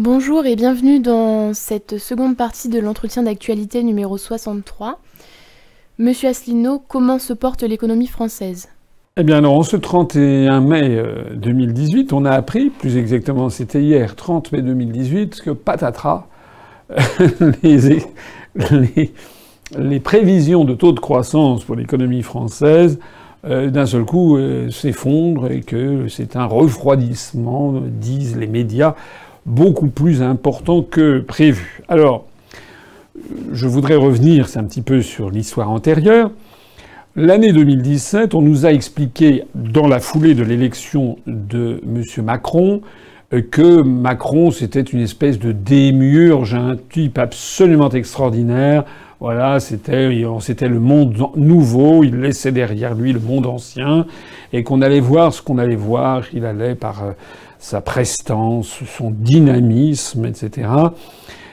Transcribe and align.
Bonjour 0.00 0.46
et 0.46 0.54
bienvenue 0.54 1.00
dans 1.00 1.52
cette 1.54 1.98
seconde 1.98 2.36
partie 2.36 2.68
de 2.68 2.78
l'entretien 2.78 3.24
d'actualité 3.24 3.82
numéro 3.82 4.16
63. 4.16 5.00
Monsieur 5.98 6.28
Asselineau, 6.28 6.80
comment 6.86 7.18
se 7.18 7.32
porte 7.32 7.64
l'économie 7.64 8.06
française? 8.06 8.68
Eh 9.16 9.24
bien 9.24 9.42
en 9.42 9.64
ce 9.64 9.74
31 9.74 10.60
mai 10.60 11.02
2018, 11.34 12.12
euh, 12.12 12.16
on 12.16 12.24
a 12.26 12.30
appris, 12.30 12.70
plus 12.70 12.96
exactement 12.96 13.50
c'était 13.50 13.82
hier, 13.82 14.14
30 14.14 14.52
mai 14.52 14.62
2018, 14.62 15.40
que 15.40 15.50
patatras, 15.50 16.28
les, 17.64 18.04
les, 19.76 19.98
prévisions 19.98 20.64
de 20.64 20.74
taux 20.74 20.92
de 20.92 21.00
croissance 21.00 21.64
pour 21.64 21.74
l'économie 21.74 22.22
française 22.22 23.00
euh, 23.44 23.68
d'un 23.70 23.86
seul 23.86 24.04
coup 24.04 24.36
euh, 24.36 24.70
s'effondrent 24.70 25.50
et 25.50 25.62
que 25.62 26.06
c'est 26.06 26.36
un 26.36 26.44
refroidissement, 26.44 27.80
disent 27.80 28.36
les 28.36 28.46
médias, 28.46 28.94
beaucoup 29.46 29.88
plus 29.88 30.22
important 30.22 30.82
que 30.82 31.20
prévu. 31.20 31.82
Alors, 31.88 32.26
je 33.52 33.66
voudrais 33.66 33.96
revenir, 33.96 34.48
un 34.56 34.64
petit 34.64 34.82
peu 34.82 35.02
sur 35.02 35.30
l'histoire 35.30 35.70
antérieure. 35.70 36.30
L'année 37.16 37.52
2017, 37.52 38.34
on 38.34 38.42
nous 38.42 38.66
a 38.66 38.72
expliqué, 38.72 39.44
dans 39.54 39.88
la 39.88 39.98
foulée 39.98 40.34
de 40.34 40.44
l'élection 40.44 41.18
de 41.26 41.80
M. 41.84 42.24
Macron, 42.24 42.80
que 43.50 43.82
Macron, 43.82 44.50
c'était 44.50 44.80
une 44.80 45.00
espèce 45.00 45.38
de 45.38 45.52
démiurge, 45.52 46.54
un 46.54 46.76
type 46.76 47.18
absolument 47.18 47.90
extraordinaire. 47.90 48.84
Voilà, 49.20 49.58
c'était, 49.58 50.24
c'était 50.40 50.68
le 50.68 50.78
monde 50.78 51.16
nouveau, 51.34 52.04
il 52.04 52.20
laissait 52.20 52.52
derrière 52.52 52.94
lui 52.94 53.12
le 53.12 53.18
monde 53.18 53.46
ancien, 53.46 54.06
et 54.52 54.62
qu'on 54.62 54.80
allait 54.80 55.00
voir 55.00 55.34
ce 55.34 55.42
qu'on 55.42 55.58
allait 55.58 55.76
voir, 55.76 56.22
il 56.32 56.44
allait 56.44 56.76
par 56.76 57.02
euh, 57.02 57.12
sa 57.58 57.80
prestance, 57.80 58.78
son 58.96 59.10
dynamisme, 59.10 60.24
etc. 60.26 60.68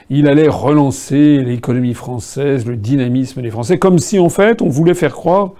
Il 0.08 0.28
allait 0.28 0.48
relancer 0.48 1.42
l'économie 1.42 1.94
française, 1.94 2.64
le 2.66 2.76
dynamisme 2.76 3.42
des 3.42 3.50
Français, 3.50 3.78
comme 3.78 3.98
si 3.98 4.18
en 4.18 4.28
fait 4.28 4.62
on 4.62 4.68
voulait 4.68 4.94
faire 4.94 5.12
croire 5.12 5.50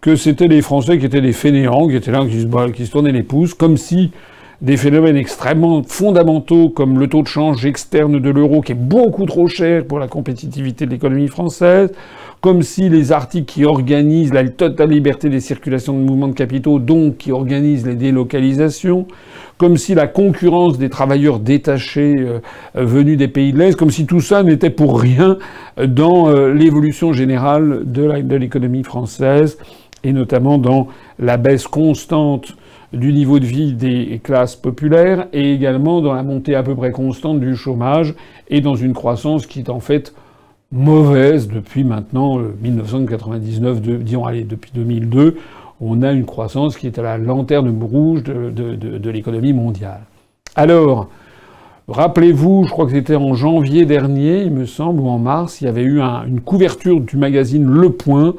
que 0.00 0.14
c'était 0.14 0.46
les 0.46 0.62
Français 0.62 0.98
qui 0.98 1.06
étaient 1.06 1.20
des 1.20 1.32
fainéants, 1.32 1.88
qui 1.88 1.96
étaient 1.96 2.12
là, 2.12 2.24
qui 2.24 2.40
se, 2.40 2.70
qui 2.70 2.86
se 2.86 2.92
tournaient 2.92 3.12
les 3.12 3.24
pouces, 3.24 3.54
comme 3.54 3.76
si 3.76 4.12
des 4.60 4.76
phénomènes 4.76 5.16
extrêmement 5.16 5.82
fondamentaux 5.84 6.68
comme 6.68 6.98
le 6.98 7.06
taux 7.06 7.22
de 7.22 7.28
change 7.28 7.64
externe 7.64 8.18
de 8.18 8.30
l'euro 8.30 8.60
qui 8.60 8.72
est 8.72 8.74
beaucoup 8.74 9.24
trop 9.24 9.46
cher 9.46 9.84
pour 9.86 10.00
la 10.00 10.08
compétitivité 10.08 10.84
de 10.84 10.90
l'économie 10.90 11.28
française, 11.28 11.92
comme 12.40 12.62
si 12.62 12.88
les 12.88 13.12
articles 13.12 13.52
qui 13.52 13.64
organisent 13.64 14.32
la 14.32 14.48
totale 14.48 14.90
liberté 14.90 15.28
des 15.28 15.40
circulations 15.40 15.92
de 15.92 16.00
mouvements 16.00 16.28
de 16.28 16.34
capitaux, 16.34 16.80
donc 16.80 17.18
qui 17.18 17.30
organisent 17.30 17.86
les 17.86 17.94
délocalisations, 17.94 19.06
comme 19.58 19.76
si 19.76 19.94
la 19.94 20.08
concurrence 20.08 20.76
des 20.76 20.88
travailleurs 20.88 21.38
détachés 21.38 22.16
euh, 22.18 22.40
venus 22.74 23.16
des 23.16 23.28
pays 23.28 23.52
de 23.52 23.58
l'Est, 23.58 23.76
comme 23.76 23.90
si 23.90 24.06
tout 24.06 24.20
ça 24.20 24.42
n'était 24.42 24.70
pour 24.70 25.00
rien 25.00 25.38
dans 25.84 26.30
euh, 26.30 26.52
l'évolution 26.52 27.12
générale 27.12 27.82
de 27.84 28.36
l'économie 28.36 28.84
française, 28.84 29.56
et 30.04 30.12
notamment 30.12 30.58
dans 30.58 30.88
la 31.18 31.36
baisse 31.36 31.66
constante 31.66 32.56
du 32.92 33.12
niveau 33.12 33.38
de 33.38 33.44
vie 33.44 33.74
des 33.74 34.20
classes 34.22 34.56
populaires 34.56 35.26
et 35.32 35.52
également 35.52 36.00
dans 36.00 36.14
la 36.14 36.22
montée 36.22 36.54
à 36.54 36.62
peu 36.62 36.74
près 36.74 36.90
constante 36.90 37.40
du 37.40 37.54
chômage 37.54 38.14
et 38.48 38.60
dans 38.60 38.76
une 38.76 38.94
croissance 38.94 39.46
qui 39.46 39.60
est 39.60 39.70
en 39.70 39.80
fait 39.80 40.14
mauvaise 40.72 41.48
depuis 41.48 41.84
maintenant 41.84 42.38
1999, 42.38 43.78
euh, 43.86 43.98
disons 43.98 44.24
allez, 44.24 44.44
depuis 44.44 44.70
2002, 44.74 45.36
on 45.80 46.02
a 46.02 46.12
une 46.12 46.24
croissance 46.24 46.76
qui 46.76 46.86
est 46.86 46.98
à 46.98 47.02
la 47.02 47.18
lanterne 47.18 47.70
rouge 47.82 48.22
de, 48.24 48.50
de 48.50 49.10
l'économie 49.10 49.52
mondiale. 49.52 50.00
Alors, 50.56 51.08
rappelez-vous, 51.86 52.64
je 52.64 52.70
crois 52.70 52.86
que 52.86 52.92
c'était 52.92 53.14
en 53.14 53.34
janvier 53.34 53.86
dernier, 53.86 54.42
il 54.42 54.50
me 54.50 54.66
semble, 54.66 55.00
ou 55.00 55.08
en 55.08 55.18
mars, 55.18 55.60
il 55.60 55.64
y 55.64 55.68
avait 55.68 55.84
eu 55.84 56.00
une 56.00 56.40
couverture 56.40 57.00
du 57.00 57.16
magazine 57.16 57.64
Le 57.64 57.90
Point 57.90 58.34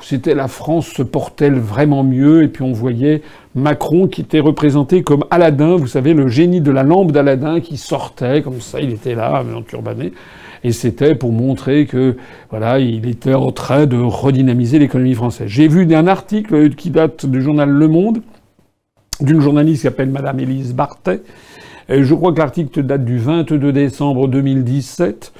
c'était 0.00 0.34
la 0.34 0.48
France 0.48 0.88
se 0.88 1.02
portait 1.02 1.50
vraiment 1.50 2.04
mieux, 2.04 2.42
et 2.42 2.48
puis 2.48 2.62
on 2.62 2.72
voyait 2.72 3.22
Macron 3.54 4.06
qui 4.08 4.20
était 4.20 4.40
représenté 4.40 5.02
comme 5.02 5.24
Aladdin, 5.30 5.76
vous 5.76 5.86
savez, 5.86 6.14
le 6.14 6.28
génie 6.28 6.60
de 6.60 6.70
la 6.70 6.82
lampe 6.82 7.12
d'Aladin 7.12 7.60
qui 7.60 7.76
sortait, 7.76 8.42
comme 8.42 8.60
ça, 8.60 8.80
il 8.80 8.92
était 8.92 9.14
là, 9.14 9.42
en 9.56 9.62
turbané, 9.62 10.12
et 10.64 10.72
c'était 10.72 11.14
pour 11.14 11.32
montrer 11.32 11.86
que, 11.86 12.16
voilà, 12.50 12.78
il 12.78 13.08
était 13.08 13.34
en 13.34 13.52
train 13.52 13.86
de 13.86 13.96
redynamiser 13.96 14.78
l'économie 14.78 15.14
française. 15.14 15.48
J'ai 15.48 15.68
vu 15.68 15.92
un 15.94 16.06
article 16.06 16.70
qui 16.70 16.90
date 16.90 17.26
du 17.26 17.40
journal 17.40 17.70
Le 17.70 17.88
Monde, 17.88 18.22
d'une 19.20 19.40
journaliste 19.40 19.82
qui 19.82 19.88
s'appelle 19.88 20.10
Madame 20.10 20.40
Élise 20.40 20.74
Bartet, 20.74 21.22
je 21.88 22.14
crois 22.14 22.32
que 22.32 22.38
l'article 22.38 22.82
date 22.82 23.04
du 23.04 23.18
22 23.18 23.72
décembre 23.72 24.28
2017, 24.28 25.32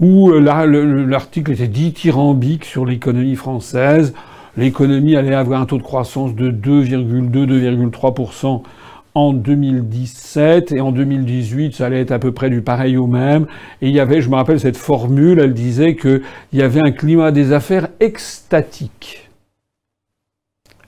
où 0.00 0.30
euh, 0.30 1.06
l'article 1.06 1.52
était 1.52 1.68
dithyrambique 1.68 2.64
sur 2.64 2.86
l'économie 2.86 3.36
française. 3.36 4.14
L'économie 4.56 5.16
allait 5.16 5.34
avoir 5.34 5.60
un 5.60 5.66
taux 5.66 5.78
de 5.78 5.82
croissance 5.82 6.34
de 6.34 6.50
2,2-2,3% 6.50 8.62
en 9.14 9.32
2017 9.32 10.72
et 10.72 10.80
en 10.80 10.92
2018 10.92 11.74
ça 11.74 11.86
allait 11.86 12.00
être 12.00 12.12
à 12.12 12.18
peu 12.18 12.32
près 12.32 12.48
du 12.48 12.62
pareil 12.62 12.96
au 12.96 13.06
même. 13.06 13.46
Et 13.82 13.88
il 13.88 13.94
y 13.94 14.00
avait 14.00 14.20
je 14.20 14.30
me 14.30 14.36
rappelle 14.36 14.60
cette 14.60 14.76
formule 14.76 15.40
elle 15.40 15.54
disait 15.54 15.96
qu'il 15.96 16.22
y 16.52 16.62
avait 16.62 16.80
un 16.80 16.92
climat 16.92 17.32
des 17.32 17.52
affaires 17.52 17.88
extatique. 17.98 19.28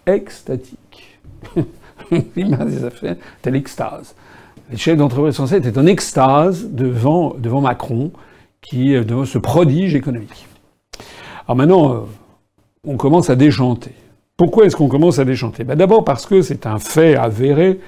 Extatique. 0.06 1.18
Climat 2.34 2.64
des 2.64 2.84
affaires 2.84 3.16
c'était 3.36 3.50
l'extase 3.50 4.14
les 4.72 4.78
chefs 4.78 4.96
d'entreprise 4.96 5.34
français 5.34 5.58
étaient 5.58 5.78
en 5.78 5.86
extase 5.86 6.68
devant, 6.70 7.60
Macron, 7.60 8.10
qui 8.62 8.94
euh, 8.94 9.04
devant 9.04 9.26
ce 9.26 9.38
prodige 9.38 9.94
économique. 9.94 10.48
Alors 11.46 11.56
maintenant, 11.56 11.92
euh, 11.92 11.98
on 12.86 12.96
commence 12.96 13.28
à 13.28 13.36
déchanter. 13.36 13.92
Pourquoi 14.36 14.64
est-ce 14.64 14.74
qu'on 14.74 14.88
commence 14.88 15.18
à 15.18 15.24
déchanter? 15.24 15.62
Ben 15.62 15.76
D'abord 15.76 16.04
parce 16.04 16.26
que 16.26 16.40
c'est 16.40 16.66
un 16.66 16.78
fait 16.78 17.14
avéré. 17.14 17.80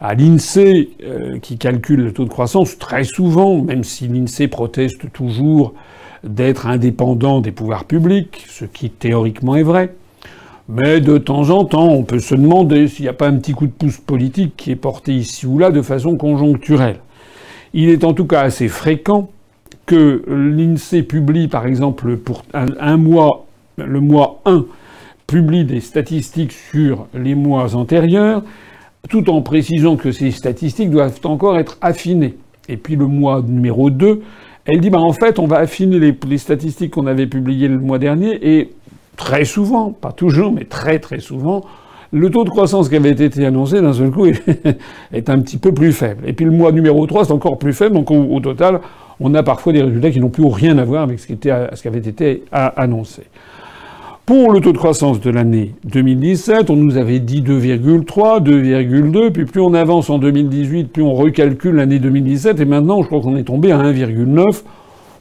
À 0.00 0.14
l'INSEE, 0.14 0.88
euh, 1.04 1.38
qui 1.38 1.58
calcule 1.58 2.02
le 2.02 2.12
taux 2.12 2.24
de 2.24 2.28
croissance, 2.28 2.76
très 2.76 3.04
souvent, 3.04 3.62
même 3.62 3.84
si 3.84 4.08
l'INSEE 4.08 4.48
proteste 4.48 5.12
toujours 5.12 5.74
d'être 6.24 6.66
indépendant 6.66 7.40
des 7.40 7.52
pouvoirs 7.52 7.84
publics, 7.84 8.44
ce 8.48 8.64
qui 8.64 8.90
théoriquement 8.90 9.54
est 9.54 9.62
vrai, 9.62 9.94
mais 10.68 11.00
de 11.00 11.18
temps 11.18 11.50
en 11.50 11.64
temps, 11.64 11.88
on 11.88 12.04
peut 12.04 12.20
se 12.20 12.34
demander 12.34 12.88
s'il 12.88 13.04
n'y 13.04 13.08
a 13.08 13.14
pas 13.14 13.28
un 13.28 13.36
petit 13.36 13.52
coup 13.52 13.66
de 13.66 13.72
pouce 13.72 13.98
politique 13.98 14.54
qui 14.56 14.70
est 14.70 14.76
porté 14.76 15.12
ici 15.12 15.46
ou 15.46 15.58
là 15.58 15.70
de 15.70 15.82
façon 15.82 16.16
conjoncturelle. 16.16 16.98
Il 17.74 17.88
est 17.88 18.04
en 18.04 18.12
tout 18.12 18.26
cas 18.26 18.42
assez 18.42 18.68
fréquent 18.68 19.30
que 19.86 20.22
l'INSEE 20.28 21.02
publie, 21.02 21.48
par 21.48 21.66
exemple, 21.66 22.16
pour 22.16 22.44
un, 22.54 22.96
mois, 22.96 23.46
le 23.76 24.00
mois 24.00 24.40
1, 24.44 24.64
publie 25.26 25.64
des 25.64 25.80
statistiques 25.80 26.52
sur 26.52 27.08
les 27.14 27.34
mois 27.34 27.74
antérieurs, 27.74 28.42
tout 29.08 29.28
en 29.30 29.42
précisant 29.42 29.96
que 29.96 30.12
ces 30.12 30.30
statistiques 30.30 30.90
doivent 30.90 31.18
encore 31.24 31.58
être 31.58 31.78
affinées. 31.80 32.36
Et 32.68 32.76
puis 32.76 32.94
le 32.94 33.06
mois 33.06 33.42
numéro 33.42 33.90
2, 33.90 34.22
elle 34.66 34.80
dit, 34.80 34.90
bah, 34.90 35.00
en 35.00 35.12
fait, 35.12 35.40
on 35.40 35.46
va 35.48 35.56
affiner 35.56 35.98
les, 35.98 36.16
les 36.28 36.38
statistiques 36.38 36.92
qu'on 36.92 37.08
avait 37.08 37.26
publiées 37.26 37.66
le 37.66 37.80
mois 37.80 37.98
dernier 37.98 38.38
et 38.42 38.70
très 39.16 39.44
souvent, 39.44 39.90
pas 39.90 40.12
toujours, 40.12 40.52
mais 40.52 40.64
très 40.64 40.98
très 40.98 41.20
souvent, 41.20 41.62
le 42.12 42.30
taux 42.30 42.44
de 42.44 42.50
croissance 42.50 42.88
qui 42.88 42.96
avait 42.96 43.10
été 43.10 43.44
annoncé 43.44 43.80
d'un 43.80 43.92
seul 43.92 44.10
coup 44.10 44.26
est 45.12 45.30
un 45.30 45.38
petit 45.40 45.56
peu 45.56 45.72
plus 45.72 45.92
faible. 45.92 46.24
Et 46.26 46.32
puis 46.34 46.44
le 46.44 46.50
mois 46.50 46.70
numéro 46.70 47.06
3, 47.06 47.26
c'est 47.26 47.32
encore 47.32 47.58
plus 47.58 47.72
faible, 47.72 47.94
donc 47.94 48.10
au, 48.10 48.40
total, 48.40 48.80
on 49.18 49.34
a 49.34 49.42
parfois 49.42 49.72
des 49.72 49.82
résultats 49.82 50.10
qui 50.10 50.20
n'ont 50.20 50.28
plus 50.28 50.44
rien 50.46 50.76
à 50.78 50.84
voir 50.84 51.02
avec 51.04 51.18
ce 51.18 51.26
qui, 51.26 51.50
avait 51.50 51.98
été 51.98 52.44
annoncé. 52.52 53.22
Pour 54.26 54.52
le 54.52 54.60
taux 54.60 54.72
de 54.72 54.78
croissance 54.78 55.20
de 55.20 55.30
l'année 55.30 55.74
2017, 55.84 56.70
on 56.70 56.76
nous 56.76 56.96
avait 56.96 57.18
dit 57.18 57.42
2,3, 57.42 58.42
2,2, 58.42 59.30
puis 59.30 59.46
plus 59.46 59.60
on 59.60 59.74
avance 59.74 60.10
en 60.10 60.18
2018, 60.18 60.92
plus 60.92 61.02
on 61.02 61.14
recalcule 61.14 61.74
l'année 61.76 61.98
2017, 61.98 62.60
et 62.60 62.64
maintenant 62.64 63.02
je 63.02 63.08
crois 63.08 63.20
qu'on 63.20 63.36
est 63.36 63.42
tombé 63.42 63.72
à 63.72 63.78
1,9 63.78 64.62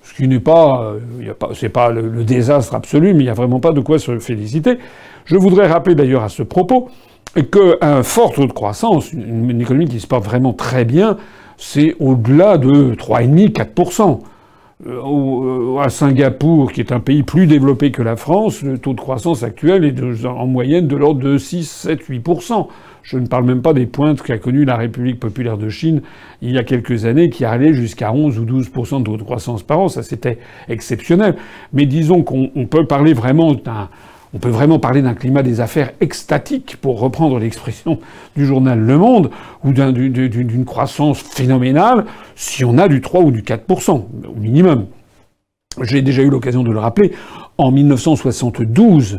ce 0.04 0.14
qui 0.14 0.28
n'est 0.28 0.40
pas, 0.40 0.84
euh, 0.84 1.34
c'est 1.54 1.70
pas 1.70 1.90
le, 1.90 2.24
désastre 2.24 2.76
absolu, 2.76 3.14
mais 3.14 3.22
il 3.22 3.26
n'y 3.26 3.30
a 3.30 3.34
vraiment 3.34 3.60
pas 3.60 3.72
de 3.72 3.82
quoi 3.82 4.00
se 4.00 4.20
féliciter. 4.20 4.78
Je 5.26 5.36
voudrais 5.38 5.68
rappeler 5.68 5.96
d'ailleurs 5.96 6.24
à 6.24 6.30
ce 6.30 6.44
propos 6.44 6.90
qu'un 7.52 8.04
fort 8.04 8.34
taux 8.34 8.48
de 8.48 8.52
croissance, 8.52 9.14
une, 9.14 9.62
économie 9.62 9.88
qui 9.88 10.00
se 10.00 10.08
porte 10.08 10.26
vraiment 10.26 10.54
très 10.54 10.84
bien, 10.84 11.18
c'est 11.58 11.96
au-delà 12.00 12.58
de 12.58 12.96
3,5-4%. 12.96 14.20
Euh, 14.88 15.78
à 15.78 15.90
Singapour, 15.90 16.72
qui 16.72 16.82
est 16.82 16.92
un 16.92 17.00
pays 17.00 17.22
plus 17.22 17.46
développé 17.46 17.92
que 17.92 18.02
la 18.02 18.16
France, 18.16 18.64
le 18.64 18.80
taux 18.80 18.94
de 18.94 19.00
croissance 19.00 19.44
actuel 19.44 19.86
est 19.86 20.26
en 20.26 20.48
moyenne 20.48 20.88
de 20.88 20.96
l'ordre 20.96 21.22
de 21.22 21.38
6, 21.38 21.70
7, 21.70 22.10
8%. 22.10 22.68
Je 23.04 23.18
ne 23.18 23.28
parle 23.28 23.46
même 23.46 23.62
pas 23.62 23.74
des 23.74 23.86
pointes 23.86 24.22
qu'a 24.22 24.38
connues 24.38 24.66
la 24.66 24.78
République 24.78 25.20
populaire 25.20 25.58
de 25.58 25.70
Chine 25.70 26.02
il 26.42 26.52
y 26.52 26.58
a 26.58 26.64
quelques 26.64 27.06
années, 27.06 27.30
qui 27.30 27.46
allaient 27.46 27.74
jusqu'à 27.74 28.14
11 28.14 28.40
ou 28.40 28.46
12 28.46 28.70
de 28.72 29.18
de 29.18 29.24
croissance 29.24 29.64
par 29.64 29.80
an. 29.80 29.88
Ça, 29.88 30.04
c'était 30.04 30.40
exceptionnel. 30.70 31.36
Mais 31.74 31.86
disons 31.86 32.24
qu'on 32.24 32.68
peut 32.70 32.86
parler 32.86 33.14
vraiment 33.14 33.54
d'un 33.54 33.90
on 34.34 34.40
peut 34.40 34.50
vraiment 34.50 34.80
parler 34.80 35.02
d'un 35.02 35.14
climat 35.14 35.44
des 35.44 35.60
affaires 35.60 35.92
extatique, 36.00 36.78
pour 36.78 37.00
reprendre 37.00 37.38
l'expression 37.38 38.00
du 38.38 38.46
journal 38.46 38.80
Le 38.80 38.98
Monde, 38.98 39.30
ou 39.64 39.74
d'une 39.74 40.66
croissance 40.66 41.20
phénoménale, 41.20 42.06
si 42.36 42.64
on 42.64 42.78
a 42.78 42.88
du 42.88 43.02
3 43.02 43.22
ou 43.22 43.32
du 43.32 43.42
4%, 43.42 43.90
au 43.90 44.40
minimum. 44.40 44.86
J'ai 45.82 46.02
déjà 46.02 46.22
eu 46.22 46.30
l'occasion 46.30 46.64
de 46.64 46.72
le 46.72 46.80
rappeler, 46.80 47.12
en 47.58 47.72
1972, 47.72 49.16
euh, 49.16 49.18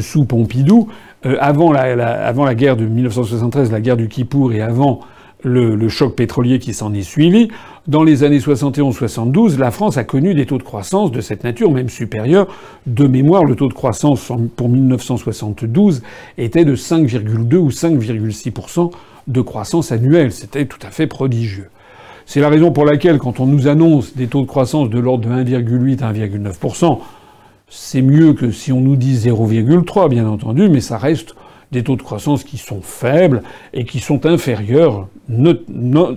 sous 0.00 0.24
Pompidou, 0.24 0.88
euh, 1.26 1.36
avant, 1.40 1.72
la, 1.72 2.26
avant 2.26 2.44
la 2.44 2.54
guerre 2.54 2.76
de 2.76 2.86
1973, 2.86 3.70
la 3.70 3.80
guerre 3.80 3.96
du 3.96 4.08
Kippour, 4.08 4.52
et 4.52 4.60
avant 4.60 5.00
le, 5.44 5.88
choc 5.88 6.14
pétrolier 6.14 6.58
qui 6.58 6.72
s'en 6.72 6.92
est 6.94 7.02
suivi, 7.02 7.48
dans 7.88 8.02
les 8.02 8.24
années 8.24 8.38
71-72, 8.38 9.58
la 9.58 9.70
France 9.70 9.96
a 9.96 10.04
connu 10.04 10.34
des 10.34 10.46
taux 10.46 10.58
de 10.58 10.62
croissance 10.62 11.10
de 11.10 11.20
cette 11.20 11.44
nature, 11.44 11.70
même 11.70 11.88
supérieurs. 11.88 12.46
De 12.86 13.06
mémoire, 13.06 13.44
le 13.44 13.56
taux 13.56 13.68
de 13.68 13.74
croissance 13.74 14.30
pour 14.56 14.68
1972 14.68 16.02
était 16.38 16.64
de 16.64 16.76
5,2 16.76 17.56
ou 17.56 17.70
5,6 17.70 18.90
de 19.26 19.40
croissance 19.40 19.92
annuelle. 19.92 20.32
C'était 20.32 20.66
tout 20.66 20.78
à 20.86 20.90
fait 20.90 21.06
prodigieux. 21.06 21.68
C'est 22.24 22.40
la 22.40 22.48
raison 22.48 22.70
pour 22.70 22.84
laquelle, 22.84 23.18
quand 23.18 23.40
on 23.40 23.46
nous 23.46 23.66
annonce 23.66 24.14
des 24.14 24.28
taux 24.28 24.42
de 24.42 24.46
croissance 24.46 24.90
de 24.90 24.98
l'ordre 24.98 25.28
de 25.28 25.34
1,8 25.34 26.02
à 26.02 26.12
1,9 26.12 26.98
c'est 27.74 28.02
mieux 28.02 28.34
que 28.34 28.50
si 28.50 28.70
on 28.70 28.82
nous 28.82 28.96
dit 28.96 29.16
0,3, 29.16 30.10
bien 30.10 30.28
entendu, 30.28 30.68
mais 30.68 30.82
ça 30.82 30.98
reste 30.98 31.34
des 31.72 31.82
taux 31.82 31.96
de 31.96 32.02
croissance 32.02 32.44
qui 32.44 32.58
sont 32.58 32.82
faibles 32.82 33.42
et 33.72 33.86
qui 33.86 33.98
sont 33.98 34.26
inférieurs 34.26 35.08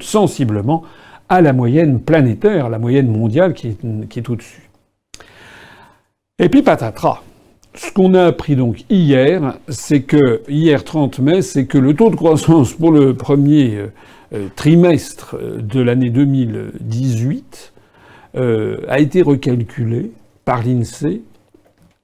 sensiblement 0.01 0.83
à 1.29 1.39
la 1.39 1.53
moyenne 1.53 2.01
planétaire, 2.01 2.67
la 2.69 2.77
moyenne 2.77 3.07
mondiale 3.07 3.53
qui 3.53 3.69
est, 3.69 4.29
au-dessus. 4.29 4.69
Et 6.39 6.49
puis 6.49 6.61
patatras. 6.61 7.21
Ce 7.73 7.91
qu'on 7.91 8.13
a 8.13 8.25
appris 8.25 8.57
donc 8.57 8.83
hier, 8.89 9.57
c'est 9.69 10.01
que, 10.01 10.41
hier 10.49 10.83
30 10.83 11.19
mai, 11.19 11.41
c'est 11.41 11.65
que 11.65 11.77
le 11.77 11.93
taux 11.93 12.09
de 12.09 12.15
croissance 12.15 12.73
pour 12.73 12.91
le 12.91 13.13
premier 13.13 13.75
euh, 13.75 13.87
euh, 14.33 14.47
trimestre 14.55 15.37
de 15.59 15.79
l'année 15.79 16.09
2018 16.09 17.73
euh, 18.35 18.77
a 18.89 18.99
été 18.99 19.21
recalculé 19.21 20.11
par 20.43 20.63
l'INSEE 20.63 21.21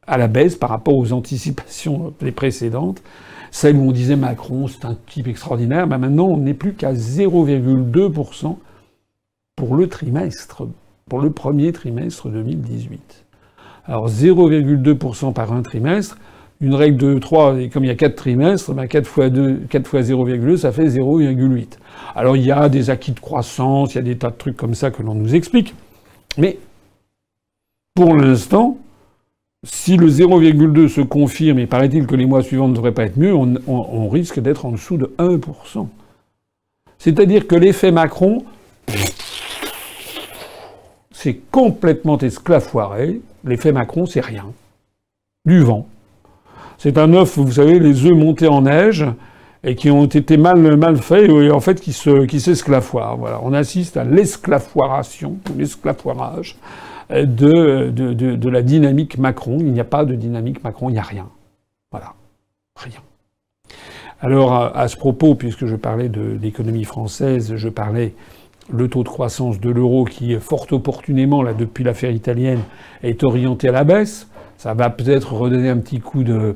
à 0.08 0.18
la 0.18 0.28
baisse 0.28 0.56
par 0.56 0.70
rapport 0.70 0.98
aux 0.98 1.14
anticipations 1.14 2.14
des 2.20 2.32
précédentes 2.32 3.02
celle 3.52 3.76
où 3.76 3.82
on 3.82 3.92
disait 3.92 4.16
Macron, 4.16 4.68
c'est 4.68 4.86
un 4.86 4.98
type 5.08 5.28
extraordinaire, 5.28 5.86
ben 5.86 5.98
maintenant 5.98 6.28
on 6.28 6.38
n'est 6.38 6.54
plus 6.54 6.74
qu'à 6.74 6.94
0,2% 6.94 8.56
pour 9.58 9.76
le 9.76 9.88
trimestre, 9.88 10.64
pour 11.10 11.20
le 11.20 11.32
premier 11.32 11.74
trimestre 11.74 12.30
2018. 12.30 13.26
Alors 13.86 14.08
0,2% 14.08 15.34
par 15.34 15.52
un 15.52 15.62
trimestre, 15.62 16.18
une 16.62 16.76
règle 16.76 16.98
de 16.98 17.20
3, 17.20 17.60
et 17.60 17.70
comme 17.70 17.84
il 17.84 17.88
y 17.88 17.92
a 17.92 17.96
4 17.96 18.16
trimestres, 18.16 18.74
ben 18.74 18.88
4 18.88 19.06
fois 19.06 19.30
2, 19.30 19.64
4 19.70 19.88
fois 19.88 20.02
0,2, 20.02 20.58
ça 20.58 20.72
fait 20.72 20.88
0,8. 20.88 21.78
Alors 22.16 22.38
il 22.38 22.46
y 22.46 22.52
a 22.52 22.70
des 22.70 22.90
acquis 22.90 23.12
de 23.12 23.20
croissance, 23.20 23.94
il 23.94 23.98
y 23.98 24.00
a 24.00 24.04
des 24.04 24.18
tas 24.18 24.30
de 24.30 24.38
trucs 24.38 24.56
comme 24.56 24.76
ça 24.76 24.92
que 24.92 25.04
l'on 25.04 25.14
nous 25.14 25.36
explique. 25.36 25.76
Mais 26.38 26.58
pour 27.96 28.16
l'instant, 28.16 28.78
si 29.64 29.96
le 29.96 30.08
0,2 30.08 30.88
se 30.88 31.02
confirme, 31.02 31.60
et 31.60 31.68
paraît-il 31.68 32.08
que 32.08 32.16
les 32.16 32.26
mois 32.26 32.42
suivants 32.42 32.68
ne 32.68 32.74
devraient 32.74 32.94
pas 32.94 33.04
être 33.04 33.18
mieux, 33.18 33.34
on, 33.36 34.10
risque 34.10 34.40
d'être 34.40 34.66
en 34.66 34.72
dessous 34.72 34.98
de 34.98 35.14
1%. 35.20 35.88
C'est-à-dire 36.98 37.48
que 37.48 37.56
l'effet 37.56 37.92
Macron, 37.92 38.44
c'est 41.12 41.40
complètement 41.52 42.18
esclafoiré. 42.18 43.22
L'effet 43.44 43.72
Macron, 43.72 44.08
c'est 44.08 44.22
rien. 44.22 44.52
Du 45.46 45.62
vent. 45.62 45.88
C'est 46.78 46.98
un 46.98 47.14
œuf, 47.14 47.38
vous 47.38 47.54
savez, 47.54 47.80
les 47.80 48.06
œufs 48.06 48.18
montés 48.18 48.48
en 48.48 48.64
neige 48.64 49.06
et 49.64 49.76
qui 49.76 49.92
ont 49.92 50.06
été 50.06 50.38
mal, 50.38 50.98
faits 50.98 51.30
et 51.30 51.52
en 51.52 51.60
fait 51.60 51.80
qui 51.80 51.94
s'esclafoirent. 52.40 53.18
Voilà. 53.18 53.40
On 53.44 53.54
assiste 53.54 53.98
à 53.98 54.04
l'esclafoiration, 54.04 55.38
l'esclafoirage 55.56 56.58
de, 57.12 58.50
la 58.50 58.62
dynamique 58.62 59.18
Macron. 59.18 59.58
Il 59.60 59.72
n'y 59.72 59.80
a 59.80 59.86
pas 59.86 60.06
de 60.06 60.16
dynamique 60.16 60.64
Macron, 60.64 60.90
il 60.90 60.94
n'y 60.94 61.00
a 61.00 61.04
rien. 61.04 61.30
Voilà. 61.92 62.14
Rien. 62.76 63.02
Alors, 64.22 64.54
à, 64.54 64.88
ce 64.88 64.98
propos, 64.98 65.36
puisque 65.36 65.66
je 65.66 65.76
parlais 65.76 66.10
de 66.10 66.38
l'économie 66.42 66.84
française, 66.84 67.56
je 67.56 67.70
parlais 67.70 68.14
le 68.72 68.88
taux 68.88 69.04
de 69.04 69.10
croissance 69.10 69.60
de 69.60 69.70
l'euro 69.70 70.06
qui, 70.06 70.36
fort 70.40 70.68
opportunément, 70.72 71.42
là, 71.42 71.54
depuis 71.54 71.84
l'affaire 71.84 72.12
italienne, 72.12 72.62
est 73.04 73.24
orienté 73.24 73.70
à 73.70 73.72
la 73.72 73.84
baisse. 73.84 74.28
Ça 74.58 74.74
va 74.74 74.90
peut-être 74.90 75.34
redonner 75.34 75.70
un 75.70 75.78
petit 75.78 76.00
coup 76.00 76.24
de, 76.24 76.56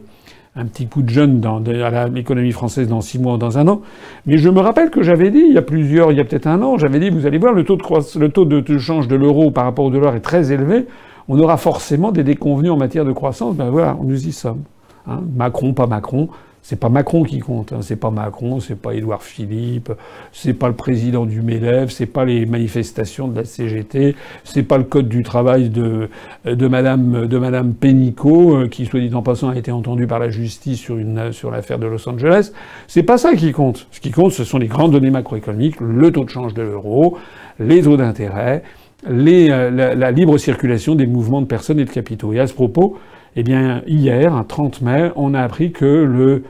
un 0.57 0.65
petit 0.65 0.87
coup 0.87 1.01
de 1.01 1.09
jeune 1.09 1.41
dans, 1.41 1.61
à 1.63 2.07
l'économie 2.07 2.53
française 2.53 2.87
dans 2.87 3.01
six 3.01 3.19
mois 3.19 3.37
dans 3.37 3.57
un 3.57 3.67
an. 3.67 3.81
Mais 4.25 4.37
je 4.37 4.49
me 4.49 4.61
rappelle 4.61 4.89
que 4.89 5.03
j'avais 5.03 5.29
dit, 5.29 5.43
il 5.47 5.53
y 5.53 5.57
a 5.57 5.61
plusieurs, 5.61 6.11
il 6.11 6.17
y 6.17 6.21
a 6.21 6.23
peut-être 6.23 6.47
un 6.47 6.61
an, 6.61 6.77
j'avais 6.77 6.99
dit, 6.99 7.09
vous 7.09 7.25
allez 7.25 7.37
voir, 7.37 7.53
le 7.53 7.65
taux 7.65 7.75
de, 7.75 8.19
le 8.19 8.29
taux 8.29 8.45
de, 8.45 8.77
change 8.77 9.07
de 9.07 9.15
l'euro 9.15 9.51
par 9.51 9.65
rapport 9.65 9.85
au 9.85 9.89
dollar 9.89 10.15
est 10.15 10.21
très 10.21 10.51
élevé. 10.53 10.85
On 11.27 11.39
aura 11.39 11.57
forcément 11.57 12.11
des 12.11 12.23
déconvenus 12.23 12.71
en 12.71 12.77
matière 12.77 13.03
de 13.03 13.11
croissance. 13.11 13.55
Ben 13.55 13.69
voilà, 13.69 13.97
nous 14.01 14.27
y 14.27 14.31
sommes. 14.31 14.63
Hein. 15.07 15.21
Macron, 15.35 15.73
pas 15.73 15.87
Macron. 15.87 16.29
C'est 16.67 16.79
pas 16.79 16.89
Macron 16.89 17.21
qui 17.21 17.37
compte, 17.37 17.73
hein. 17.73 17.81
c'est 17.83 17.95
pas 17.95 18.09
Macron, 18.09 18.59
c'est 18.59 18.73
pas 18.73 18.95
Édouard 18.95 19.21
Philippe, 19.21 19.91
c'est 20.31 20.55
pas 20.55 20.67
le 20.67 20.73
président 20.73 21.27
du 21.27 21.43
MEDEF, 21.43 21.91
c'est 21.91 22.07
pas 22.07 22.25
les 22.25 22.47
manifestations 22.47 23.27
de 23.27 23.35
la 23.35 23.45
CGT, 23.45 24.15
c'est 24.43 24.63
pas 24.63 24.79
le 24.79 24.83
code 24.83 25.07
du 25.07 25.21
travail 25.21 25.69
de, 25.69 26.09
de 26.43 26.67
Madame, 26.67 27.27
de 27.27 27.37
Madame 27.37 27.75
Pénicaud, 27.75 28.55
euh, 28.55 28.67
qui, 28.67 28.87
soit 28.87 28.99
dit 28.99 29.13
en 29.13 29.21
passant, 29.21 29.49
a 29.49 29.55
été 29.55 29.71
entendue 29.71 30.07
par 30.07 30.17
la 30.17 30.31
justice 30.31 30.79
sur, 30.79 30.97
sur 31.33 31.51
l'affaire 31.51 31.77
de 31.77 31.85
Los 31.85 32.09
Angeles. 32.09 32.51
C'est 32.87 33.03
pas 33.03 33.19
ça 33.19 33.35
qui 33.35 33.51
compte. 33.51 33.85
Ce 33.91 33.99
qui 33.99 34.09
compte, 34.09 34.31
ce 34.31 34.43
sont 34.43 34.57
les 34.57 34.65
grandes 34.65 34.91
données 34.91 35.11
macroéconomiques, 35.11 35.79
le 35.79 36.11
taux 36.11 36.23
de 36.23 36.31
change 36.31 36.55
de 36.55 36.63
l'euro, 36.63 37.19
les 37.59 37.83
taux 37.83 37.95
d'intérêt, 37.95 38.63
euh, 39.07 39.69
la, 39.69 39.93
la, 39.93 40.11
libre 40.11 40.39
circulation 40.39 40.95
des 40.95 41.05
mouvements 41.05 41.41
de 41.41 41.45
personnes 41.45 41.79
et 41.79 41.85
de 41.85 41.91
capitaux. 41.91 42.33
Et 42.33 42.39
à 42.39 42.47
ce 42.47 42.55
propos, 42.55 42.97
eh 43.35 43.43
bien, 43.43 43.83
hier, 43.85 44.33
un 44.33 44.43
30 44.43 44.81
mai, 44.81 45.11
on 45.15 45.35
a 45.35 45.41
appris 45.41 45.71
que 45.71 45.85
le 45.85 46.41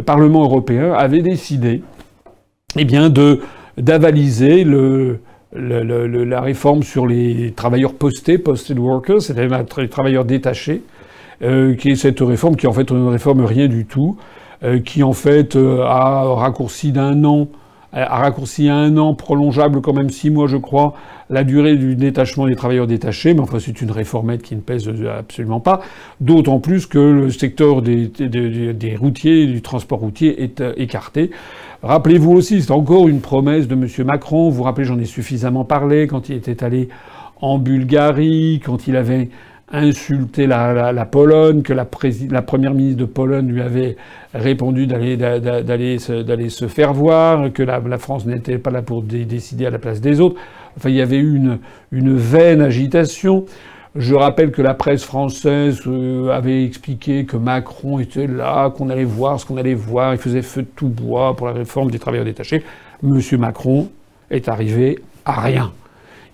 Parlement 0.00 0.42
européen 0.42 0.92
avait 0.92 1.22
décidé 1.22 1.82
eh 2.76 2.84
bien, 2.84 3.10
de, 3.10 3.40
d'avaliser 3.76 4.64
la 5.54 6.40
réforme 6.40 6.82
sur 6.82 7.06
les 7.06 7.52
travailleurs 7.54 7.94
postés, 7.94 8.38
posted 8.38 8.78
workers, 8.78 9.20
c'est-à-dire 9.20 9.64
les 9.78 9.88
travailleurs 9.88 10.24
détachés, 10.24 10.82
euh, 11.42 11.74
qui 11.74 11.90
est 11.90 11.96
cette 11.96 12.20
réforme 12.20 12.56
qui 12.56 12.66
en 12.66 12.72
fait 12.72 12.90
ne 12.90 13.08
réforme 13.08 13.44
rien 13.44 13.68
du 13.68 13.84
tout, 13.84 14.16
euh, 14.62 14.78
qui 14.80 15.02
en 15.02 15.12
fait 15.12 15.56
a 15.56 16.22
raccourci 16.34 16.92
d'un 16.92 17.24
an 17.24 17.48
a 17.92 18.18
raccourci 18.18 18.68
à 18.68 18.76
un 18.76 18.96
an, 18.96 19.14
prolongeable 19.14 19.80
quand 19.82 19.92
même 19.92 20.10
six 20.10 20.30
mois, 20.30 20.46
je 20.46 20.56
crois, 20.56 20.94
la 21.28 21.44
durée 21.44 21.76
du 21.76 21.94
détachement 21.94 22.46
des 22.46 22.54
travailleurs 22.54 22.86
détachés. 22.86 23.34
Mais 23.34 23.40
enfin, 23.40 23.58
c'est 23.58 23.80
une 23.82 23.90
réformette 23.90 24.42
qui 24.42 24.56
ne 24.56 24.60
pèse 24.60 24.90
absolument 25.18 25.60
pas. 25.60 25.80
D'autant 26.20 26.58
plus 26.58 26.86
que 26.86 26.98
le 26.98 27.30
secteur 27.30 27.82
des 27.82 28.96
routiers, 28.98 29.46
du 29.46 29.60
transport 29.60 30.00
routier 30.00 30.42
est 30.42 30.60
euh, 30.60 30.72
écarté. 30.76 31.30
Rappelez-vous 31.82 32.32
aussi, 32.32 32.62
c'est 32.62 32.70
encore 32.70 33.08
une 33.08 33.20
promesse 33.20 33.68
de 33.68 33.74
M. 33.74 33.86
Macron. 34.06 34.48
Vous 34.48 34.56
vous 34.56 34.62
rappelez, 34.62 34.84
j'en 34.84 34.98
ai 34.98 35.04
suffisamment 35.04 35.64
parlé 35.64 36.06
quand 36.06 36.28
il 36.28 36.36
était 36.36 36.62
allé 36.64 36.88
en 37.40 37.58
Bulgarie, 37.58 38.60
quand 38.64 38.86
il 38.86 38.96
avait 38.96 39.28
insulté 39.70 40.46
la, 40.46 40.92
la, 40.92 41.04
Pologne, 41.06 41.62
que 41.62 41.72
la, 41.72 41.86
la, 42.30 42.42
première 42.42 42.74
ministre 42.74 43.00
de 43.00 43.04
Pologne 43.06 43.48
lui 43.48 43.62
avait 43.62 43.96
répondu 44.34 44.86
d'aller 44.86 45.98
se, 45.98 46.48
se 46.48 46.68
faire 46.68 46.92
voir, 46.92 47.52
que 47.52 47.62
la, 47.62 47.98
France 47.98 48.26
n'était 48.26 48.58
pas 48.58 48.70
là 48.70 48.82
pour 48.82 49.02
décider 49.02 49.66
à 49.66 49.70
la 49.70 49.78
place 49.78 50.00
des 50.00 50.20
autres. 50.20 50.36
Enfin, 50.76 50.90
il 50.90 50.96
y 50.96 51.02
avait 51.02 51.16
eu 51.16 51.36
une, 51.36 51.58
une 51.90 52.14
vaine 52.16 52.60
agitation. 52.60 53.44
Je 53.94 54.14
rappelle 54.14 54.52
que 54.52 54.62
la 54.62 54.72
presse 54.72 55.04
française 55.04 55.82
euh, 55.86 56.30
avait 56.30 56.64
expliqué 56.64 57.26
que 57.26 57.36
Macron 57.36 57.98
était 57.98 58.26
là, 58.26 58.70
qu'on 58.70 58.88
allait 58.88 59.04
voir 59.04 59.38
ce 59.38 59.44
qu'on 59.44 59.58
allait 59.58 59.74
voir, 59.74 60.14
il 60.14 60.18
faisait 60.18 60.40
feu 60.40 60.62
de 60.62 60.68
tout 60.74 60.88
bois 60.88 61.36
pour 61.36 61.46
la 61.46 61.52
réforme 61.52 61.90
des 61.90 61.98
travailleurs 61.98 62.24
détachés. 62.24 62.62
Monsieur 63.02 63.36
Macron 63.36 63.90
est 64.30 64.48
arrivé 64.48 64.98
à 65.26 65.42
rien. 65.42 65.72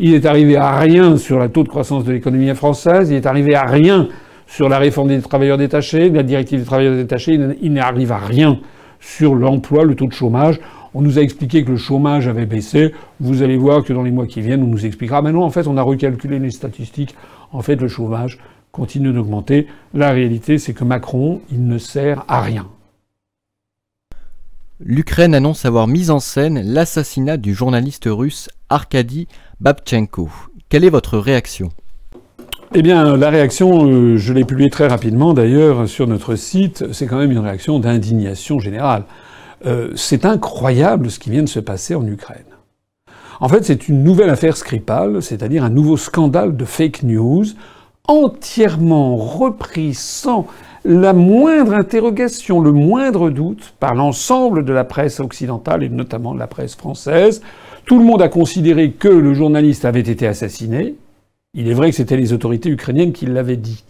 Il 0.00 0.14
est 0.14 0.26
arrivé 0.26 0.56
à 0.56 0.78
rien 0.78 1.16
sur 1.16 1.40
le 1.40 1.48
taux 1.48 1.64
de 1.64 1.68
croissance 1.68 2.04
de 2.04 2.12
l'économie 2.12 2.54
française, 2.54 3.10
il 3.10 3.16
est 3.16 3.26
arrivé 3.26 3.54
à 3.54 3.64
rien 3.64 4.08
sur 4.46 4.68
la 4.68 4.78
réforme 4.78 5.08
des 5.08 5.20
travailleurs 5.20 5.58
détachés, 5.58 6.08
la 6.08 6.22
directive 6.22 6.60
des 6.60 6.64
travailleurs 6.64 6.94
détachés, 6.94 7.38
il 7.60 7.72
n'arrive 7.72 8.12
à 8.12 8.18
rien 8.18 8.60
sur 9.00 9.34
l'emploi, 9.34 9.84
le 9.84 9.94
taux 9.94 10.06
de 10.06 10.12
chômage. 10.12 10.60
On 10.94 11.02
nous 11.02 11.18
a 11.18 11.22
expliqué 11.22 11.64
que 11.64 11.70
le 11.70 11.76
chômage 11.76 12.28
avait 12.28 12.46
baissé. 12.46 12.94
Vous 13.20 13.42
allez 13.42 13.56
voir 13.56 13.84
que 13.84 13.92
dans 13.92 14.02
les 14.02 14.10
mois 14.10 14.26
qui 14.26 14.40
viennent, 14.40 14.62
on 14.62 14.68
nous 14.68 14.86
expliquera. 14.86 15.20
Mais 15.20 15.32
non, 15.32 15.42
en 15.42 15.50
fait, 15.50 15.66
on 15.66 15.76
a 15.76 15.82
recalculé 15.82 16.38
les 16.38 16.50
statistiques. 16.50 17.14
En 17.52 17.60
fait, 17.60 17.76
le 17.76 17.88
chômage 17.88 18.38
continue 18.72 19.12
d'augmenter. 19.12 19.66
La 19.92 20.10
réalité, 20.12 20.58
c'est 20.58 20.72
que 20.72 20.84
Macron, 20.84 21.40
il 21.52 21.66
ne 21.66 21.78
sert 21.78 22.24
à 22.26 22.40
rien. 22.40 22.66
L'Ukraine 24.80 25.34
annonce 25.34 25.64
avoir 25.64 25.88
mis 25.88 26.08
en 26.08 26.20
scène 26.20 26.62
l'assassinat 26.62 27.36
du 27.36 27.52
journaliste 27.52 28.04
russe 28.06 28.48
Arkady 28.68 29.26
Babchenko. 29.60 30.30
Quelle 30.68 30.84
est 30.84 30.90
votre 30.90 31.18
réaction? 31.18 31.70
Eh 32.74 32.82
bien, 32.82 33.16
la 33.16 33.28
réaction, 33.28 33.90
euh, 33.90 34.16
je 34.16 34.32
l'ai 34.32 34.44
publiée 34.44 34.70
très 34.70 34.86
rapidement 34.86 35.34
d'ailleurs 35.34 35.88
sur 35.88 36.06
notre 36.06 36.36
site, 36.36 36.92
c'est 36.92 37.08
quand 37.08 37.18
même 37.18 37.32
une 37.32 37.40
réaction 37.40 37.80
d'indignation 37.80 38.60
générale. 38.60 39.02
Euh, 39.66 39.90
c'est 39.96 40.24
incroyable 40.24 41.10
ce 41.10 41.18
qui 41.18 41.30
vient 41.30 41.42
de 41.42 41.48
se 41.48 41.58
passer 41.58 41.96
en 41.96 42.06
Ukraine. 42.06 42.44
En 43.40 43.48
fait, 43.48 43.64
c'est 43.64 43.88
une 43.88 44.04
nouvelle 44.04 44.30
affaire 44.30 44.56
Skripal, 44.56 45.22
c'est-à-dire 45.22 45.64
un 45.64 45.70
nouveau 45.70 45.96
scandale 45.96 46.56
de 46.56 46.64
fake 46.64 47.02
news, 47.02 47.46
entièrement 48.06 49.16
repris 49.16 49.94
sans 49.94 50.46
la 50.84 51.12
moindre 51.12 51.74
interrogation, 51.74 52.60
le 52.60 52.72
moindre 52.72 53.30
doute 53.30 53.74
par 53.80 53.94
l'ensemble 53.94 54.64
de 54.64 54.72
la 54.72 54.84
presse 54.84 55.20
occidentale 55.20 55.82
et 55.82 55.88
notamment 55.88 56.34
de 56.34 56.38
la 56.38 56.46
presse 56.46 56.76
française. 56.76 57.42
Tout 57.84 57.98
le 57.98 58.04
monde 58.04 58.22
a 58.22 58.28
considéré 58.28 58.92
que 58.92 59.08
le 59.08 59.34
journaliste 59.34 59.84
avait 59.84 60.00
été 60.00 60.26
assassiné. 60.26 60.94
Il 61.54 61.68
est 61.68 61.74
vrai 61.74 61.90
que 61.90 61.96
c'était 61.96 62.16
les 62.16 62.32
autorités 62.32 62.68
ukrainiennes 62.68 63.12
qui 63.12 63.26
l'avaient 63.26 63.56
dit. 63.56 63.82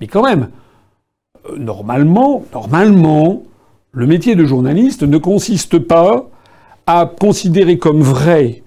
Mais 0.00 0.06
quand 0.06 0.22
même, 0.22 0.48
euh, 1.48 1.56
normalement, 1.58 2.44
normalement, 2.52 3.42
le 3.92 4.06
métier 4.06 4.34
de 4.34 4.44
journaliste 4.44 5.02
ne 5.02 5.18
consiste 5.18 5.78
pas 5.78 6.28
à 6.86 7.10
considérer 7.18 7.78
comme 7.78 8.00
vrai 8.00 8.62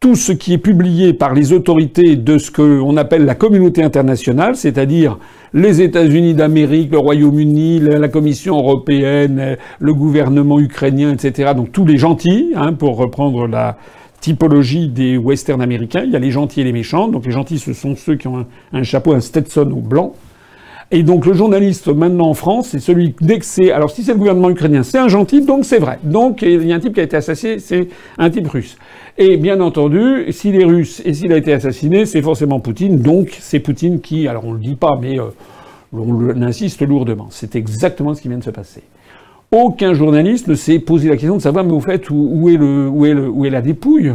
tout 0.00 0.14
ce 0.14 0.30
qui 0.30 0.52
est 0.52 0.58
publié 0.58 1.12
par 1.12 1.34
les 1.34 1.52
autorités 1.52 2.14
de 2.14 2.38
ce 2.38 2.52
qu'on 2.52 2.96
appelle 2.96 3.24
la 3.24 3.34
communauté 3.34 3.82
internationale, 3.82 4.54
c'est-à-dire 4.54 5.18
les 5.52 5.82
États-Unis 5.82 6.34
d'Amérique, 6.34 6.92
le 6.92 6.98
Royaume-Uni, 6.98 7.80
la 7.80 8.08
Commission 8.08 8.58
européenne, 8.58 9.56
le 9.80 9.94
gouvernement 9.94 10.60
ukrainien, 10.60 11.12
etc. 11.12 11.52
Donc 11.56 11.72
tous 11.72 11.84
les 11.84 11.98
gentils, 11.98 12.52
hein, 12.54 12.74
pour 12.74 12.96
reprendre 12.96 13.48
la 13.48 13.76
typologie 14.20 14.88
des 14.88 15.16
westerns 15.16 15.62
américains, 15.62 16.02
il 16.04 16.12
y 16.12 16.16
a 16.16 16.20
les 16.20 16.30
gentils 16.30 16.60
et 16.60 16.64
les 16.64 16.72
méchants. 16.72 17.08
Donc 17.08 17.26
les 17.26 17.32
gentils, 17.32 17.58
ce 17.58 17.72
sont 17.72 17.96
ceux 17.96 18.14
qui 18.14 18.28
ont 18.28 18.38
un, 18.38 18.46
un 18.72 18.82
chapeau, 18.84 19.14
un 19.14 19.20
Stetson 19.20 19.68
au 19.72 19.80
blanc. 19.80 20.14
Et 20.90 21.02
donc 21.02 21.26
le 21.26 21.34
journaliste 21.34 21.88
maintenant 21.88 22.28
en 22.28 22.34
France, 22.34 22.68
c'est 22.70 22.78
celui 22.78 23.14
dès 23.20 23.38
que 23.38 23.44
c'est 23.44 23.70
alors 23.72 23.90
si 23.90 24.02
c'est 24.02 24.12
le 24.12 24.18
gouvernement 24.18 24.48
ukrainien, 24.48 24.82
c'est 24.82 24.96
un 24.96 25.08
gentil, 25.08 25.42
donc 25.42 25.66
c'est 25.66 25.78
vrai. 25.78 25.98
Donc 26.02 26.40
il 26.40 26.66
y 26.66 26.72
a 26.72 26.76
un 26.76 26.80
type 26.80 26.94
qui 26.94 27.00
a 27.00 27.02
été 27.02 27.16
assassiné, 27.16 27.58
c'est 27.58 27.88
un 28.16 28.30
type 28.30 28.48
russe. 28.48 28.78
Et 29.18 29.36
bien 29.36 29.60
entendu, 29.60 30.32
s'il 30.32 30.58
est 30.58 30.64
russe 30.64 31.02
et 31.04 31.12
s'il 31.12 31.32
a 31.32 31.36
été 31.36 31.52
assassiné, 31.52 32.06
c'est 32.06 32.22
forcément 32.22 32.58
Poutine. 32.60 33.00
Donc 33.00 33.36
c'est 33.38 33.60
Poutine 33.60 34.00
qui, 34.00 34.28
alors 34.28 34.46
on 34.46 34.52
le 34.52 34.60
dit 34.60 34.76
pas, 34.76 34.98
mais 35.00 35.18
euh, 35.18 35.24
on 35.92 36.40
insiste 36.40 36.80
lourdement. 36.80 37.26
C'est 37.30 37.54
exactement 37.54 38.14
ce 38.14 38.22
qui 38.22 38.28
vient 38.28 38.38
de 38.38 38.44
se 38.44 38.50
passer. 38.50 38.82
Aucun 39.50 39.92
journaliste 39.92 40.46
ne 40.48 40.54
s'est 40.54 40.78
posé 40.78 41.08
la 41.08 41.16
question 41.16 41.36
de 41.36 41.42
savoir, 41.42 41.64
mais 41.64 41.72
au 41.72 41.80
fait, 41.80 42.08
où, 42.10 42.48
est, 42.48 42.56
le, 42.56 42.88
où, 42.88 43.04
est, 43.04 43.14
le, 43.14 43.28
où 43.28 43.44
est 43.44 43.50
la 43.50 43.60
dépouille? 43.60 44.12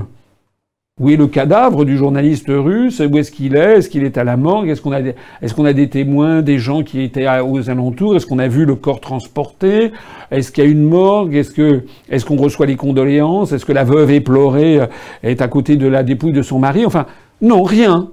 Où 1.00 1.10
est 1.10 1.16
le 1.16 1.26
cadavre 1.26 1.86
du 1.86 1.98
journaliste 1.98 2.46
russe? 2.50 3.00
Où 3.00 3.18
est-ce 3.18 3.32
qu'il 3.32 3.56
est? 3.56 3.78
Est-ce 3.78 3.90
qu'il 3.90 4.04
est 4.04 4.18
à 4.18 4.24
la 4.24 4.38
morgue? 4.38 4.70
Est-ce 4.70 4.82
qu'on 4.82 4.92
a, 4.92 5.74
des, 5.74 5.90
témoins, 5.90 6.44
des 6.44 6.60
gens 6.60 6.84
qui 6.84 7.02
étaient 7.02 7.28
aux 7.40 7.70
alentours? 7.70 8.16
Est-ce 8.16 8.28
qu'on 8.28 8.38
a 8.38 8.48
vu 8.48 8.66
le 8.66 8.76
corps 8.76 9.02
transporté? 9.02 9.92
Est-ce 10.30 10.52
qu'il 10.52 10.64
y 10.64 10.68
a 10.68 10.70
une 10.70 10.84
morgue? 10.84 11.36
Est-ce 11.36 12.26
qu'on 12.26 12.38
reçoit 12.38 12.68
les 12.68 12.76
condoléances? 12.76 13.54
Est-ce 13.54 13.66
que 13.66 13.72
la 13.72 13.84
veuve 13.84 14.12
éplorée 14.12 14.82
euh, 14.82 14.86
est 15.24 15.42
à 15.42 15.48
côté 15.48 15.78
de 15.78 15.88
la 15.88 16.04
dépouille 16.04 16.32
de 16.32 16.44
son 16.44 16.60
mari? 16.60 16.86
Enfin, 16.86 17.08
non, 17.42 17.64
rien. 17.64 18.12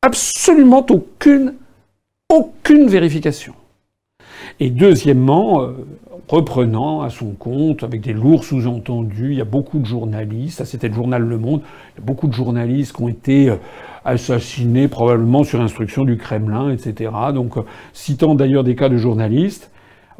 Absolument 0.00 0.86
aucune, 0.88 1.54
aucune 2.30 2.88
vérification. 2.88 3.52
Et 4.60 4.70
deuxièmement, 4.70 5.62
euh, 5.62 5.72
reprenant 6.28 7.00
à 7.00 7.10
son 7.10 7.30
compte, 7.32 7.82
avec 7.82 8.02
des 8.02 8.12
lourds 8.12 8.44
sous-entendus. 8.44 9.32
Il 9.32 9.38
y 9.38 9.40
a 9.40 9.46
beaucoup 9.46 9.78
de 9.78 9.86
journalistes, 9.86 10.58
ça 10.58 10.64
c'était 10.64 10.88
le 10.88 10.94
journal 10.94 11.22
Le 11.22 11.38
Monde, 11.38 11.62
il 11.96 12.00
y 12.00 12.02
a 12.02 12.06
beaucoup 12.06 12.28
de 12.28 12.34
journalistes 12.34 12.94
qui 12.94 13.02
ont 13.02 13.08
été 13.08 13.48
euh, 13.48 13.56
assassinés 14.04 14.88
probablement 14.88 15.42
sur 15.42 15.60
instruction 15.60 16.04
du 16.04 16.16
Kremlin, 16.16 16.70
etc. 16.70 17.10
Donc, 17.34 17.56
euh, 17.56 17.62
citant 17.92 18.34
d'ailleurs 18.34 18.64
des 18.64 18.76
cas 18.76 18.88
de 18.88 18.98
journalistes, 18.98 19.70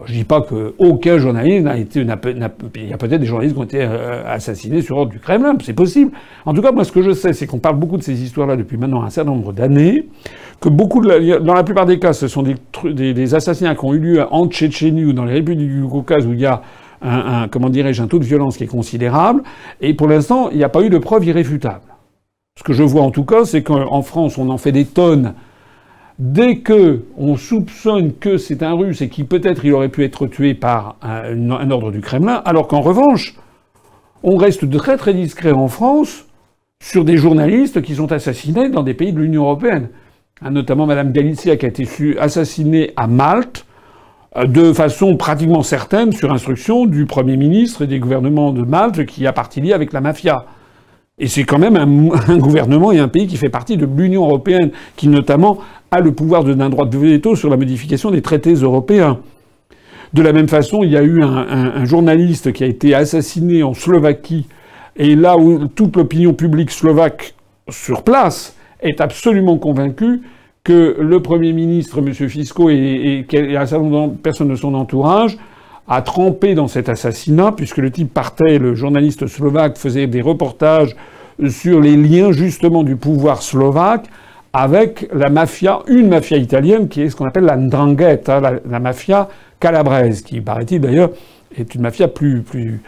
je 0.05 0.12
dis 0.12 0.25
pas 0.25 0.43
qu'aucun 0.43 1.19
journaliste 1.19 1.64
n'a 1.64 1.76
été. 1.76 2.00
il 2.00 2.07
y 2.07 2.93
a 2.93 2.97
peut-être 2.97 3.21
des 3.21 3.26
journalistes 3.26 3.55
qui 3.55 3.61
ont 3.61 3.64
été 3.64 3.83
euh, 3.83 4.23
assassinés 4.26 4.81
sur 4.81 4.97
ordre 4.97 5.11
du 5.11 5.19
Kremlin, 5.19 5.57
c'est 5.61 5.73
possible. 5.73 6.12
En 6.47 6.55
tout 6.55 6.62
cas, 6.62 6.71
moi, 6.71 6.85
ce 6.85 6.93
que 6.93 7.02
je 7.02 7.11
sais, 7.11 7.33
c'est 7.33 7.47
qu'on 7.47 7.59
parle 7.59 7.76
beaucoup 7.76 7.97
de 7.97 8.02
ces 8.02 8.23
histoires-là 8.23 8.57
depuis 8.57 8.76
maintenant 8.76 9.02
un 9.02 9.11
certain 9.11 9.33
nombre 9.33 9.52
d'années, 9.52 10.09
que 10.61 10.69
beaucoup, 10.69 11.00
de 11.00 11.38
dans 11.38 11.55
la 11.55 11.64
plupart 11.64 11.87
des 11.87 11.99
cas, 11.99 12.12
ce 12.12 12.28
sont 12.28 12.45
des, 12.45 13.35
assassinats 13.35 13.75
qui 13.75 13.85
ont 13.85 13.95
eu 13.95 13.99
lieu 13.99 14.25
en 14.31 14.47
Tchétchénie 14.47 15.05
ou 15.05 15.12
dans 15.12 15.25
les 15.25 15.35
républiques 15.35 15.69
du 15.69 15.83
Caucase 15.83 16.26
où 16.26 16.33
il 16.33 16.40
y 16.40 16.47
a 16.47 16.62
un 17.02 17.47
comment 17.49 17.69
dirais-je, 17.69 18.02
un 18.02 18.09
taux 18.09 18.19
de 18.19 18.25
violence 18.25 18.57
qui 18.57 18.64
est 18.64 18.69
considérable. 18.69 19.43
Et 19.81 19.95
pour 19.95 20.09
l'instant, 20.09 20.49
il 20.50 20.59
n'y 20.59 20.64
a 20.64 20.69
pas 20.69 20.83
eu 20.83 20.90
de 20.90 20.99
preuves 20.99 21.25
irréfutables. 21.25 21.95
Ce 22.57 22.64
que 22.64 22.73
je 22.73 22.83
vois 22.83 23.02
en 23.02 23.11
tout 23.11 23.25
cas, 23.25 23.45
c'est 23.45 23.62
qu'en 23.62 24.02
France, 24.02 24.38
on 24.38 24.49
en 24.49 24.59
fait 24.59 24.73
des 24.73 24.85
tonnes 24.85 25.35
Dès 26.19 26.57
que 26.57 27.05
on 27.17 27.37
soupçonne 27.37 28.13
que 28.13 28.39
c'est 28.39 28.65
un 28.65 28.75
Russe 28.75 29.03
et 29.03 29.09
qu'il 29.09 29.27
peut-être 29.27 29.65
il 29.65 29.73
aurait 29.73 29.89
pu 29.89 30.03
être 30.03 30.27
tué 30.27 30.53
par 30.53 30.97
un, 31.01 31.71
ordre 31.71 31.93
du 31.93 32.01
Kremlin, 32.01 32.43
alors 32.45 32.67
qu'en 32.67 32.81
revanche, 32.81 33.37
on 34.25 34.37
reste 34.37 34.69
très 34.69 34.97
très 34.97 35.15
discret 35.15 35.53
en 35.53 35.69
France 35.69 36.27
sur 36.83 37.05
des 37.05 37.17
journalistes 37.17 37.83
qui 37.83 37.95
sont 37.95 38.11
assassinés 38.11 38.69
dans 38.69 38.83
des 38.83 38.95
pays 38.95 39.13
de 39.13 39.21
l'Union 39.21 39.45
européenne. 39.45 39.91
Hein, 40.43 40.51
notamment 40.51 40.87
Madame 40.87 41.13
Galizia 41.13 41.57
qui 41.57 41.67
a 41.67 41.69
été 41.69 41.87
assassinée 42.19 42.93
à 42.97 43.07
Malte 43.07 43.65
euh, 44.37 44.45
de 44.47 44.73
façon 44.73 45.17
pratiquement 45.17 45.63
certaine 45.63 46.11
sur 46.11 46.33
instruction 46.33 46.87
du 46.87 47.07
Premier 47.07 47.37
ministre 47.37 47.83
et 47.83 47.87
des 47.87 48.01
gouvernements 48.01 48.53
de 48.53 48.63
Malte 48.63 49.07
qui 49.07 49.25
a 49.25 49.33
parti 49.33 49.61
lié 49.61 49.73
avec 49.73 49.93
la 49.93 50.01
mafia. 50.01 50.47
Et 51.19 51.27
c'est 51.27 51.45
quand 51.45 51.59
même 51.59 51.77
un, 52.29 52.39
gouvernement 52.39 52.93
et 52.93 52.99
un 52.99 53.09
pays 53.09 53.27
qui 53.27 53.37
fait 53.37 53.49
partie 53.49 53.77
de 53.77 53.87
l'Union 53.87 54.25
européenne, 54.25 54.71
qui 54.97 55.09
notamment 55.09 55.59
a 55.91 56.01
le 56.01 56.13
pouvoir 56.13 56.45
d'un 56.45 56.69
droit 56.69 56.87
de 56.87 56.99
veto 56.99 57.35
sur 57.35 57.51
la 57.51 57.57
modification 57.57 58.11
des 58.11 58.23
traités 58.23 58.55
européens. 58.55 59.19
De 60.13 60.23
la 60.23 60.33
même 60.33 60.49
façon, 60.49 60.83
il 60.83 60.91
y 60.91 60.97
a 60.97 61.03
eu 61.03 61.23
un, 61.23 61.85
journaliste 61.85 62.53
qui 62.53 62.65
a 62.65 62.67
été 62.67 62.95
assassiné 62.95 63.63
en 63.63 63.75
Slovaquie, 63.75 64.47
et 64.97 65.15
là 65.15 65.37
où 65.37 65.69
toute 65.69 65.97
l'opinion 65.97 66.33
publique 66.33 66.71
slovaque 66.71 67.35
sur 67.69 68.03
place 68.03 68.57
est 68.81 69.01
absolument 69.01 69.59
convaincue 69.59 70.23
que 70.65 70.97
le 70.99 71.21
Premier 71.21 71.53
ministre, 71.53 71.99
M. 71.99 72.13
Fisco, 72.13 72.71
et, 72.71 73.27
et, 73.31 73.57
un 73.57 73.67
certain 73.67 73.85
nombre 73.85 74.15
de 74.15 74.19
personnes 74.19 74.49
de 74.49 74.57
son 74.57 74.75
entourage 74.75 75.39
a 75.88 76.02
trempé 76.02 76.54
dans 76.54 76.68
cet 76.68 76.88
assassinat, 76.88 77.52
puisque 77.52 77.78
le 77.78 77.90
type 77.90 78.12
partait, 78.12 78.59
le 78.59 78.75
journaliste 78.75 79.26
slovaque 79.26 79.78
faisait 79.78 80.07
des 80.07 80.21
reportages 80.21 80.95
sur 81.49 81.80
les 81.80 81.97
liens 81.97 82.33
justement 82.33 82.83
du 82.83 82.97
pouvoir 82.97 83.42
slovaque 83.42 84.07
avec 84.52 85.09
la 85.12 85.28
mafia, 85.30 85.80
une 85.88 86.09
mafia 86.09 86.37
italienne 86.37 86.88
qui 86.88 87.02
est 87.02 87.11
ce 87.11 87.16
qu'on 87.16 87.26
appelle 87.26 87.45
la 87.45 87.57
ndrangheta, 87.57 88.40
la, 88.40 88.80
mafia 88.80 89.28
calabraise, 89.61 90.23
qui 90.23 90.40
paraît-il 90.40 90.80
d'ailleurs 90.80 91.11
est 91.57 91.75
une 91.75 91.83
mafia 91.83 92.09
plus, 92.09 92.42
plus, 92.42 92.80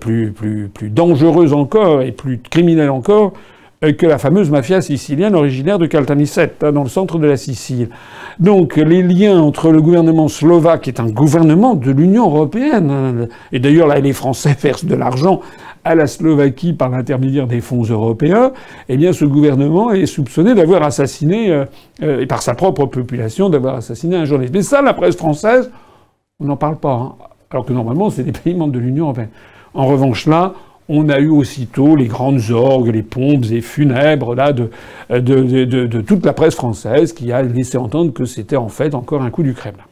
plus, 0.00 0.32
plus, 0.32 0.68
plus 0.68 0.90
dangereuse 0.90 1.52
encore 1.52 2.02
et 2.02 2.12
plus 2.12 2.38
criminelle 2.38 2.90
encore 2.90 3.32
que 3.80 4.06
la 4.06 4.18
fameuse 4.18 4.50
mafia 4.50 4.80
sicilienne 4.80 5.34
originaire 5.34 5.78
de 5.78 5.86
Caltanissette, 5.86 6.64
hein, 6.64 6.72
dans 6.72 6.82
le 6.82 6.88
centre 6.88 7.18
de 7.18 7.26
la 7.26 7.36
Sicile. 7.36 7.90
Donc 8.40 8.76
les 8.76 9.02
liens 9.02 9.38
entre 9.40 9.70
le 9.70 9.82
gouvernement 9.82 10.28
slovaque, 10.28 10.82
qui 10.82 10.90
est 10.90 11.00
un 11.00 11.08
gouvernement 11.08 11.74
de 11.74 11.90
l'Union 11.90 12.26
européenne, 12.26 12.90
hein, 12.90 13.26
et 13.52 13.58
d'ailleurs 13.58 13.86
là 13.86 14.00
les 14.00 14.12
Français 14.12 14.56
versent 14.60 14.86
de 14.86 14.94
l'argent 14.94 15.40
à 15.84 15.94
la 15.94 16.06
Slovaquie 16.06 16.72
par 16.72 16.88
l'intermédiaire 16.88 17.46
des 17.46 17.60
fonds 17.60 17.82
européens, 17.82 18.52
eh 18.88 18.96
bien 18.96 19.12
ce 19.12 19.24
gouvernement 19.24 19.92
est 19.92 20.06
soupçonné 20.06 20.54
d'avoir 20.54 20.82
assassiné, 20.82 21.52
euh, 21.52 21.64
euh, 22.02 22.20
et 22.20 22.26
par 22.26 22.42
sa 22.42 22.54
propre 22.54 22.86
population, 22.86 23.50
d'avoir 23.50 23.76
assassiné 23.76 24.16
un 24.16 24.24
journaliste. 24.24 24.54
Mais 24.54 24.62
ça, 24.62 24.82
la 24.82 24.94
presse 24.94 25.16
française, 25.16 25.70
on 26.40 26.46
n'en 26.46 26.56
parle 26.56 26.78
pas. 26.78 26.92
Hein. 26.92 27.14
alors 27.50 27.64
que 27.64 27.72
normalement, 27.72 28.10
c'est 28.10 28.24
des 28.24 28.32
pays 28.32 28.54
membres 28.54 28.72
de 28.72 28.80
l'Union 28.80 29.04
européenne. 29.04 29.28
En 29.74 29.86
revanche, 29.86 30.26
là, 30.26 30.54
on 30.88 31.08
a 31.08 31.18
eu 31.18 31.28
aussitôt 31.28 31.96
les 31.96 32.06
grandes 32.06 32.50
orgues, 32.50 32.88
les 32.88 33.02
pompes 33.02 33.46
et 33.50 33.60
funèbres 33.60 34.34
là 34.34 34.52
de, 34.52 36.00
toute 36.00 36.24
la 36.24 36.32
presse 36.32 36.54
française 36.54 37.12
qui 37.12 37.32
a 37.32 37.42
laissé 37.42 37.76
entendre 37.76 38.12
que 38.12 38.24
c'était 38.24 38.56
en 38.56 38.68
fait 38.68 38.94
encore 38.94 39.22
un 39.22 39.30
coup 39.30 39.42
du 39.42 39.54
Kremlin. 39.54 39.84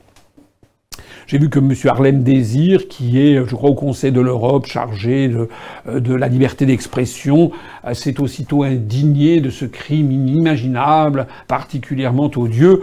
J'ai 1.27 1.39
vu 1.39 1.49
que 1.49 1.59
M. 1.59 1.73
Harlem 1.87 2.23
Désir, 2.23 2.87
qui 2.87 3.19
est, 3.19 3.37
je 3.47 3.55
crois, 3.55 3.71
au 3.71 3.75
Conseil 3.75 4.13
de 4.13 4.21
l'Europe, 4.21 4.67
chargé 4.67 5.29
de 5.29 6.15
la 6.15 6.29
liberté 6.29 6.67
d'expression, 6.67 7.51
s'est 7.95 8.21
aussitôt 8.21 8.63
indigné 8.63 9.41
de 9.41 9.49
ce 9.49 9.65
crime 9.65 10.13
inimaginable, 10.13 11.27
particulièrement 11.49 12.31
odieux. 12.37 12.83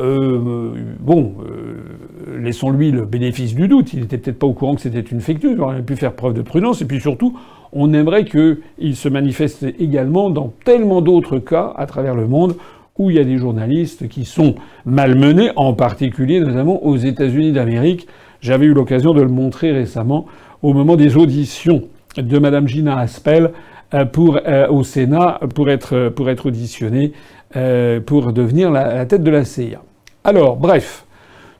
Euh, 0.00 0.72
bon, 0.98 1.34
euh, 1.44 2.38
laissons-lui 2.38 2.90
le 2.90 3.04
bénéfice 3.04 3.54
du 3.54 3.68
doute. 3.68 3.92
Il 3.92 4.00
n'était 4.00 4.18
peut-être 4.18 4.38
pas 4.38 4.46
au 4.46 4.52
courant 4.52 4.74
que 4.74 4.80
c'était 4.80 5.00
une 5.00 5.20
fake 5.20 5.44
news. 5.44 5.52
Il 5.52 5.60
aurait 5.60 5.82
pu 5.82 5.96
faire 5.96 6.14
preuve 6.14 6.34
de 6.34 6.42
prudence. 6.42 6.80
Et 6.80 6.86
puis 6.86 7.00
surtout, 7.00 7.38
on 7.72 7.92
aimerait 7.92 8.24
qu'il 8.24 8.96
se 8.96 9.08
manifeste 9.08 9.66
également 9.78 10.30
dans 10.30 10.52
tellement 10.64 11.02
d'autres 11.02 11.38
cas 11.38 11.72
à 11.76 11.86
travers 11.86 12.14
le 12.14 12.26
monde 12.26 12.56
où 12.98 13.10
il 13.10 13.16
y 13.16 13.18
a 13.18 13.24
des 13.24 13.38
journalistes 13.38 14.08
qui 14.08 14.24
sont 14.24 14.56
malmenés, 14.84 15.50
en 15.56 15.72
particulier 15.72 16.40
notamment 16.40 16.84
aux 16.84 16.96
États-Unis 16.96 17.52
d'Amérique. 17.52 18.06
J'avais 18.40 18.66
eu 18.66 18.74
l'occasion 18.74 19.14
de 19.14 19.22
le 19.22 19.28
montrer 19.28 19.72
récemment 19.72 20.26
au 20.62 20.74
moment 20.74 20.96
des 20.96 21.16
auditions 21.16 21.84
de 22.16 22.38
Madame 22.38 22.68
Gina 22.68 22.98
Aspel 22.98 23.52
euh, 23.94 24.68
au 24.68 24.84
Sénat 24.84 25.40
pour 25.54 25.68
être, 25.68 26.46
auditionnée 26.46 27.12
euh, 27.56 28.00
pour 28.00 28.32
devenir 28.32 28.70
la, 28.70 29.04
tête 29.06 29.22
de 29.22 29.30
la 29.30 29.44
CIA. 29.44 29.80
Alors, 30.22 30.58
bref, 30.58 31.06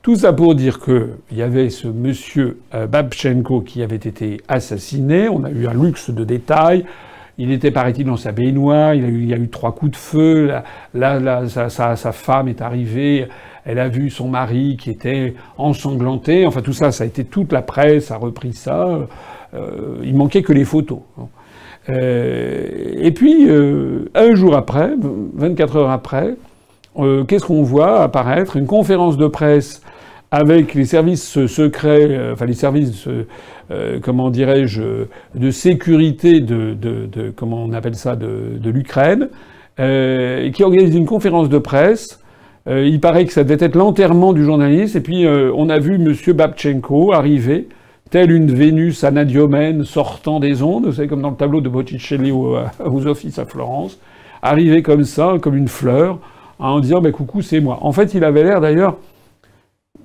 tout 0.03 0.17
ça 0.17 0.33
pour 0.33 0.53
dire 0.53 0.79
qu'il 0.79 1.09
y 1.31 1.41
avait 1.41 1.71
ce 1.71 1.87
monsieur 1.87 2.59
euh, 2.75 2.85
Babchenko 2.85 3.61
qui 3.61 3.81
avait 3.81 3.95
été 3.95 4.39
assassiné. 4.47 5.29
On 5.29 5.43
a 5.43 5.49
eu 5.49 5.65
un 5.65 5.73
luxe 5.73 6.11
de 6.11 6.23
détails. 6.23 6.85
Il 7.39 7.51
était, 7.51 7.71
paraît-il, 7.71 8.05
dans 8.05 8.17
sa 8.17 8.31
baignoire. 8.31 8.93
Il, 8.93 9.25
y 9.25 9.33
a 9.33 9.37
eu 9.37 9.49
trois 9.49 9.73
coups 9.73 9.93
de 9.93 9.97
feu. 9.97 10.53
Là, 10.93 11.47
sa, 11.47 12.11
femme 12.11 12.49
est 12.49 12.61
arrivée. 12.61 13.27
Elle 13.65 13.79
a 13.79 13.89
vu 13.89 14.11
son 14.11 14.29
mari 14.29 14.77
qui 14.79 14.91
était 14.91 15.33
ensanglanté. 15.57 16.45
Enfin, 16.45 16.61
tout 16.61 16.73
ça, 16.73 16.91
ça 16.91 17.03
a 17.03 17.07
été 17.07 17.23
toute 17.23 17.51
la 17.51 17.63
presse 17.63 18.11
a 18.11 18.17
repris 18.17 18.53
ça. 18.53 19.07
Euh, 19.55 19.97
il 20.03 20.15
manquait 20.15 20.43
que 20.43 20.53
les 20.53 20.65
photos. 20.65 20.99
Euh, 21.89 22.93
et 22.95 23.11
puis, 23.11 23.49
un 24.13 24.35
jour 24.35 24.55
après, 24.55 24.91
24 25.33 25.77
heures 25.77 25.89
après, 25.89 26.35
euh, 26.99 27.23
qu'est-ce 27.23 27.45
qu'on 27.45 27.63
voit 27.63 28.01
apparaître? 28.01 28.57
Une 28.57 28.67
conférence 28.67 29.17
de 29.17 29.27
presse 29.27 29.81
avec 30.31 30.73
les 30.73 30.85
services 30.85 31.45
secrets, 31.45 32.31
enfin 32.31 32.45
les 32.45 32.53
services, 32.53 33.05
comment 34.01 34.29
dirais-je, 34.29 34.81
de 35.35 35.51
sécurité 35.51 36.39
de, 36.39 37.33
comment 37.35 37.65
on 37.65 37.73
appelle 37.73 37.95
ça, 37.95 38.15
de, 38.15 38.69
l'Ukraine, 38.69 39.27
qui 39.75 40.63
organise 40.63 40.95
une 40.95 41.05
conférence 41.05 41.49
de 41.49 41.57
presse. 41.57 42.21
il 42.65 43.01
paraît 43.01 43.25
que 43.25 43.33
ça 43.33 43.43
devait 43.43 43.65
être 43.65 43.75
l'enterrement 43.75 44.31
du 44.31 44.45
journaliste, 44.45 44.95
et 44.95 45.01
puis 45.01 45.27
on 45.27 45.67
a 45.67 45.79
vu 45.79 45.95
M. 45.95 46.15
Babchenko 46.33 47.11
arriver 47.11 47.67
telle 48.11 48.31
une 48.31 48.53
Vénus 48.53 49.05
anadiomène 49.05 49.85
sortant 49.85 50.41
des 50.41 50.61
ondes, 50.61 50.85
vous 50.85 50.91
savez, 50.91 51.07
comme 51.07 51.21
dans 51.21 51.29
le 51.29 51.37
tableau 51.37 51.61
de 51.61 51.69
Botticelli 51.69 52.29
euh, 52.29 52.65
aux 52.85 53.07
offices 53.07 53.39
à 53.39 53.45
Florence, 53.45 53.97
arrivé 54.41 54.83
comme 54.83 55.05
ça, 55.05 55.35
comme 55.41 55.55
une 55.55 55.69
fleur, 55.69 56.19
en 56.69 56.79
disant 56.79 57.01
bah, 57.01 57.11
coucou, 57.11 57.41
c'est 57.41 57.59
moi. 57.59 57.79
En 57.81 57.91
fait, 57.91 58.13
il 58.13 58.23
avait 58.23 58.43
l'air 58.43 58.61
d'ailleurs, 58.61 58.97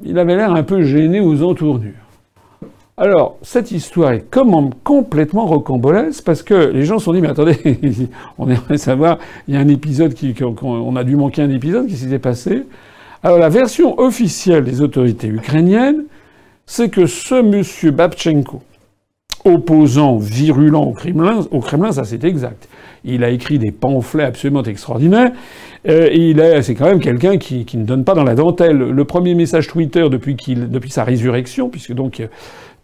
il 0.03 0.19
avait 0.19 0.37
l'air 0.37 0.53
un 0.53 0.63
peu 0.63 0.83
gêné 0.83 1.21
aux 1.21 1.43
entournures. 1.43 1.93
Alors, 2.99 3.37
cette 3.43 3.73
histoire 3.73 4.13
est 4.13 4.31
comme 4.31 4.71
complètement 4.83 5.45
rocambolesque 5.45 6.25
parce 6.25 6.43
que 6.43 6.55
les 6.55 6.85
gens 6.85 6.99
se 6.99 7.05
sont 7.05 7.13
dit, 7.13 7.21
mais 7.21 7.29
attendez, 7.29 7.59
on 8.39 8.49
aimerait 8.49 8.79
savoir, 8.79 9.19
il 9.47 9.55
y 9.55 9.57
a 9.59 9.61
un 9.61 9.69
épisode 9.69 10.15
qui, 10.15 10.35
on 10.63 10.97
a 10.97 11.05
dû 11.05 11.15
manquer 11.15 11.43
un 11.43 11.51
épisode, 11.51 11.89
qui 11.89 11.97
s'était 11.97 12.19
passé. 12.19 12.63
Alors, 13.23 13.39
la 13.39 13.51
version 13.51 13.99
officielle 14.01 14.65
des 14.65 14.81
autorités 14.81 15.29
ukrainiennes, 15.29 16.05
c'est 16.65 16.89
que 16.89 17.05
ce 17.05 17.43
monsieur 17.43 17.91
Babchenko, 17.91 18.63
opposant 19.47 20.19
virulent 20.19 20.83
au 20.83 20.93
Kremlin, 20.93 21.47
au 21.51 21.61
Kremlin, 21.61 21.93
ça 21.93 22.05
c'est 22.05 22.25
exact. 22.25 22.69
Il 23.05 23.23
a 23.25 23.31
écrit 23.31 23.59
des 23.59 23.71
pamphlets 23.71 24.25
absolument 24.25 24.63
extraordinaires. 24.63 25.31
Euh, 25.89 26.09
et 26.11 26.31
il 26.31 26.41
est, 26.41 26.63
c'est 26.63 26.75
quand 26.75 26.87
même 26.87 27.01
quelqu'un 27.01 27.39
qui, 27.39 27.65
qui, 27.65 27.77
ne 27.77 27.85
donne 27.85 28.05
pas 28.05 28.15
dans 28.15 28.25
la 28.25 28.35
dentelle. 28.35 28.77
Le 28.77 29.05
premier 29.05 29.35
message 29.35 29.69
Twitter 29.69 30.09
depuis 30.11 30.35
depuis 30.35 30.91
sa 30.91 31.05
résurrection, 31.05 31.69
puisque 31.69 31.93
donc 31.93 32.21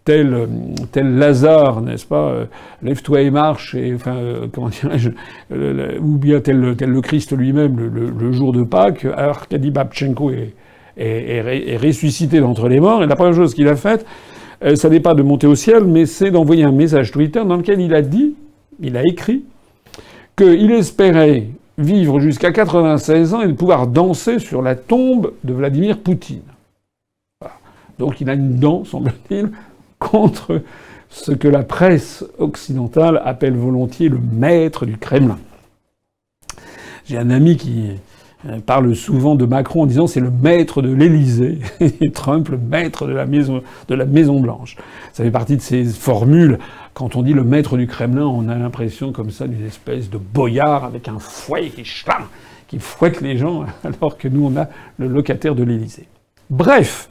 tel, 0.05 0.47
tel 0.91 1.15
Lazare, 1.17 1.81
n'est-ce 1.81 2.05
pas, 2.05 2.29
euh, 2.29 2.45
lève-toi 2.81 3.21
et 3.21 3.31
marche, 3.31 3.75
et 3.75 3.93
enfin, 3.93 4.15
euh, 4.15 4.47
comment 4.51 4.69
dirais-je, 4.69 5.09
ou 5.99 6.17
bien 6.17 6.39
tel, 6.39 6.75
tel 6.77 6.89
le 6.89 7.01
Christ 7.01 7.35
lui-même 7.35 7.77
le, 7.77 8.31
jour 8.31 8.53
de 8.53 8.63
Pâques, 8.63 9.05
Arkady 9.05 9.71
Babchenko 9.71 10.31
est 10.31 10.53
est, 10.97 11.77
ressuscité 11.77 12.39
d'entre 12.39 12.67
les 12.67 12.79
morts. 12.79 13.03
Et 13.03 13.07
la 13.07 13.15
première 13.15 13.35
chose 13.35 13.53
qu'il 13.53 13.67
a 13.67 13.75
faite, 13.75 14.05
euh, 14.63 14.75
ça 14.75 14.89
n'est 14.89 14.99
pas 14.99 15.13
de 15.13 15.23
monter 15.23 15.47
au 15.47 15.55
ciel, 15.55 15.85
mais 15.85 16.05
c'est 16.05 16.31
d'envoyer 16.31 16.63
un 16.63 16.71
message 16.71 17.11
Twitter 17.11 17.43
dans 17.45 17.57
lequel 17.57 17.81
il 17.81 17.93
a 17.93 18.01
dit, 18.01 18.35
il 18.79 18.97
a 18.97 19.03
écrit, 19.05 19.43
qu'il 20.35 20.71
espérait 20.71 21.47
vivre 21.77 22.19
jusqu'à 22.19 22.51
96 22.51 23.33
ans 23.33 23.41
et 23.41 23.47
de 23.47 23.53
pouvoir 23.53 23.87
danser 23.87 24.39
sur 24.39 24.61
la 24.61 24.75
tombe 24.75 25.33
de 25.43 25.53
Vladimir 25.53 25.99
Poutine. 25.99 26.41
Donc 27.99 28.21
il 28.21 28.29
a 28.29 28.33
une 28.33 28.59
dent, 28.59 28.83
semble-t-il, 28.85 29.51
contre 29.99 30.61
ce 31.09 31.31
que 31.31 31.47
la 31.47 31.63
presse 31.63 32.25
occidentale 32.39 33.21
appelle 33.23 33.55
volontiers 33.55 34.09
le 34.09 34.19
maître 34.19 34.85
du 34.85 34.97
Kremlin. 34.97 35.37
J'ai 37.05 37.17
un 37.17 37.29
ami 37.29 37.57
qui, 37.57 37.91
parle 38.65 38.95
souvent 38.95 39.35
de 39.35 39.45
Macron 39.45 39.83
en 39.83 39.85
disant 39.85 40.07
c'est 40.07 40.19
le 40.19 40.31
maître 40.31 40.81
de 40.81 40.93
l'Élysée 40.93 41.59
et 41.79 42.11
Trump 42.11 42.49
le 42.49 42.57
maître 42.57 43.07
de 43.07 43.13
la 43.13 43.25
maison 43.25 43.61
de 43.87 43.95
la 43.95 44.05
Maison 44.05 44.39
Blanche. 44.39 44.75
Ça 45.13 45.23
fait 45.23 45.31
partie 45.31 45.55
de 45.55 45.61
ces 45.61 45.85
formules. 45.85 46.59
Quand 46.93 47.15
on 47.15 47.23
dit 47.23 47.33
le 47.33 47.43
maître 47.43 47.77
du 47.77 47.87
Kremlin, 47.87 48.25
on 48.25 48.49
a 48.49 48.55
l'impression 48.55 49.11
comme 49.11 49.31
ça 49.31 49.47
d'une 49.47 49.65
espèce 49.65 50.09
de 50.09 50.17
boyard 50.17 50.83
avec 50.83 51.07
un 51.07 51.19
fouet 51.19 51.69
qui 51.69 51.83
qui 52.67 52.79
fouette 52.79 53.21
les 53.21 53.37
gens, 53.37 53.65
alors 53.83 54.17
que 54.17 54.27
nous 54.27 54.45
on 54.45 54.59
a 54.59 54.67
le 54.97 55.07
locataire 55.07 55.55
de 55.55 55.63
l'Élysée. 55.63 56.07
Bref, 56.49 57.09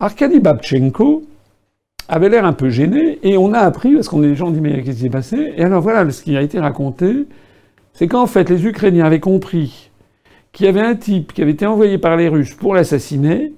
Arkady 0.00 0.40
Babchenko 0.40 1.24
avait 2.08 2.28
l'air 2.28 2.44
un 2.44 2.52
peu 2.52 2.68
gêné 2.68 3.18
et 3.22 3.38
on 3.38 3.52
a 3.54 3.60
appris 3.60 3.94
parce 3.94 4.08
qu'on 4.08 4.20
les 4.20 4.34
gens 4.34 4.48
ont 4.48 4.50
dit 4.50 4.60
mais 4.60 4.82
qu'est-ce 4.82 4.96
qui 4.96 5.02
s'est 5.02 5.10
passé? 5.10 5.54
Et 5.56 5.64
alors 5.64 5.80
voilà, 5.80 6.08
ce 6.10 6.22
qui 6.22 6.36
a 6.36 6.42
été 6.42 6.58
raconté, 6.58 7.26
c'est 7.94 8.08
qu'en 8.08 8.26
fait 8.26 8.50
les 8.50 8.66
Ukrainiens 8.66 9.06
avaient 9.06 9.20
compris 9.20 9.90
qu'il 10.54 10.66
y 10.66 10.68
avait 10.68 10.80
un 10.80 10.94
type 10.94 11.34
qui 11.34 11.42
avait 11.42 11.50
été 11.50 11.66
envoyé 11.66 11.98
par 11.98 12.16
les 12.16 12.28
Russes 12.28 12.54
pour 12.54 12.74
l'assassiner. 12.74 13.52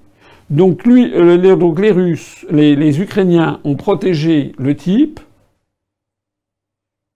Donc, 0.49 0.85
lui, 0.85 1.13
euh, 1.15 1.57
donc 1.57 1.79
les 1.79 1.93
Russes, 1.93 2.45
les, 2.51 3.01
Ukrainiens 3.01 3.61
ont 3.65 3.77
protégé 3.77 4.53
le 4.59 4.75
type 4.75 5.21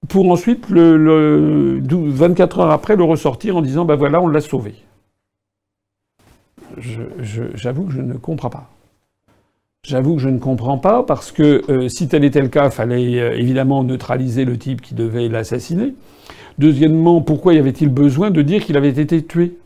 pour 0.08 0.30
ensuite, 0.30 0.68
le, 0.70 1.80
24 1.82 2.60
heures 2.60 2.70
après, 2.70 2.96
le 2.96 3.04
ressortir 3.04 3.56
en 3.56 3.62
disant, 3.62 3.84
ben 3.84 3.94
voilà, 3.94 4.20
on 4.20 4.28
l'a 4.28 4.40
sauvé. 4.40 4.74
J'avoue 7.54 7.84
que 7.84 7.92
je 7.92 8.00
ne 8.00 8.14
comprends 8.14 8.50
pas. 8.50 8.70
J'avoue 9.86 10.16
que 10.16 10.20
je 10.20 10.28
ne 10.28 10.38
comprends 10.38 10.78
pas 10.78 11.04
parce 11.04 11.32
que 11.32 11.62
euh, 11.70 11.88
si 11.88 12.06
tel 12.08 12.24
était 12.24 12.42
le 12.42 12.48
cas, 12.48 12.66
il 12.66 12.70
fallait 12.70 13.20
euh, 13.20 13.38
évidemment 13.38 13.82
neutraliser 13.82 14.44
le 14.44 14.58
type 14.58 14.82
qui 14.82 14.94
devait 14.94 15.28
l'assassiner. 15.28 15.94
Deuxièmement, 16.58 17.22
pourquoi 17.22 17.54
y 17.54 17.58
avait-il 17.58 17.88
besoin 17.88 18.30
de 18.30 18.42
dire 18.42 18.64
qu'il 18.64 18.76
avait 18.76 18.90
été 18.90 19.24
tué? 19.24 19.56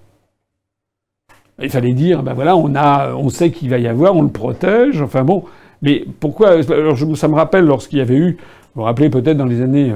Il 1.62 1.70
fallait 1.70 1.92
dire, 1.92 2.22
ben 2.22 2.34
voilà, 2.34 2.56
on 2.56 3.28
sait 3.28 3.50
qu'il 3.50 3.70
va 3.70 3.78
y 3.78 3.86
avoir, 3.86 4.16
on 4.16 4.22
le 4.22 4.28
protège. 4.28 5.00
Enfin 5.00 5.22
bon, 5.22 5.44
mais 5.82 6.04
pourquoi 6.20 6.58
alors 6.70 6.98
Ça 7.16 7.28
me 7.28 7.34
rappelle 7.34 7.64
lorsqu'il 7.64 7.98
y 7.98 8.02
avait 8.02 8.16
eu, 8.16 8.38
vous 8.74 8.80
vous 8.80 8.82
rappelez 8.82 9.10
peut-être 9.10 9.36
dans 9.36 9.44
les 9.44 9.60
années 9.60 9.92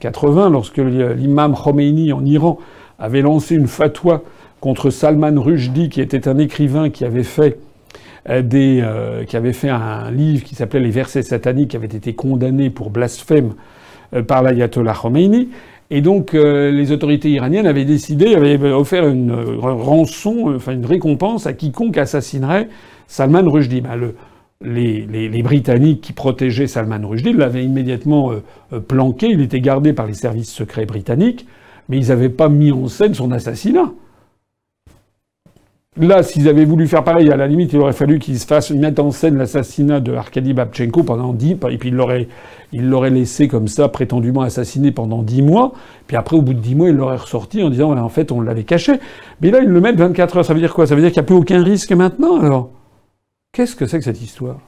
80, 0.00 0.50
lorsque 0.50 0.78
l'imam 0.78 1.54
Khomeini 1.54 2.12
en 2.12 2.24
Iran 2.24 2.58
avait 2.98 3.22
lancé 3.22 3.54
une 3.54 3.66
fatwa 3.66 4.22
contre 4.60 4.90
Salman 4.90 5.40
Rushdie, 5.40 5.90
qui 5.90 6.00
était 6.00 6.26
un 6.26 6.38
écrivain 6.38 6.88
qui 6.88 7.04
avait 7.04 7.22
fait 7.22 7.58
euh, 8.30 8.40
des, 8.40 8.80
euh, 8.82 9.24
qui 9.24 9.36
avait 9.36 9.52
fait 9.52 9.68
un 9.68 10.10
livre 10.10 10.42
qui 10.44 10.54
s'appelait 10.54 10.80
Les 10.80 10.90
versets 10.90 11.22
sataniques, 11.22 11.72
qui 11.72 11.76
avait 11.76 11.86
été 11.86 12.14
condamné 12.14 12.70
pour 12.70 12.88
blasphème 12.88 13.52
euh, 14.14 14.22
par 14.22 14.42
l'ayatollah 14.42 14.94
Khomeini. 14.94 15.50
Et 15.90 16.00
donc 16.00 16.34
euh, 16.34 16.70
les 16.70 16.92
autorités 16.92 17.30
iraniennes 17.30 17.66
avaient 17.66 17.84
décidé, 17.84 18.34
avaient 18.34 18.56
offert 18.72 19.06
une 19.06 19.30
euh, 19.30 19.58
rançon, 19.58 20.50
euh, 20.50 20.56
enfin 20.56 20.72
une 20.72 20.86
récompense 20.86 21.46
à 21.46 21.52
quiconque 21.52 21.98
assassinerait 21.98 22.68
Salman 23.06 23.48
Rushdie. 23.50 23.82
Ben, 23.82 23.98
les, 24.62 25.04
les, 25.06 25.42
Britanniques 25.42 26.00
qui 26.00 26.12
protégeaient 26.14 26.66
Salman 26.66 27.06
Rushdie 27.06 27.34
l'avaient 27.34 27.64
immédiatement 27.64 28.32
planqué. 28.88 29.28
Il 29.28 29.42
était 29.42 29.60
gardé 29.60 29.92
par 29.92 30.06
les 30.06 30.14
services 30.14 30.50
secrets 30.50 30.86
britanniques, 30.86 31.46
mais 31.90 31.98
ils 31.98 32.08
n'avaient 32.08 32.30
pas 32.30 32.48
mis 32.48 32.72
en 32.72 32.88
scène 32.88 33.12
son 33.12 33.30
assassinat. 33.30 33.92
Là, 35.96 36.24
s'ils 36.24 36.48
avaient 36.48 36.64
voulu 36.64 36.88
faire 36.88 37.04
pareil, 37.04 37.30
à 37.30 37.36
la 37.36 37.46
limite, 37.46 37.72
il 37.72 37.78
aurait 37.78 37.92
fallu 37.92 38.18
qu'ils 38.18 38.40
se 38.40 38.46
fassent 38.46 38.72
mettre 38.72 39.02
en 39.02 39.12
scène 39.12 39.36
l'assassinat 39.36 40.00
de 40.00 40.12
Arkady 40.12 40.52
Babchenko 40.52 41.04
pendant 41.04 41.32
dix, 41.32 41.52
et 41.52 41.78
puis 41.78 41.90
il 41.90 41.94
l'aurait, 41.94 42.26
il 42.72 42.88
l'aurait 42.88 43.10
laissé 43.10 43.46
comme 43.46 43.68
ça, 43.68 43.88
prétendument 43.88 44.40
assassiné 44.42 44.90
pendant 44.90 45.22
dix 45.22 45.40
mois. 45.40 45.72
Puis 46.08 46.16
après, 46.16 46.36
au 46.36 46.42
bout 46.42 46.54
de 46.54 46.58
dix 46.58 46.74
mois, 46.74 46.88
il 46.88 46.96
l'aurait 46.96 47.18
ressorti 47.18 47.62
en 47.62 47.70
disant, 47.70 47.96
en 47.96 48.08
fait, 48.08 48.32
on 48.32 48.40
l'avait 48.40 48.64
caché. 48.64 48.94
Mais 49.40 49.52
là, 49.52 49.60
ils 49.60 49.68
le 49.68 49.80
mettent 49.80 49.96
24 49.96 50.38
heures. 50.38 50.44
Ça 50.44 50.52
veut 50.52 50.58
dire 50.58 50.74
quoi? 50.74 50.88
Ça 50.88 50.96
veut 50.96 51.00
dire 51.00 51.12
qu'il 51.12 51.20
n'y 51.20 51.26
a 51.26 51.28
plus 51.28 51.36
aucun 51.36 51.62
risque 51.62 51.92
maintenant, 51.92 52.40
alors? 52.40 52.70
Qu'est-ce 53.52 53.76
que 53.76 53.86
c'est 53.86 53.98
que 53.98 54.04
cette 54.04 54.20
histoire? 54.20 54.58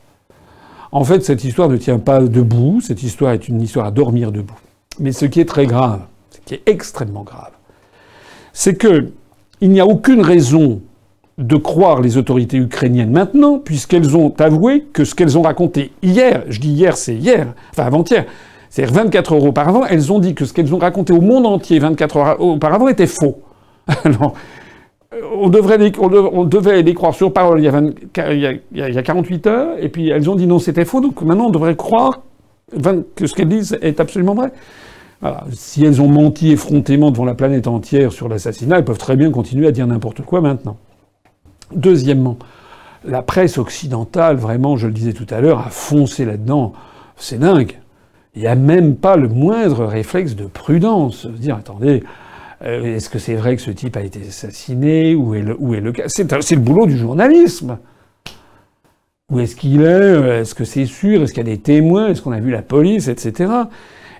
En 0.93 1.03
fait, 1.03 1.25
cette 1.25 1.43
histoire 1.43 1.69
ne 1.69 1.77
tient 1.77 1.99
pas 1.99 2.21
debout. 2.21 2.81
Cette 2.81 3.03
histoire 3.03 3.33
est 3.33 3.49
une 3.49 3.61
histoire 3.61 3.87
à 3.87 3.91
dormir 3.91 4.31
debout. 4.31 4.55
Mais 5.01 5.11
ce 5.11 5.27
qui 5.27 5.41
est 5.41 5.49
très 5.49 5.67
grave, 5.67 6.03
ce 6.31 6.39
qui 6.45 6.55
est 6.55 6.63
extrêmement 6.67 7.25
grave, 7.25 7.51
c'est 8.53 8.77
que 8.77 9.09
il 9.61 9.71
n'y 9.71 9.81
a 9.81 9.87
aucune 9.87 10.21
raison 10.21 10.83
de 11.39 11.57
croire 11.57 12.01
les 12.01 12.17
autorités 12.17 12.57
ukrainiennes 12.57 13.11
maintenant, 13.11 13.59
puisqu'elles 13.59 14.17
ont 14.17 14.33
avoué 14.39 14.87
que 14.93 15.05
ce 15.05 15.15
qu'elles 15.15 15.37
ont 15.37 15.43
raconté 15.43 15.93
hier, 16.03 16.45
je 16.49 16.61
dis 16.61 16.71
hier, 16.71 16.97
c'est 16.97 17.15
hier, 17.15 17.55
enfin 17.71 17.85
avant-hier, 17.85 18.25
c'est-à-dire 18.71 18.95
24 18.95 19.33
heures 19.35 19.45
auparavant, 19.45 19.85
elles 19.85 20.13
ont 20.13 20.19
dit 20.19 20.35
que 20.35 20.45
ce 20.45 20.53
qu'elles 20.53 20.75
ont 20.75 20.79
raconté 20.79 21.13
au 21.13 21.21
monde 21.21 21.47
entier 21.47 21.79
24 21.79 22.17
heures 22.17 22.41
auparavant 22.41 22.89
était 22.89 23.07
faux. 23.07 23.43
Alors, 24.05 24.35
on, 25.39 25.49
devrait 25.49 25.79
les, 25.79 25.91
devait 25.91 26.83
les 26.83 26.95
croire 26.95 27.15
sur 27.15 27.33
parole 27.33 27.61
il 27.61 27.65
y, 27.65 27.69
a 27.69 28.33
il, 28.33 28.61
y 28.73 28.99
a, 28.99 29.03
48 29.03 29.47
heures, 29.47 29.77
et 29.79 29.89
puis 29.89 30.09
elles 30.09 30.29
ont 30.31 30.35
dit 30.35 30.47
non, 30.47 30.59
c'était 30.59 30.85
faux, 30.85 31.01
donc 31.01 31.21
maintenant 31.23 31.47
on 31.47 31.51
devrait 31.51 31.77
croire 31.77 32.23
que 33.15 33.27
ce 33.27 33.35
qu'elles 33.35 33.49
disent 33.49 33.79
est 33.83 34.01
absolument 34.01 34.35
vrai. 34.35 34.53
Si 35.53 35.85
elles 35.85 36.01
ont 36.01 36.09
menti 36.09 36.53
effrontément 36.53 37.11
devant 37.11 37.25
la 37.25 37.35
planète 37.35 37.67
entière 37.67 38.13
sur 38.13 38.29
l'assassinat, 38.29 38.79
elles 38.79 38.85
peuvent 38.85 38.99
très 38.99 39.17
bien 39.17 39.31
continuer 39.31 39.67
à 39.67 39.73
dire 39.73 39.87
n'importe 39.87 40.23
quoi 40.23 40.41
maintenant. 40.41 40.77
Deuxièmement, 41.75 42.39
la 43.05 43.23
presse 43.23 43.59
occidentale, 43.59 44.37
vraiment, 44.37 44.77
je 44.77 44.87
le 44.87 44.93
disais 44.93 45.13
tout 45.13 45.27
à 45.31 45.41
l'heure, 45.41 45.61
a 45.61 45.71
foncé 45.71 46.25
là-dedans. 46.25 46.73
C'est 47.17 47.39
dingue. 47.39 47.79
Il 48.35 48.43
n'y 48.43 48.49
a 48.49 48.55
même 48.55 48.97
pas 48.97 49.17
le 49.17 49.29
moindre 49.29 49.85
réflexe 49.87 50.37
de 50.37 50.45
prudence. 50.45 51.27
Dire, 51.27 51.57
attendez, 51.57 52.03
euh, 52.63 52.97
est-ce 52.97 53.09
que 53.09 53.19
c'est 53.19 53.35
vrai 53.35 53.57
que 53.57 53.63
ce 53.63 53.71
type 53.71 53.97
a 53.97 54.03
été 54.03 54.21
assassiné? 54.29 55.15
Où 55.15 55.35
est 55.35 55.43
le, 55.43 55.57
est 55.75 55.81
le 55.81 55.93
cas? 55.93 56.05
C'est, 56.09 56.31
le 56.31 56.61
boulot 56.61 56.87
du 56.87 56.99
journalisme. 56.99 57.79
Où 59.31 59.41
est-ce 59.41 59.57
qu'il 59.57 59.83
est? 59.83 60.41
Est-ce 60.41 60.55
que 60.55 60.65
c'est 60.65 60.87
sûr? 60.87 61.23
Est-ce 61.23 61.33
qu'il 61.33 61.47
y 61.47 61.51
a 61.51 61.55
des 61.55 61.61
témoins? 61.61 62.09
Est-ce 62.09 62.23
qu'on 62.23 62.33
a 62.33 62.41
vu 62.41 62.51
la 62.51 62.63
police? 62.63 63.09
Etc. 63.09 63.51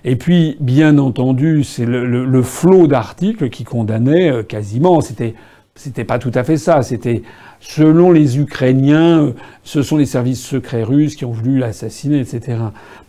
Et 0.03 0.15
puis, 0.15 0.57
bien 0.59 0.97
entendu, 0.97 1.63
c'est 1.63 1.85
le, 1.85 2.05
le 2.25 2.41
flot 2.41 2.87
d'articles 2.87 3.49
qui 3.49 3.63
condamnait 3.63 4.31
euh, 4.31 4.43
quasiment. 4.43 5.01
C'était, 5.01 5.35
c'était 5.77 6.03
pas 6.03 6.19
tout 6.19 6.31
à 6.33 6.43
fait 6.43 6.57
ça. 6.57 6.81
C'était 6.81 7.23
Selon 7.59 8.11
les 8.11 8.37
Ukrainiens, 8.37 9.23
euh, 9.23 9.31
ce 9.63 9.81
sont 9.81 9.97
les 9.97 10.05
services 10.05 10.43
secrets 10.43 10.83
russes 10.83 11.15
qui 11.15 11.25
ont 11.25 11.31
voulu 11.31 11.57
l'assassiner, 11.57 12.19
etc. 12.19 12.57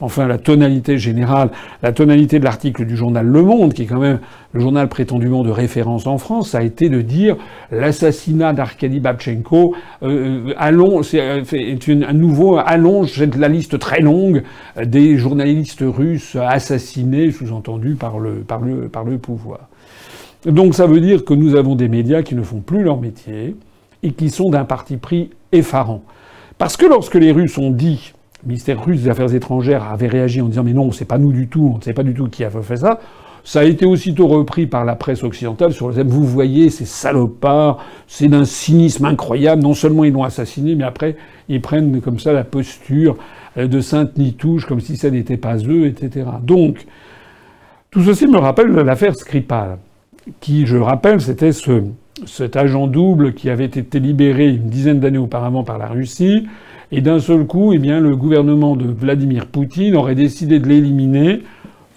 Enfin, 0.01 0.27
la 0.27 0.39
tonalité 0.39 0.97
générale, 0.97 1.51
la 1.83 1.93
tonalité 1.93 2.39
de 2.39 2.45
l'article 2.45 2.87
du 2.87 2.97
journal 2.97 3.27
Le 3.27 3.43
Monde, 3.43 3.75
qui 3.75 3.83
est 3.83 3.87
quand 3.87 4.01
même 4.01 4.21
le 4.53 4.61
journal 4.61 4.89
prétendument 4.89 5.43
de 5.43 5.51
référence 5.51 6.07
en 6.07 6.17
France, 6.17 6.55
a 6.55 6.63
été 6.63 6.89
de 6.89 7.03
dire 7.03 7.37
l'assassinat 7.71 8.55
d'Arkady 8.55 9.01
Babchenko 9.01 9.75
euh, 10.03 10.55
allonge, 10.57 11.11
euh, 11.13 11.43
est, 11.53 11.89
un 11.91 12.13
nouveau 12.15 12.57
allonge 12.57 13.23
la 13.37 13.49
liste 13.49 13.79
très 13.79 14.01
longue 14.01 14.43
des 14.83 15.19
journalistes 15.19 15.85
russes 15.87 16.37
assassinés, 16.37 17.33
sous-entendu 17.33 17.97
par 17.97 18.19
le, 18.19 18.37
par, 18.37 18.61
le, 18.61 18.89
par 18.89 19.05
le 19.05 19.19
pouvoir. 19.19 19.68
Donc 20.49 20.75
ça 20.75 20.87
veut 20.87 21.01
dire 21.01 21.25
que 21.25 21.35
nous 21.35 21.55
avons 21.55 21.75
des 21.75 21.89
médias 21.89 22.23
qui 22.23 22.35
ne 22.35 22.43
font 22.43 22.61
plus 22.61 22.83
leur 22.83 23.01
métier, 23.01 23.55
et 24.03 24.13
qui 24.13 24.31
sont 24.31 24.51
d'un 24.51 24.65
parti 24.65 24.97
pris 24.97 25.31
effarant. 25.53 26.03
Parce 26.57 26.77
que 26.77 26.87
lorsque 26.87 27.15
les 27.15 27.33
Russes 27.33 27.59
ont 27.59 27.71
dit, 27.71 28.13
le 28.45 28.49
ministère 28.49 28.85
russe 28.85 29.03
des 29.03 29.09
Affaires 29.09 29.35
étrangères 29.35 29.85
avait 29.85 30.07
réagi 30.07 30.41
en 30.41 30.47
disant 30.47 30.63
mais 30.63 30.73
non, 30.73 30.93
c'est 30.93 31.05
pas 31.05 31.19
nous 31.19 31.33
du 31.33 31.49
tout, 31.49 31.73
on 31.75 31.79
ne 31.79 31.83
sait 31.83 31.93
pas 31.93 32.03
du 32.05 32.15
tout 32.15 32.29
qui 32.29 32.45
a 32.45 32.51
fait 32.51 32.77
ça, 32.77 33.01
ça 33.45 33.61
a 33.61 33.65
été 33.65 33.87
aussitôt 33.87 34.27
repris 34.27 34.67
par 34.67 34.85
la 34.85 34.95
presse 34.95 35.25
occidentale 35.25 35.73
sur 35.73 35.89
le 35.89 35.95
thème 35.95 36.09
vous 36.09 36.25
voyez 36.25 36.71
ces 36.71 36.85
salopards, 36.85 37.85
c'est 38.07 38.29
d'un 38.29 38.45
cynisme 38.45 39.07
incroyable, 39.07 39.63
non 39.63 39.75
seulement 39.75 40.05
ils 40.05 40.13
l'ont 40.13 40.25
assassiné, 40.25 40.75
mais 40.75 40.85
après 40.85 41.17
ils 41.49 41.61
prennent 41.61 42.01
comme 42.01 42.19
ça 42.19 42.33
la 42.33 42.45
posture 42.45 43.17
de 43.57 43.81
Sainte 43.81 44.17
Nitouche 44.19 44.67
comme 44.67 44.81
si 44.81 44.97
ça 44.97 45.11
n'était 45.11 45.37
pas 45.37 45.57
eux, 45.57 45.87
etc. 45.87 46.27
Donc, 46.43 46.87
tout 47.91 48.03
ceci 48.03 48.27
me 48.27 48.39
rappelle 48.39 48.69
l'affaire 48.69 49.17
Skripal, 49.17 49.79
qui, 50.41 50.67
je 50.67 50.77
rappelle, 50.77 51.21
c'était 51.21 51.53
ce, 51.53 51.85
cet 52.27 52.57
agent 52.57 52.87
double 52.87 53.35
qui 53.35 53.51
avait 53.51 53.65
été 53.65 54.01
libéré 54.01 54.49
une 54.49 54.69
dizaine 54.69 55.01
d'années 55.01 55.19
auparavant 55.19 55.65
par 55.65 55.79
la 55.79 55.87
Russie, 55.87 56.47
et 56.91 57.01
d'un 57.01 57.21
seul 57.21 57.47
coup, 57.47 57.73
eh 57.73 57.79
bien, 57.79 58.01
le 58.01 58.17
gouvernement 58.17 58.75
de 58.75 58.87
Vladimir 58.87 59.47
Poutine 59.47 59.95
aurait 59.95 60.15
décidé 60.15 60.59
de 60.59 60.67
l'éliminer 60.67 61.43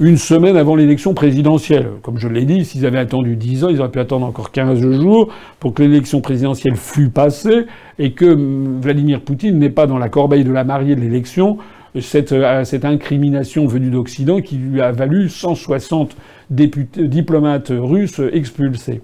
une 0.02 0.18
semaine 0.18 0.58
avant 0.58 0.76
l'élection 0.76 1.14
présidentielle. 1.14 1.88
Comme 2.02 2.18
je 2.18 2.28
l'ai 2.28 2.44
dit, 2.44 2.66
s'ils 2.66 2.86
avaient 2.86 2.98
attendu 3.00 3.36
10 3.36 3.64
ans, 3.64 3.70
ils 3.70 3.80
auraient 3.80 3.92
pu 3.92 4.00
attendre 4.00 4.26
encore 4.26 4.52
15 4.52 4.82
jours 4.82 5.32
pour 5.60 5.74
que 5.74 5.84
l'élection 5.84 6.22
présidentielle 6.22 6.76
fût 6.76 7.10
passée 7.10 7.68
et 8.00 8.14
que 8.14 8.36
Vladimir 8.82 9.22
Poutine 9.22 9.60
n'ait 9.60 9.70
pas 9.70 9.86
dans 9.86 10.00
la 10.00 10.10
corbeille 10.10 10.44
de 10.44 10.52
la 10.52 10.64
mariée 10.64 10.96
de 10.96 11.02
l'élection 11.02 11.60
cette, 12.00 12.32
euh, 12.32 12.64
cette, 12.64 12.86
incrimination 12.86 13.66
venue 13.66 13.90
d'Occident 13.90 14.40
qui 14.40 14.56
lui 14.56 14.82
a 14.82 14.92
valu 14.92 15.28
160 15.28 16.16
députés, 16.50 17.08
diplomates 17.08 17.72
russes 17.76 18.22
expulsés. 18.32 19.02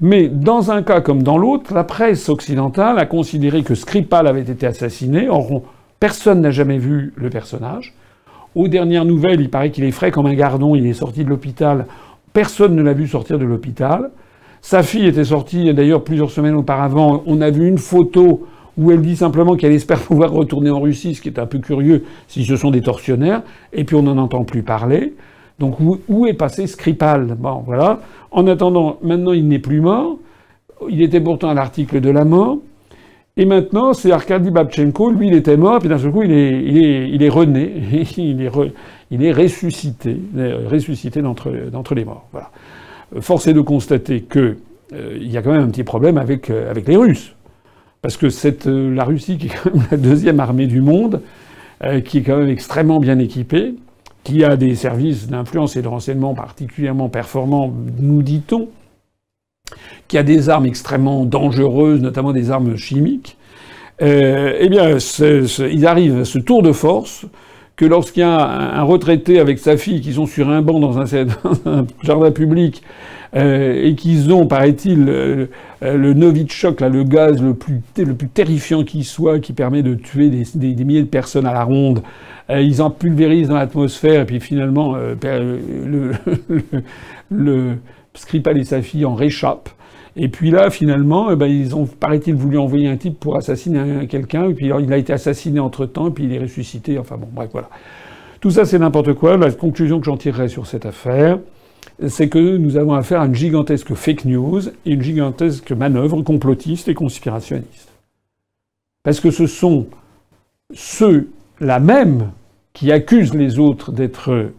Mais 0.00 0.28
dans 0.28 0.70
un 0.70 0.82
cas 0.82 1.00
comme 1.00 1.22
dans 1.22 1.38
l'autre, 1.38 1.74
la 1.74 1.84
presse 1.84 2.28
occidentale 2.28 2.98
a 2.98 3.06
considéré 3.06 3.62
que 3.62 3.74
Skripal 3.74 4.26
avait 4.26 4.42
été 4.42 4.66
assassiné. 4.66 5.28
Or, 5.28 5.62
personne 6.00 6.40
n'a 6.40 6.50
jamais 6.50 6.78
vu 6.78 7.12
le 7.16 7.30
personnage. 7.30 7.94
Aux 8.54 8.68
dernières 8.68 9.04
nouvelles, 9.04 9.40
il 9.40 9.50
paraît 9.50 9.70
qu'il 9.70 9.84
est 9.84 9.90
frais 9.90 10.10
comme 10.10 10.26
un 10.26 10.34
gardon, 10.34 10.74
il 10.74 10.86
est 10.86 10.94
sorti 10.94 11.24
de 11.24 11.30
l'hôpital. 11.30 11.86
Personne 12.32 12.74
ne 12.74 12.82
l'a 12.82 12.92
vu 12.92 13.08
sortir 13.08 13.38
de 13.38 13.44
l'hôpital. 13.44 14.10
Sa 14.60 14.82
fille 14.82 15.06
était 15.06 15.24
sortie 15.24 15.72
d'ailleurs 15.74 16.04
plusieurs 16.04 16.30
semaines 16.30 16.54
auparavant. 16.54 17.22
On 17.26 17.40
a 17.40 17.50
vu 17.50 17.68
une 17.68 17.78
photo 17.78 18.46
où 18.76 18.90
elle 18.90 19.02
dit 19.02 19.16
simplement 19.16 19.56
qu'elle 19.56 19.72
espère 19.72 20.00
pouvoir 20.00 20.32
retourner 20.32 20.70
en 20.70 20.80
Russie, 20.80 21.14
ce 21.14 21.22
qui 21.22 21.28
est 21.28 21.38
un 21.38 21.46
peu 21.46 21.58
curieux 21.58 22.04
si 22.28 22.44
ce 22.44 22.56
sont 22.56 22.70
des 22.70 22.80
tortionnaires. 22.80 23.42
Et 23.72 23.84
puis 23.84 23.96
on 23.96 24.02
n'en 24.02 24.18
entend 24.18 24.44
plus 24.44 24.62
parler. 24.62 25.14
Donc 25.58 25.78
où, 25.80 26.26
est 26.26 26.34
passé 26.34 26.66
Skripal? 26.66 27.36
Bon, 27.38 27.62
voilà. 27.64 28.00
En 28.30 28.46
attendant, 28.46 28.98
maintenant 29.02 29.32
il 29.32 29.46
n'est 29.46 29.60
plus 29.60 29.80
mort. 29.80 30.18
Il 30.88 31.00
était 31.02 31.20
pourtant 31.20 31.48
à 31.48 31.54
l'article 31.54 32.00
de 32.00 32.10
la 32.10 32.24
mort. 32.24 32.58
Et 33.36 33.46
maintenant, 33.46 33.94
c'est 33.94 34.12
Arkady 34.12 34.50
Babchenko. 34.50 35.10
Lui, 35.10 35.26
il 35.26 35.34
était 35.34 35.56
mort, 35.56 35.80
puis 35.80 35.88
d'un 35.88 35.98
seul 35.98 36.12
coup, 36.12 36.22
il 36.22 36.30
est, 36.30 36.62
il 36.62 36.78
est, 36.78 37.10
il 37.10 37.22
est 37.22 37.28
rené. 37.28 37.82
il, 38.16 38.40
est 38.42 38.50
il 39.10 39.24
est 39.24 39.32
ressuscité, 39.32 40.16
ressuscité 40.66 41.20
d'entre, 41.20 41.50
d'entre 41.70 41.94
les 41.94 42.04
morts. 42.04 42.28
Voilà. 42.30 42.50
Force 43.20 43.46
est 43.48 43.52
de 43.52 43.60
constater 43.60 44.22
que 44.22 44.56
euh, 44.92 45.18
il 45.20 45.30
y 45.30 45.36
a 45.36 45.42
quand 45.42 45.52
même 45.52 45.62
un 45.62 45.68
petit 45.68 45.84
problème 45.84 46.18
avec, 46.18 46.50
euh, 46.50 46.70
avec 46.70 46.86
les 46.86 46.96
Russes. 46.96 47.34
Parce 48.04 48.18
que 48.18 48.26
euh, 48.66 48.94
la 48.94 49.04
Russie, 49.04 49.38
qui 49.38 49.46
est 49.46 49.50
quand 49.50 49.74
même 49.74 49.86
la 49.90 49.96
deuxième 49.96 50.38
armée 50.38 50.66
du 50.66 50.82
monde, 50.82 51.22
qui 52.04 52.18
est 52.18 52.22
quand 52.22 52.36
même 52.36 52.50
extrêmement 52.50 53.00
bien 53.00 53.18
équipée, 53.18 53.74
qui 54.24 54.44
a 54.44 54.56
des 54.56 54.74
services 54.74 55.26
d'influence 55.26 55.76
et 55.76 55.82
de 55.82 55.88
renseignement 55.88 56.34
particulièrement 56.34 57.08
performants, 57.08 57.72
nous 57.98 58.22
dit-on, 58.22 58.68
qui 60.06 60.18
a 60.18 60.22
des 60.22 60.50
armes 60.50 60.66
extrêmement 60.66 61.24
dangereuses, 61.24 62.02
notamment 62.02 62.32
des 62.32 62.50
armes 62.50 62.76
chimiques, 62.76 63.38
euh, 64.02 64.58
eh 64.60 64.68
bien, 64.68 64.98
ils 65.70 65.86
arrivent 65.86 66.18
à 66.18 66.24
ce 66.26 66.38
tour 66.38 66.62
de 66.62 66.72
force 66.72 67.24
que 67.76 67.86
lorsqu'il 67.86 68.20
y 68.20 68.24
a 68.24 68.78
un, 68.78 68.82
retraité 68.82 69.40
avec 69.40 69.58
sa 69.58 69.76
fille 69.76 70.00
qui 70.02 70.12
sont 70.12 70.26
sur 70.26 70.50
un 70.50 70.62
banc 70.62 70.78
dans 70.78 70.98
un, 70.98 71.06
jardin 72.02 72.30
public 72.30 72.82
euh, 73.36 73.82
et 73.84 73.94
qu'ils 73.94 74.32
ont, 74.32 74.46
paraît-il, 74.46 75.06
euh, 75.08 75.46
le 75.82 76.14
Novichok, 76.14 76.80
là, 76.80 76.88
le 76.88 77.02
gaz 77.02 77.42
le 77.42 77.54
plus, 77.54 77.80
terrifiant 78.32 78.84
qui 78.84 79.04
soit, 79.04 79.40
qui 79.40 79.52
permet 79.52 79.82
de 79.82 79.94
tuer 79.94 80.30
des, 80.30 80.84
milliers 80.84 81.02
de 81.02 81.08
personnes 81.08 81.46
à 81.46 81.52
la 81.52 81.64
ronde, 81.64 82.02
euh, 82.50 82.60
ils 82.60 82.80
en 82.80 82.90
pulvérisent 82.90 83.48
dans 83.48 83.56
l'atmosphère, 83.56 84.22
et 84.22 84.26
puis 84.26 84.40
finalement, 84.40 84.94
euh, 84.96 85.14
le, 85.86 86.12
le, 87.30 87.76
Skripal 88.14 88.56
et 88.58 88.64
sa 88.64 88.80
fille 88.80 89.04
en 89.04 89.14
réchappent. 89.14 89.70
Et 90.16 90.28
puis 90.28 90.52
là, 90.52 90.70
finalement, 90.70 91.32
eh 91.32 91.36
ben, 91.36 91.46
ils 91.46 91.74
ont, 91.74 91.86
paraît-il, 91.86 92.36
voulu 92.36 92.56
envoyer 92.56 92.86
un 92.86 92.96
type 92.96 93.18
pour 93.18 93.36
assassiner 93.36 94.06
quelqu'un, 94.06 94.48
et 94.48 94.54
puis 94.54 94.70
il 94.80 94.92
a 94.92 94.96
été 94.96 95.12
assassiné 95.12 95.58
entre-temps, 95.58 96.08
et 96.08 96.10
puis 96.12 96.24
il 96.24 96.32
est 96.32 96.38
ressuscité. 96.38 96.96
Enfin 96.98 97.16
bon, 97.16 97.26
bref, 97.32 97.48
voilà. 97.50 97.68
Tout 98.40 98.52
ça, 98.52 98.64
c'est 98.64 98.78
n'importe 98.78 99.14
quoi. 99.14 99.36
La 99.36 99.50
conclusion 99.50 99.98
que 99.98 100.04
j'en 100.04 100.16
tirerai 100.16 100.46
sur 100.46 100.66
cette 100.68 100.86
affaire, 100.86 101.38
c'est 102.08 102.28
que 102.28 102.56
nous 102.56 102.76
avons 102.76 102.94
affaire 102.94 103.20
à 103.20 103.26
une 103.26 103.34
gigantesque 103.34 103.94
fake 103.94 104.24
news 104.24 104.68
et 104.86 104.92
une 104.92 105.02
gigantesque 105.02 105.72
manœuvre 105.72 106.22
complotiste 106.22 106.88
et 106.88 106.94
conspirationniste. 106.94 107.92
Parce 109.02 109.20
que 109.20 109.30
ce 109.30 109.46
sont 109.46 109.86
ceux 110.72 111.28
la 111.60 111.78
même 111.78 112.30
qui 112.72 112.90
accuse 112.90 113.34
les 113.34 113.58
autres 113.58 113.92
d'être 113.92 114.50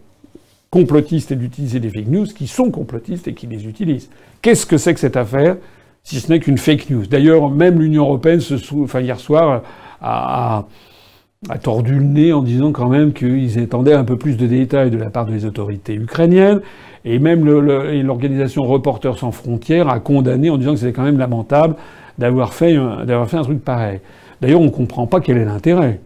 complotistes 0.70 1.32
et 1.32 1.36
d'utiliser 1.36 1.80
des 1.80 1.90
fake 1.90 2.08
news, 2.08 2.26
qui 2.26 2.46
sont 2.46 2.70
complotistes 2.70 3.28
et 3.28 3.34
qui 3.34 3.46
les 3.46 3.66
utilisent. 3.66 4.10
Qu'est-ce 4.42 4.66
que 4.66 4.76
c'est 4.76 4.94
que 4.94 5.00
cette 5.00 5.16
affaire, 5.16 5.56
si 6.02 6.20
ce 6.20 6.30
n'est 6.30 6.40
qu'une 6.40 6.58
fake 6.58 6.90
news? 6.90 7.06
D'ailleurs, 7.06 7.50
même 7.50 7.80
l'Union 7.80 8.04
européenne, 8.04 8.40
hier 9.00 9.20
soir, 9.20 9.62
a, 10.00 10.66
tordu 11.62 11.94
le 11.94 12.04
nez 12.04 12.32
en 12.32 12.42
disant 12.42 12.72
quand 12.72 12.88
même 12.88 13.12
qu'ils 13.12 13.58
attendaient 13.58 13.94
un 13.94 14.04
peu 14.04 14.16
plus 14.16 14.36
de 14.36 14.46
détails 14.46 14.90
de 14.90 14.98
la 14.98 15.10
part 15.10 15.26
des 15.26 15.44
autorités 15.44 15.94
ukrainiennes. 15.94 16.60
Et 17.06 17.20
même 17.20 17.46
l'organisation 17.46 18.64
Reporters 18.64 19.16
sans 19.16 19.30
frontières 19.30 19.88
a 19.88 20.00
condamné 20.00 20.50
en 20.50 20.58
disant 20.58 20.72
que 20.72 20.80
c'était 20.80 20.92
quand 20.92 21.04
même 21.04 21.18
lamentable 21.18 21.76
d'avoir 22.18 22.52
fait, 22.52 22.74
fait 22.74 23.36
un 23.36 23.42
truc 23.42 23.64
pareil. 23.64 24.00
D'ailleurs, 24.40 24.60
on 24.60 24.64
ne 24.64 24.70
comprend 24.70 25.06
pas 25.06 25.20
quel 25.20 25.38
est 25.38 25.44
l'intérêt. 25.44 26.00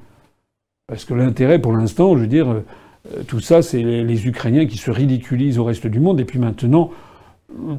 Parce 0.86 1.06
que 1.06 1.14
l'intérêt, 1.14 1.58
pour 1.58 1.72
l'instant, 1.72 2.16
je 2.16 2.20
veux 2.22 2.26
dire, 2.26 2.50
euh, 2.50 3.22
tout 3.26 3.40
ça, 3.40 3.62
c'est 3.62 3.82
les, 3.82 4.26
Ukrainiens 4.26 4.66
qui 4.66 4.76
se 4.76 4.90
ridiculisent 4.90 5.58
au 5.58 5.64
reste 5.64 5.86
du 5.86 6.00
monde. 6.00 6.20
Et 6.20 6.24
puis 6.24 6.38
maintenant, 6.38 6.90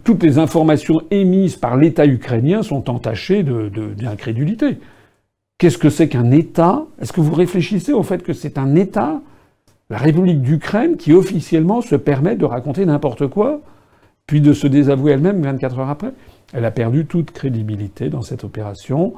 toutes 0.04 0.24
les 0.24 0.40
informations 0.40 1.02
émises 1.12 1.58
par 1.58 1.78
l'État 1.78 2.06
ukrainien 2.06 2.64
sont 2.64 2.90
entachées 2.90 3.44
d'incrédulité. 3.44 4.72
De, 4.72 4.78
Qu'est-ce 5.60 5.78
que 5.78 5.92
c'est 5.92 6.10
qu'un 6.10 6.32
État? 6.32 6.86
Est-ce 7.00 7.14
que 7.14 7.22
vous 7.22 7.36
réfléchissez 7.36 7.94
au 7.94 8.02
fait 8.02 8.24
que 8.24 8.34
c'est 8.34 8.58
un 8.58 8.76
État, 8.76 9.22
la 9.92 9.98
République 9.98 10.42
d'Ukraine, 10.42 10.96
qui 10.96 11.12
officiellement 11.12 11.82
se 11.82 11.96
permet 11.98 12.38
de 12.38 12.46
raconter 12.46 12.86
n'importe 12.86 13.28
quoi, 13.28 13.60
puis 14.26 14.40
de 14.40 14.54
se 14.54 14.66
désavouer 14.66 15.12
elle-même 15.12 15.42
24 15.42 15.80
heures 15.80 15.90
après 15.90 16.14
Elle 16.54 16.64
a 16.64 16.72
perdu 16.72 17.06
toute 17.06 17.32
crédibilité 17.32 18.08
dans 18.08 18.22
cette 18.22 18.46
opération. 18.46 19.14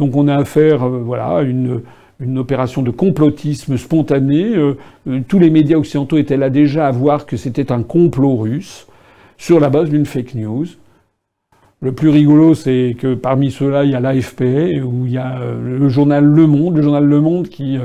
Donc 0.00 0.16
on 0.16 0.26
a 0.26 0.34
affaire, 0.34 0.82
euh, 0.82 0.98
voilà, 0.98 1.38
à 1.38 1.42
une 1.42 2.38
opération 2.38 2.82
de 2.82 2.90
complotisme 2.90 3.76
spontané. 3.76 4.54
tous 5.28 5.38
les 5.38 5.50
médias 5.50 5.76
occidentaux 5.76 6.16
étaient 6.16 6.38
là 6.38 6.50
déjà 6.50 6.88
à 6.88 6.90
voir 6.90 7.26
que 7.26 7.36
c'était 7.36 7.70
un 7.70 7.82
complot 7.82 8.36
russe 8.36 8.88
sur 9.36 9.60
la 9.60 9.68
base 9.68 9.90
d'une 9.90 10.06
fake 10.06 10.34
news. 10.34 10.64
Le 11.82 11.92
plus 11.92 12.08
rigolo, 12.08 12.54
c'est 12.54 12.96
que 12.98 13.14
parmi 13.14 13.50
ceux-là, 13.50 13.84
il 13.84 13.90
y 13.90 13.94
a 13.94 14.00
l'AFP, 14.00 14.42
où 14.82 15.04
il 15.04 15.12
y 15.12 15.18
a 15.18 15.38
le 15.62 15.88
journal 15.90 16.24
Le 16.24 16.46
Monde, 16.46 16.76
le 16.76 16.82
journal 16.82 17.04
Le 17.04 17.20
Monde 17.20 17.48
qui 17.48 17.78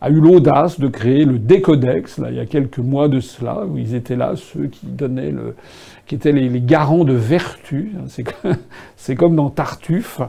a 0.00 0.10
eu 0.10 0.20
l'audace 0.20 0.80
de 0.80 0.88
créer 0.88 1.24
le 1.24 1.38
Décodex, 1.38 2.18
là, 2.18 2.30
il 2.30 2.36
y 2.36 2.40
a 2.40 2.46
quelques 2.46 2.78
mois 2.78 3.08
de 3.08 3.20
cela, 3.20 3.64
où 3.66 3.76
ils 3.76 3.94
étaient 3.94 4.16
là, 4.16 4.32
ceux 4.36 4.66
qui 4.66 4.86
donnaient 4.86 5.30
le, 5.30 5.54
qui 6.06 6.14
étaient 6.14 6.32
les, 6.32 6.60
garants 6.60 7.04
de 7.04 7.12
vertu. 7.12 7.92
C'est 8.96 9.14
comme 9.14 9.36
dans 9.36 9.50
Tartuffe. 9.50 10.20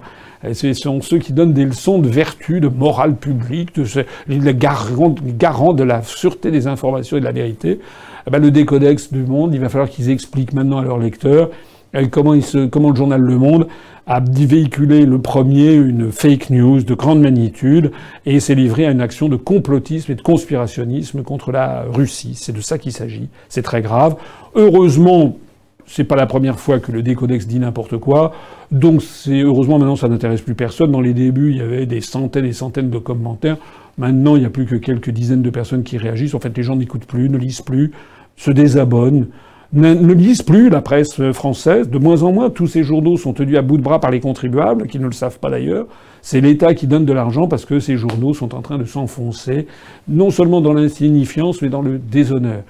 Ce 0.54 0.74
sont 0.74 1.02
ceux 1.02 1.20
qui 1.20 1.34
donnent 1.34 1.54
des 1.54 1.66
leçons 1.66 2.00
de 2.00 2.10
vertu, 2.10 2.60
de 2.60 2.68
morale 2.68 3.16
publique, 3.16 3.76
de, 3.76 3.86
les, 4.28 4.54
garants, 4.54 5.16
garants 5.38 5.74
de 5.74 5.84
la 5.84 6.02
sûreté 6.02 6.52
des 6.52 6.68
informations 6.68 7.18
et 7.18 7.20
de 7.20 7.26
la 7.26 7.32
vérité. 7.32 7.80
Eh 8.28 8.30
ben, 8.30 8.40
le 8.40 8.52
décodex 8.52 9.12
du 9.12 9.24
monde, 9.24 9.54
il 9.54 9.60
va 9.60 9.70
falloir 9.70 9.90
qu'ils 9.90 10.10
expliquent 10.10 10.54
maintenant 10.54 10.80
à 10.80 10.84
leurs 10.84 11.00
lecteurs 11.00 11.50
euh, 11.96 12.08
comment, 12.10 12.34
il 12.34 12.44
se, 12.44 12.68
comment 12.68 12.90
le 12.90 12.96
journal 12.96 13.20
Le 13.20 13.38
Monde 13.38 13.68
a 14.08 14.20
véhiculé 14.20 15.06
le 15.06 15.20
premier 15.20 15.74
une 15.74 16.12
fake 16.12 16.50
news 16.50 16.84
de 16.84 16.94
grande 16.94 17.22
magnitude 17.22 17.92
et 18.26 18.40
s'est 18.40 18.56
livré 18.56 18.86
à 18.86 18.92
une 18.92 19.02
action 19.02 19.30
de 19.30 19.36
complotisme 19.36 20.12
et 20.12 20.16
de 20.16 20.22
conspirationnisme 20.22 21.24
contre 21.24 21.52
la 21.52 21.84
Russie. 21.84 22.34
C'est 22.36 22.52
de 22.52 22.62
ça 22.62 22.78
qu'il 22.78 22.92
s'agit. 22.92 23.30
C'est 23.50 23.62
très 23.62 23.82
grave. 23.82 24.16
Heureusement, 24.56 25.38
c'est 25.86 26.04
pas 26.04 26.16
la 26.16 26.26
première 26.26 26.60
fois 26.60 26.80
que 26.80 26.92
le 26.92 27.04
décodex 27.04 27.48
dit 27.48 27.60
n'importe 27.60 27.98
quoi. 27.98 28.34
Donc 28.72 29.02
c'est 29.02 29.42
heureusement 29.42 29.78
maintenant 29.78 29.96
ça 29.96 30.08
n'intéresse 30.08 30.42
plus 30.42 30.56
personne. 30.56 30.92
Dans 30.92 31.02
les 31.02 31.14
débuts, 31.14 31.52
il 31.52 31.58
y 31.58 31.62
avait 31.62 31.86
des 31.86 32.02
centaines 32.02 32.46
et 32.46 32.54
centaines 32.54 32.90
de 32.90 32.98
commentaires. 32.98 33.58
Maintenant, 33.98 34.36
il 34.36 34.40
n'y 34.40 34.46
a 34.46 34.50
plus 34.50 34.66
que 34.66 34.76
quelques 34.76 35.10
dizaines 35.10 35.42
de 35.42 35.50
personnes 35.50 35.84
qui 35.84 35.98
réagissent. 35.98 36.34
En 36.34 36.40
fait, 36.40 36.56
les 36.56 36.64
gens 36.64 36.76
n'écoutent 36.76 37.06
plus, 37.06 37.30
ne 37.30 37.38
lisent 37.38 37.62
plus, 37.62 37.92
se 38.38 38.50
désabonnent 38.50 39.28
ne, 39.74 40.14
lisent 40.14 40.42
plus 40.42 40.70
la 40.70 40.82
presse 40.82 41.32
française. 41.32 41.90
De 41.90 41.98
moins 41.98 42.24
en 42.24 42.32
moins, 42.32 42.50
tous 42.50 42.68
ces 42.68 42.84
journaux 42.84 43.18
sont 43.18 43.34
tenus 43.34 43.58
à 43.58 43.62
bout 43.62 43.78
de 43.78 43.84
bras 43.84 44.00
par 44.00 44.12
les 44.12 44.20
contribuables, 44.20 44.88
qui 44.88 45.00
ne 45.00 45.06
le 45.06 45.12
savent 45.12 45.40
pas 45.40 45.50
d'ailleurs. 45.50 45.88
C'est 46.22 46.42
l'État 46.42 46.74
qui 46.74 46.88
donne 46.88 47.06
de 47.06 47.14
l'argent 47.14 47.48
parce 47.48 47.66
que 47.66 47.80
ces 47.80 47.98
journaux 47.98 48.34
sont 48.34 48.54
en 48.54 48.62
train 48.62 48.78
de 48.78 48.86
s'enfoncer, 48.86 49.68
non 50.08 50.30
seulement 50.30 50.62
dans 50.62 50.74
l'insignifiance, 50.74 51.62
mais 51.62 51.70
dans 51.70 51.82
le 51.82 51.98
déshonneur. 51.98 52.64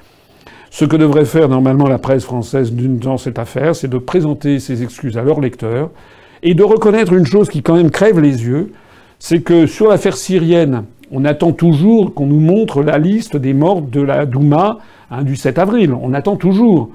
Ce 0.69 0.85
que 0.85 0.95
devrait 0.95 1.25
faire 1.25 1.49
normalement 1.49 1.87
la 1.87 1.97
presse 1.97 2.23
française 2.23 2.73
dans 2.73 3.17
cette 3.17 3.39
affaire, 3.39 3.75
c'est 3.75 3.89
de 3.89 3.97
présenter 3.97 4.59
ses 4.59 4.83
excuses 4.83 5.17
à 5.17 5.21
leurs 5.21 5.41
lecteurs 5.41 5.89
et 6.43 6.53
de 6.53 6.63
reconnaître 6.63 7.11
une 7.13 7.25
chose 7.25 7.49
qui 7.49 7.61
quand 7.61 7.75
même 7.75 7.91
crève 7.91 8.19
les 8.19 8.45
yeux, 8.45 8.71
c'est 9.19 9.41
que 9.41 9.65
sur 9.65 9.89
l'affaire 9.89 10.15
syrienne, 10.15 10.85
on 11.11 11.25
attend 11.25 11.51
toujours 11.51 12.13
qu'on 12.13 12.25
nous 12.25 12.39
montre 12.39 12.81
la 12.81 12.97
liste 12.97 13.35
des 13.37 13.53
morts 13.53 13.81
de 13.81 14.01
la 14.01 14.25
Douma 14.25 14.79
Hein, 15.11 15.23
du 15.23 15.35
7 15.35 15.59
avril. 15.59 15.93
On 15.93 16.13
attend 16.13 16.37
toujours 16.37 16.89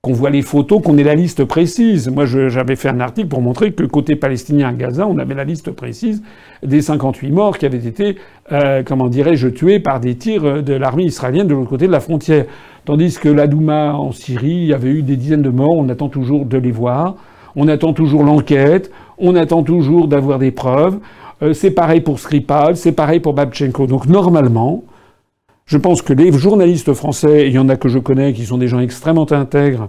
qu'on 0.00 0.12
voit 0.12 0.30
les 0.30 0.42
photos, 0.42 0.82
qu'on 0.82 0.98
ait 0.98 1.04
la 1.04 1.14
liste 1.14 1.44
précise. 1.44 2.08
Moi, 2.08 2.26
j'avais 2.26 2.74
fait 2.74 2.88
un 2.88 2.98
article 2.98 3.28
pour 3.28 3.40
montrer 3.40 3.72
que 3.72 3.84
côté 3.84 4.16
palestinien 4.16 4.70
à 4.70 4.72
Gaza, 4.72 5.06
on 5.06 5.16
avait 5.18 5.36
la 5.36 5.44
liste 5.44 5.70
précise 5.70 6.24
des 6.64 6.82
58 6.82 7.30
morts 7.30 7.56
qui 7.56 7.66
avaient 7.66 7.86
été, 7.86 8.16
euh, 8.50 8.82
comment 8.84 9.06
dirais-je, 9.06 9.46
tués 9.46 9.78
par 9.78 10.00
des 10.00 10.16
tirs 10.16 10.64
de 10.64 10.72
l'armée 10.72 11.04
israélienne 11.04 11.46
de 11.46 11.54
l'autre 11.54 11.70
côté 11.70 11.86
de 11.86 11.92
la 11.92 12.00
frontière. 12.00 12.46
Tandis 12.84 13.16
que 13.20 13.28
la 13.28 13.46
Douma 13.46 13.94
en 13.94 14.10
Syrie, 14.10 14.72
avait 14.74 14.90
eu 14.90 15.02
des 15.02 15.16
dizaines 15.16 15.42
de 15.42 15.50
morts, 15.50 15.76
on 15.76 15.88
attend 15.88 16.08
toujours 16.08 16.46
de 16.46 16.58
les 16.58 16.72
voir, 16.72 17.14
on 17.56 17.68
attend 17.68 17.92
toujours 17.92 18.24
l'enquête, 18.24 18.90
on 19.18 19.34
attend 19.34 19.62
toujours 19.62 20.08
d'avoir 20.08 20.38
des 20.38 20.50
preuves. 20.50 20.98
Euh, 21.42 21.52
c'est 21.52 21.70
pareil 21.70 22.00
pour 22.00 22.18
Skripal, 22.18 22.76
c'est 22.76 22.92
pareil 22.92 23.20
pour 23.20 23.34
Babchenko. 23.34 23.86
Donc 23.86 24.06
normalement, 24.06 24.84
je 25.66 25.78
pense 25.78 26.02
que 26.02 26.12
les 26.12 26.32
journalistes 26.32 26.92
français, 26.92 27.48
il 27.48 27.54
y 27.54 27.58
en 27.58 27.68
a 27.68 27.76
que 27.76 27.88
je 27.88 27.98
connais 27.98 28.32
qui 28.32 28.44
sont 28.44 28.58
des 28.58 28.68
gens 28.68 28.80
extrêmement 28.80 29.30
intègres 29.32 29.88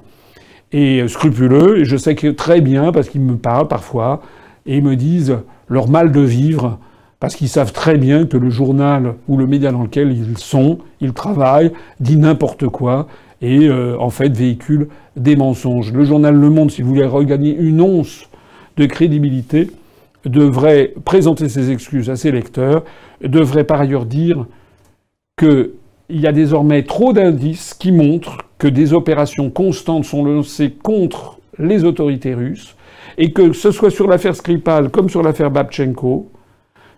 et 0.71 1.07
scrupuleux, 1.07 1.79
et 1.79 1.85
je 1.85 1.97
sais 1.97 2.15
très 2.35 2.61
bien, 2.61 2.91
parce 2.91 3.09
qu'ils 3.09 3.21
me 3.21 3.35
parlent 3.35 3.67
parfois, 3.67 4.21
et 4.65 4.81
me 4.81 4.95
disent 4.95 5.37
leur 5.67 5.87
mal 5.87 6.11
de 6.11 6.21
vivre, 6.21 6.79
parce 7.19 7.35
qu'ils 7.35 7.49
savent 7.49 7.71
très 7.71 7.97
bien 7.97 8.25
que 8.25 8.37
le 8.37 8.49
journal 8.49 9.15
ou 9.27 9.37
le 9.37 9.45
média 9.45 9.71
dans 9.71 9.83
lequel 9.83 10.11
ils 10.11 10.37
sont, 10.37 10.79
ils 10.99 11.13
travaillent, 11.13 11.71
dit 11.99 12.17
n'importe 12.17 12.67
quoi, 12.67 13.07
et 13.43 13.67
euh, 13.67 13.97
en 13.99 14.09
fait 14.09 14.35
véhicule 14.35 14.87
des 15.17 15.35
mensonges. 15.35 15.91
Le 15.91 16.05
journal 16.05 16.33
Le 16.33 16.49
Monde, 16.49 16.71
si 16.71 16.81
vous 16.81 16.89
voulez 16.89 17.05
regagner 17.05 17.55
une 17.55 17.81
once 17.81 18.29
de 18.77 18.85
crédibilité, 18.85 19.69
devrait 20.25 20.93
présenter 21.03 21.49
ses 21.49 21.69
excuses 21.69 22.09
à 22.09 22.15
ses 22.15 22.31
lecteurs, 22.31 22.85
devrait 23.21 23.65
par 23.65 23.81
ailleurs 23.81 24.05
dire 24.05 24.45
qu'il 25.37 25.71
y 26.09 26.25
a 26.25 26.31
désormais 26.31 26.83
trop 26.83 27.11
d'indices 27.11 27.73
qui 27.73 27.91
montrent 27.91 28.37
que 28.57 28.67
des 28.69 28.93
opérations 28.93 29.49
constantes 29.49 30.05
sont 30.05 30.23
lancées 30.23 30.71
contre 30.71 31.39
les 31.59 31.83
autorités 31.83 32.33
russes, 32.33 32.75
et 33.17 33.33
que 33.33 33.51
ce 33.51 33.71
soit 33.71 33.91
sur 33.91 34.07
l'affaire 34.07 34.35
Skripal 34.35 34.89
comme 34.89 35.09
sur 35.09 35.21
l'affaire 35.21 35.51
Babchenko, 35.51 36.31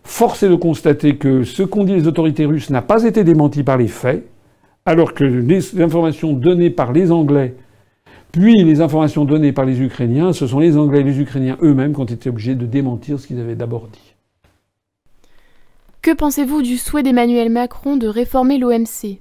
force 0.04 0.44
est 0.44 0.50
de 0.50 0.56
constater 0.56 1.16
que 1.16 1.44
ce 1.44 1.64
qu'ont 1.64 1.84
dit 1.84 1.96
les 1.96 2.08
autorités 2.08 2.46
russes 2.46 2.70
n'a 2.70 2.84
pas 2.84 3.04
été 3.04 3.24
démenti 3.24 3.64
par 3.64 3.78
les 3.78 3.88
faits, 3.88 4.28
alors 4.86 5.14
que 5.14 5.24
les 5.24 5.82
informations 5.82 6.34
données 6.34 6.70
par 6.70 6.94
les 6.94 7.12
Anglais, 7.12 7.56
puis 8.32 8.64
les 8.64 8.82
informations 8.82 9.26
données 9.26 9.52
par 9.52 9.66
les 9.66 9.82
Ukrainiens, 9.82 10.34
ce 10.34 10.46
sont 10.46 10.60
les 10.60 10.78
Anglais 10.78 11.00
et 11.00 11.04
les 11.04 11.20
Ukrainiens 11.20 11.58
eux-mêmes 11.62 11.94
qui 11.94 12.02
ont 12.02 12.06
été 12.06 12.30
obligés 12.30 12.56
de 12.56 12.66
démentir 12.66 13.20
ce 13.20 13.28
qu'ils 13.28 13.40
avaient 13.40 13.56
d'abord 13.56 13.88
dit. 13.88 14.14
Que 16.02 16.12
pensez-vous 16.14 16.62
du 16.62 16.78
souhait 16.78 17.02
d'Emmanuel 17.02 17.50
Macron 17.50 17.98
de 17.98 18.08
réformer 18.08 18.60
l'OMC 18.60 19.20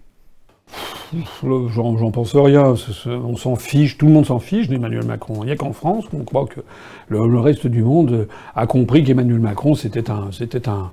J'en 1.42 2.10
pense 2.10 2.34
rien. 2.34 2.74
On 3.06 3.36
s'en 3.36 3.56
fiche, 3.56 3.96
tout 3.96 4.06
le 4.06 4.12
monde 4.12 4.26
s'en 4.26 4.38
fiche 4.38 4.68
d'Emmanuel 4.68 5.06
Macron. 5.06 5.42
Il 5.42 5.46
n'y 5.46 5.52
a 5.52 5.56
qu'en 5.56 5.72
France 5.72 6.06
qu'on 6.10 6.24
croit 6.24 6.46
que 6.46 6.60
le, 7.08 7.40
reste 7.40 7.66
du 7.66 7.82
monde 7.82 8.28
a 8.54 8.66
compris 8.66 9.04
qu'Emmanuel 9.04 9.40
Macron 9.40 9.74
c'était 9.74 10.10
un, 10.10 10.30
c'était 10.32 10.68
un, 10.68 10.90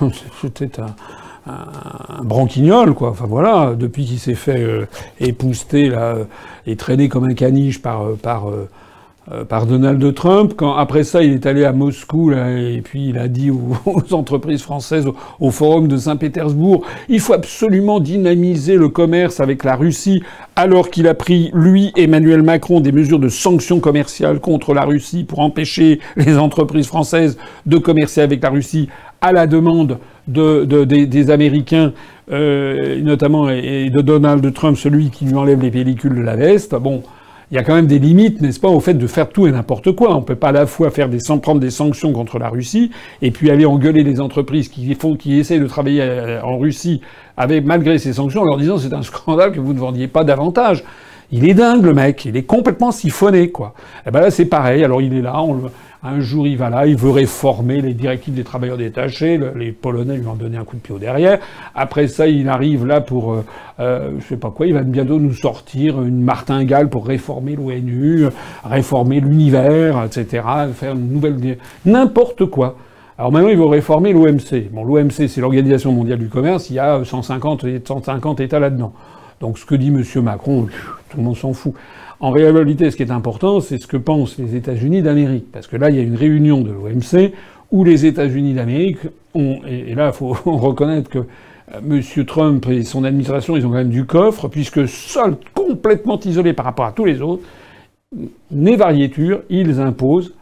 c'était 0.40 0.80
un, 0.80 0.94
un, 1.48 2.22
branquignol, 2.24 2.94
quoi. 2.94 3.10
Enfin 3.10 3.26
voilà, 3.26 3.74
depuis 3.74 4.04
qu'il 4.04 4.18
s'est 4.18 4.34
fait 4.34 4.62
euh, 4.62 4.86
épouster 5.20 5.88
là 5.88 6.16
et 6.66 6.76
traîner 6.76 7.08
comme 7.08 7.24
un 7.24 7.34
caniche 7.34 7.80
par, 7.80 8.02
euh, 8.02 8.18
par 8.20 8.50
euh, 8.50 8.52
euh, 8.52 8.66
par 9.48 9.66
Donald 9.66 10.14
Trump. 10.14 10.54
Quand 10.56 10.74
après 10.74 11.04
ça, 11.04 11.22
il 11.22 11.32
est 11.32 11.46
allé 11.46 11.64
à 11.64 11.72
Moscou 11.72 12.30
là, 12.30 12.50
et 12.50 12.80
puis 12.82 13.08
il 13.08 13.18
a 13.18 13.28
dit 13.28 13.50
aux, 13.50 13.76
entreprises 14.12 14.62
françaises 14.62 15.06
au, 15.40 15.50
forum 15.50 15.88
de 15.88 15.96
Saint-Pétersbourg, 15.96 16.84
il 17.08 17.20
faut 17.20 17.34
absolument 17.34 18.00
dynamiser 18.00 18.76
le 18.76 18.88
commerce 18.88 19.40
avec 19.40 19.64
la 19.64 19.76
Russie, 19.76 20.22
alors 20.56 20.90
qu'il 20.90 21.06
a 21.08 21.14
pris 21.14 21.50
lui, 21.52 21.92
Emmanuel 21.96 22.42
Macron, 22.42 22.80
des 22.80 22.92
mesures 22.92 23.18
de 23.18 23.28
sanctions 23.28 23.80
commerciales 23.80 24.40
contre 24.40 24.74
la 24.74 24.84
Russie 24.84 25.24
pour 25.24 25.40
empêcher 25.40 26.00
les 26.16 26.38
entreprises 26.38 26.86
françaises 26.86 27.38
de 27.66 27.78
commercer 27.78 28.20
avec 28.20 28.42
la 28.42 28.50
Russie 28.50 28.88
à 29.20 29.32
la 29.32 29.46
demande 29.46 29.98
de, 30.28 30.64
des, 30.84 31.30
Américains, 31.30 31.92
euh, 32.30 33.00
notamment 33.00 33.48
et 33.48 33.90
de 33.90 34.00
Donald 34.00 34.52
Trump, 34.52 34.76
celui 34.76 35.10
qui 35.10 35.24
lui 35.24 35.34
enlève 35.34 35.60
les 35.60 35.70
pellicules 35.70 36.14
de 36.14 36.20
la 36.20 36.36
veste. 36.36 36.74
Bon 36.74 37.02
il 37.50 37.54
y 37.54 37.58
a 37.58 37.62
quand 37.62 37.74
même 37.74 37.86
des 37.86 37.98
limites, 37.98 38.42
n'est-ce 38.42 38.60
pas, 38.60 38.68
au 38.68 38.80
fait 38.80 38.94
de 38.94 39.06
faire 39.06 39.30
tout 39.30 39.46
et 39.46 39.52
n'importe 39.52 39.92
quoi. 39.92 40.14
On 40.14 40.22
peut 40.22 40.36
pas 40.36 40.48
à 40.48 40.52
la 40.52 40.66
fois 40.66 40.90
faire 40.90 41.08
des, 41.08 41.18
prendre 41.40 41.60
des 41.60 41.70
sanctions 41.70 42.12
contre 42.12 42.38
la 42.38 42.50
Russie 42.50 42.90
et 43.22 43.30
puis 43.30 43.50
aller 43.50 43.64
engueuler 43.64 44.02
les 44.02 44.20
entreprises 44.20 44.68
qui 44.68 44.94
font, 44.94 45.16
qui 45.16 45.38
essaient 45.38 45.58
de 45.58 45.66
travailler 45.66 46.02
euh, 46.02 46.42
en 46.42 46.58
Russie 46.58 47.00
avec, 47.36 47.64
malgré 47.64 47.98
ces 47.98 48.14
sanctions 48.14 48.42
en 48.42 48.44
leur 48.44 48.58
disant 48.58 48.76
c'est 48.76 48.92
un 48.92 49.02
scandale 49.02 49.52
que 49.52 49.60
vous 49.60 49.72
ne 49.72 49.78
vendiez 49.78 50.08
pas 50.08 50.24
davantage. 50.24 50.84
Il 51.30 51.46
est 51.48 51.54
dingue, 51.54 51.84
le 51.84 51.92
mec. 51.92 52.24
Il 52.24 52.36
est 52.36 52.44
complètement 52.44 52.90
siphonné, 52.90 53.50
quoi. 53.50 53.74
Et 53.76 54.08
eh 54.08 54.10
ben 54.10 54.20
là, 54.20 54.30
c'est 54.30 54.46
pareil. 54.46 54.82
Alors, 54.82 55.02
il 55.02 55.12
est 55.12 55.20
là, 55.20 55.42
on 55.42 55.54
le, 55.54 55.62
un 56.02 56.20
jour, 56.20 56.46
il 56.46 56.56
va 56.56 56.70
là, 56.70 56.86
il 56.86 56.96
veut 56.96 57.10
réformer 57.10 57.80
les 57.80 57.92
directives 57.92 58.34
des 58.34 58.44
travailleurs 58.44 58.76
détachés. 58.76 59.40
Les 59.56 59.72
Polonais 59.72 60.16
lui 60.16 60.26
ont 60.28 60.36
donné 60.36 60.56
un 60.56 60.64
coup 60.64 60.76
de 60.76 60.80
pied 60.80 60.94
au 60.94 60.98
derrière. 60.98 61.40
Après 61.74 62.06
ça, 62.06 62.28
il 62.28 62.48
arrive 62.48 62.86
là 62.86 63.00
pour, 63.00 63.32
euh, 63.32 63.44
euh, 63.80 64.12
je 64.20 64.26
sais 64.26 64.36
pas 64.36 64.50
quoi, 64.50 64.66
il 64.66 64.74
va 64.74 64.82
bientôt 64.82 65.18
nous 65.18 65.34
sortir 65.34 66.00
une 66.02 66.22
martingale 66.22 66.88
pour 66.88 67.06
réformer 67.06 67.56
l'ONU, 67.56 68.26
réformer 68.64 69.20
l'univers, 69.20 70.04
etc., 70.04 70.44
faire 70.72 70.92
une 70.92 71.12
nouvelle... 71.12 71.58
N'importe 71.84 72.46
quoi. 72.46 72.76
Alors 73.18 73.32
maintenant, 73.32 73.48
il 73.48 73.56
veut 73.56 73.66
réformer 73.66 74.12
l'OMC. 74.12 74.70
Bon, 74.70 74.84
l'OMC, 74.84 75.26
c'est 75.26 75.40
l'Organisation 75.40 75.90
mondiale 75.90 76.20
du 76.20 76.28
commerce. 76.28 76.70
Il 76.70 76.74
y 76.74 76.78
a 76.78 77.04
150, 77.04 77.64
150 77.84 78.38
États 78.38 78.60
là-dedans. 78.60 78.92
Donc 79.40 79.58
ce 79.58 79.66
que 79.66 79.74
dit 79.74 79.88
M. 79.88 80.04
Macron, 80.22 80.68
tout 81.10 81.16
le 81.16 81.24
monde 81.24 81.36
s'en 81.36 81.52
fout. 81.52 81.74
En 82.20 82.30
réalité, 82.30 82.90
ce 82.90 82.96
qui 82.96 83.04
est 83.04 83.12
important, 83.12 83.60
c'est 83.60 83.78
ce 83.78 83.86
que 83.86 83.96
pensent 83.96 84.38
les 84.38 84.56
États-Unis 84.56 85.02
d'Amérique. 85.02 85.52
Parce 85.52 85.68
que 85.68 85.76
là, 85.76 85.90
il 85.90 85.96
y 85.96 86.00
a 86.00 86.02
une 86.02 86.16
réunion 86.16 86.62
de 86.62 86.70
l'OMC 86.70 87.32
où 87.70 87.84
les 87.84 88.06
États-Unis 88.06 88.54
d'Amérique 88.54 88.98
ont, 89.34 89.60
et 89.68 89.94
là, 89.94 90.08
il 90.08 90.12
faut 90.12 90.32
reconnaître 90.44 91.10
que 91.10 91.18
euh, 91.18 91.80
M. 91.88 92.24
Trump 92.24 92.66
et 92.68 92.82
son 92.82 93.04
administration, 93.04 93.56
ils 93.56 93.64
ont 93.66 93.70
quand 93.70 93.76
même 93.76 93.90
du 93.90 94.04
coffre, 94.04 94.48
puisque 94.48 94.88
seuls, 94.88 95.36
complètement 95.54 96.18
isolés 96.20 96.54
par 96.54 96.64
rapport 96.64 96.86
à 96.86 96.92
tous 96.92 97.04
les 97.04 97.20
autres, 97.20 97.42
né 98.50 98.76
variéture, 98.76 99.42
ils 99.50 99.80
imposent 99.80 100.34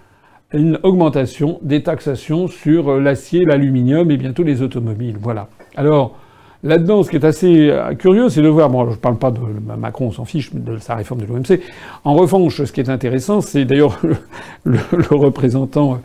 une 0.53 0.79
augmentation 0.83 1.59
des 1.63 1.83
taxations 1.83 2.47
sur 2.49 2.89
euh, 2.89 3.01
l'acier, 3.01 3.45
l'aluminium 3.45 4.11
et 4.11 4.17
bientôt 4.17 4.45
les 4.45 4.63
automobiles. 4.63 5.17
Voilà. 5.21 5.49
Alors, 5.75 6.17
là-dedans, 6.63 7.03
ce 7.03 7.11
qui 7.11 7.17
est 7.17 7.25
assez 7.25 7.71
euh, 7.71 7.95
curieux, 7.95 8.29
c'est 8.29 8.43
de 8.43 8.49
voir, 8.49 8.71
bon, 8.71 8.85
je 8.87 8.91
ne 8.91 8.97
parle 8.97 9.19
pas 9.19 9.31
de 9.31 9.41
Macron, 9.79 10.07
on 10.07 10.13
s'en 10.13 10.25
fiche 10.25 10.55
de 10.55 10.79
sa 10.79 10.95
réforme 10.95 11.21
de 11.21 11.27
l'OMC. 11.27 11.61
En 12.05 12.15
revanche, 12.15 12.65
ce 12.65 12.73
qui 12.73 12.81
est 12.81 12.89
intéressant, 12.89 13.41
c'est 13.41 13.65
d'ailleurs 13.65 13.99
le, 14.65 14.79
représentant 15.11 16.01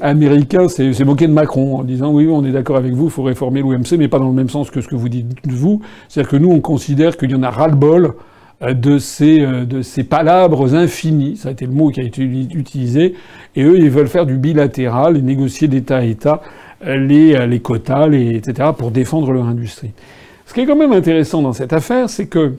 américain 0.00 0.68
s'est 0.68 1.04
moqué 1.04 1.26
de 1.26 1.32
Macron 1.32 1.78
en 1.78 1.84
disant 1.84 2.12
oui, 2.12 2.28
on 2.30 2.44
est 2.44 2.52
d'accord 2.52 2.76
avec 2.76 2.92
vous, 2.92 3.06
il 3.06 3.10
faut 3.10 3.24
réformer 3.24 3.60
l'OMC, 3.60 3.96
mais 3.98 4.08
pas 4.08 4.18
dans 4.18 4.28
le 4.28 4.34
même 4.34 4.48
sens 4.50 4.70
que 4.70 4.80
ce 4.80 4.88
que 4.88 4.94
vous 4.94 5.08
dites 5.08 5.26
vous. 5.48 5.80
C'est-à-dire 6.08 6.30
que 6.30 6.36
nous, 6.36 6.50
on 6.50 6.60
considère 6.60 7.16
qu'il 7.16 7.30
y 7.30 7.34
en 7.34 7.42
a 7.42 7.50
ras-le-bol 7.50 8.14
euh, 8.62 8.74
de 8.74 8.98
ces, 8.98 9.40
euh, 9.40 9.64
de 9.64 9.82
ces 9.82 10.02
palabres 10.02 10.74
infinis, 10.74 11.36
ça 11.36 11.50
a 11.50 11.52
été 11.52 11.64
le 11.64 11.70
mot 11.72 11.90
qui 11.90 12.00
a 12.00 12.02
été 12.02 12.22
utilisé, 12.22 13.14
et 13.54 13.62
eux, 13.62 13.78
ils 13.78 13.88
veulent 13.90 14.08
faire 14.08 14.26
du 14.26 14.36
bilatéral 14.36 15.16
et 15.16 15.22
négocier 15.22 15.68
d'État 15.68 15.98
à 15.98 16.02
État 16.02 16.42
euh, 16.42 16.48
les, 16.84 17.46
les 17.46 17.60
quotas, 17.60 18.08
etc., 18.08 18.70
pour 18.76 18.90
défendre 18.90 19.32
leur 19.32 19.46
industrie. 19.46 19.90
Ce 20.46 20.54
qui 20.54 20.60
est 20.60 20.66
quand 20.66 20.76
même 20.76 20.92
intéressant 20.92 21.42
dans 21.42 21.52
cette 21.52 21.72
affaire, 21.72 22.08
c'est 22.08 22.26
que 22.26 22.54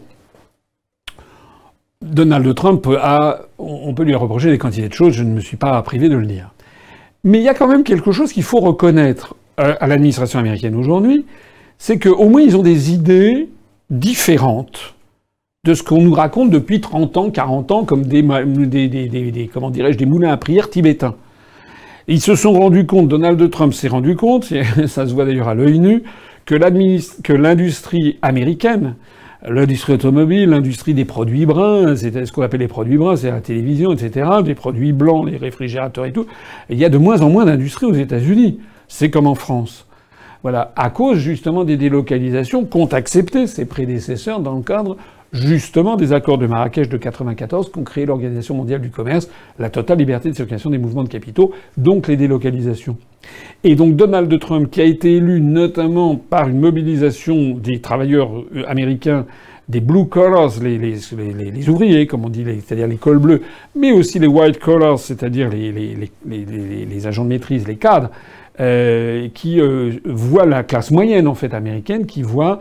Donald 2.02 2.56
Trump 2.56 2.88
a, 3.02 3.42
on 3.58 3.94
peut 3.94 4.04
lui 4.04 4.16
reprocher 4.16 4.50
des 4.50 4.58
quantités 4.58 4.88
de 4.88 4.94
choses, 4.94 5.14
je 5.14 5.24
ne 5.24 5.32
me 5.32 5.42
suis 5.42 5.58
pas 5.58 5.82
privé 5.82 6.08
de 6.08 6.16
le 6.16 6.26
dire. 6.26 6.54
Mais 7.24 7.40
il 7.40 7.44
y 7.44 7.50
a 7.50 7.54
quand 7.54 7.68
même 7.68 7.84
quelque 7.84 8.12
chose 8.12 8.32
qu'il 8.32 8.44
faut 8.44 8.60
reconnaître 8.60 9.36
à 9.58 9.88
l'administration 9.88 10.40
américaine 10.40 10.76
aujourd'hui, 10.76 11.26
c'est 11.78 12.00
qu'au 12.00 12.30
moins 12.30 12.42
ils 12.42 12.56
ont 12.56 12.62
des 12.62 12.94
idées 12.94 13.50
différentes 13.90 14.96
de 15.66 15.74
ce 15.74 15.84
qu'on 15.84 16.02
nous 16.02 16.14
raconte 16.14 16.50
depuis 16.50 16.80
30 16.80 17.18
ans, 17.18 17.30
40 17.30 17.72
ans, 17.72 17.84
comme 17.84 18.04
des, 18.04 18.22
des, 18.22 19.50
comment 19.52 19.70
dirais-je, 19.70 19.98
des 19.98 20.06
moulins 20.06 20.32
à 20.32 20.38
prière 20.38 20.70
tibétains. 20.70 21.16
Ils 22.12 22.22
se 22.22 22.34
sont 22.34 22.54
rendus 22.54 22.88
compte, 22.88 23.08
Donald 23.08 23.52
Trump 23.52 23.72
s'est 23.72 23.88
rendu 23.88 24.15
compte, 24.15 24.45
ça 24.88 25.06
se 25.06 25.13
voit 25.13 25.26
d'ailleurs 25.26 25.48
à 25.48 25.54
l'œil 25.54 25.78
nu, 25.78 26.02
que 26.43 27.34
l'industrie 27.34 28.17
américaine, 28.24 28.95
l'industrie 29.48 29.93
automobile, 29.93 30.50
l'industrie 30.50 30.95
des 30.95 31.06
produits 31.06 31.45
bruns, 31.45 31.95
c'est 31.95 32.26
ce 32.26 32.32
qu'on 32.32 32.41
appelle 32.41 32.62
les 32.62 32.67
produits 32.67 32.98
bruns, 32.98 33.15
c'est 33.15 33.30
la 33.30 33.41
télévision, 33.41 33.93
etc., 33.93 34.28
des 34.43 34.56
produits 34.56 34.91
blancs, 34.91 35.30
les 35.30 35.38
réfrigérateurs 35.38 36.06
et 36.06 36.12
tout, 36.12 36.26
il 36.72 36.80
y 36.80 36.84
a 36.84 36.89
de 36.89 36.98
moins 36.98 37.22
en 37.22 37.30
moins 37.30 37.45
d'industries 37.45 37.86
aux 37.86 37.93
États-Unis. 37.93 38.60
C'est 38.88 39.12
comme 39.12 39.28
en 39.28 39.36
France. 39.36 39.86
Voilà, 40.41 40.74
à 40.78 40.89
cause 40.89 41.19
justement 41.19 41.63
des 41.63 41.78
délocalisations 41.78 42.65
qu'ont 42.65 42.88
accepté 42.88 43.45
ses 43.45 43.65
prédécesseurs 43.65 44.39
dans 44.39 44.56
le 44.56 44.63
cadre 44.63 44.98
justement 45.34 45.96
des 45.96 46.13
accords 46.13 46.38
de 46.38 46.48
Marrakech 46.48 46.89
de 46.89 46.98
94 46.98 47.72
qui 47.72 47.80
ont 47.80 47.84
créé 47.84 48.06
l'Organisation 48.06 48.56
mondiale 48.56 48.82
du 48.82 48.89
commerce, 48.89 49.30
la 49.58 49.70
totale 49.70 50.00
liberté 50.00 50.30
de 50.30 50.36
circulation 50.36 50.70
des 50.70 50.78
mouvements 50.78 51.04
de 51.04 51.10
capitaux, 51.10 51.52
donc 51.78 52.08
les 52.08 52.18
délocalisations. 52.18 52.98
Et 53.63 53.76
donc 53.76 53.96
Donald 53.96 54.39
Trump, 54.39 54.70
qui 54.72 54.82
a 54.82 54.86
été 54.86 55.15
élu 55.18 55.42
notamment 55.42 56.15
par 56.15 56.48
une 56.48 56.60
mobilisation 56.60 57.56
des 57.56 57.80
travailleurs 57.80 58.32
euh, 58.56 58.63
américains 58.68 59.26
des 59.68 59.82
blue 59.82 60.08
collars, 60.08 60.54
les, 60.63 61.70
ouvriers, 61.70 62.08
comme 62.08 62.26
on 62.26 62.30
dit, 62.30 62.44
c'est-à-dire 62.44 62.88
les 62.88 62.96
cols 62.96 63.20
bleus, 63.20 63.42
mais 63.76 63.92
aussi 63.92 64.18
les 64.18 64.26
white 64.26 64.58
collars, 64.60 64.98
c'est-à-dire 64.98 65.48
les, 65.50 67.08
agents 67.08 67.24
de 67.24 67.30
maîtrise, 67.30 67.68
les 67.68 67.76
cadres, 67.76 68.10
euh, 68.60 69.28
qui 69.34 69.62
euh, 69.62 69.92
voient 70.06 70.48
la 70.48 70.63
classe 70.63 70.89
moyenne 70.89 71.28
en 71.28 71.36
fait 71.36 71.54
américaine, 71.54 72.08
qui 72.08 72.24
voit 72.24 72.60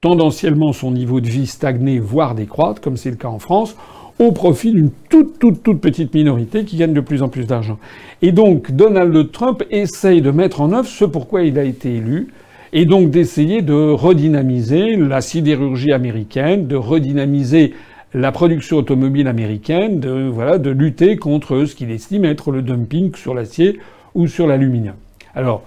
tendanciellement 0.00 0.72
son 0.72 0.92
niveau 0.92 1.20
de 1.20 1.26
vie 1.26 1.48
stagner, 1.48 1.98
voire 1.98 2.36
décroître, 2.36 2.80
comme 2.80 2.96
c'est 2.96 3.10
le 3.10 3.16
cas 3.16 3.28
en 3.28 3.40
France, 3.40 3.76
au 4.20 4.30
profit 4.30 4.70
d'une 4.70 4.90
toute, 5.08 5.40
toute, 5.40 5.62
toute 5.64 5.80
petite 5.80 6.14
minorité 6.14 6.64
qui 6.64 6.76
gagne 6.76 6.92
de 6.92 7.00
plus 7.00 7.22
en 7.22 7.28
plus 7.28 7.46
d'argent. 7.46 7.78
Et 8.22 8.30
donc, 8.30 8.70
Donald 8.70 9.32
Trump 9.32 9.64
essaye 9.70 10.22
de 10.22 10.30
mettre 10.30 10.60
en 10.60 10.72
œuvre 10.72 10.88
ce 10.88 11.04
pourquoi 11.04 11.42
il 11.42 11.58
a 11.58 11.64
été 11.64 11.96
élu, 11.96 12.28
et 12.72 12.84
donc 12.84 13.10
d'essayer 13.10 13.60
de 13.60 13.90
redynamiser 13.90 14.94
la 14.94 15.20
sidérurgie 15.20 15.92
américaine, 15.92 16.68
de 16.68 16.76
redynamiser 16.76 17.74
la 18.14 18.30
production 18.30 18.76
automobile 18.76 19.26
américaine, 19.26 19.98
de, 19.98 20.28
voilà, 20.28 20.58
de 20.58 20.70
lutter 20.70 21.16
contre 21.16 21.64
ce 21.64 21.74
qu'il 21.74 21.90
estime 21.90 22.24
être 22.24 22.52
le 22.52 22.62
dumping 22.62 23.14
sur 23.16 23.34
l'acier 23.34 23.80
ou 24.14 24.28
sur 24.28 24.46
l'aluminium. 24.46 24.94
Alors, 25.34 25.62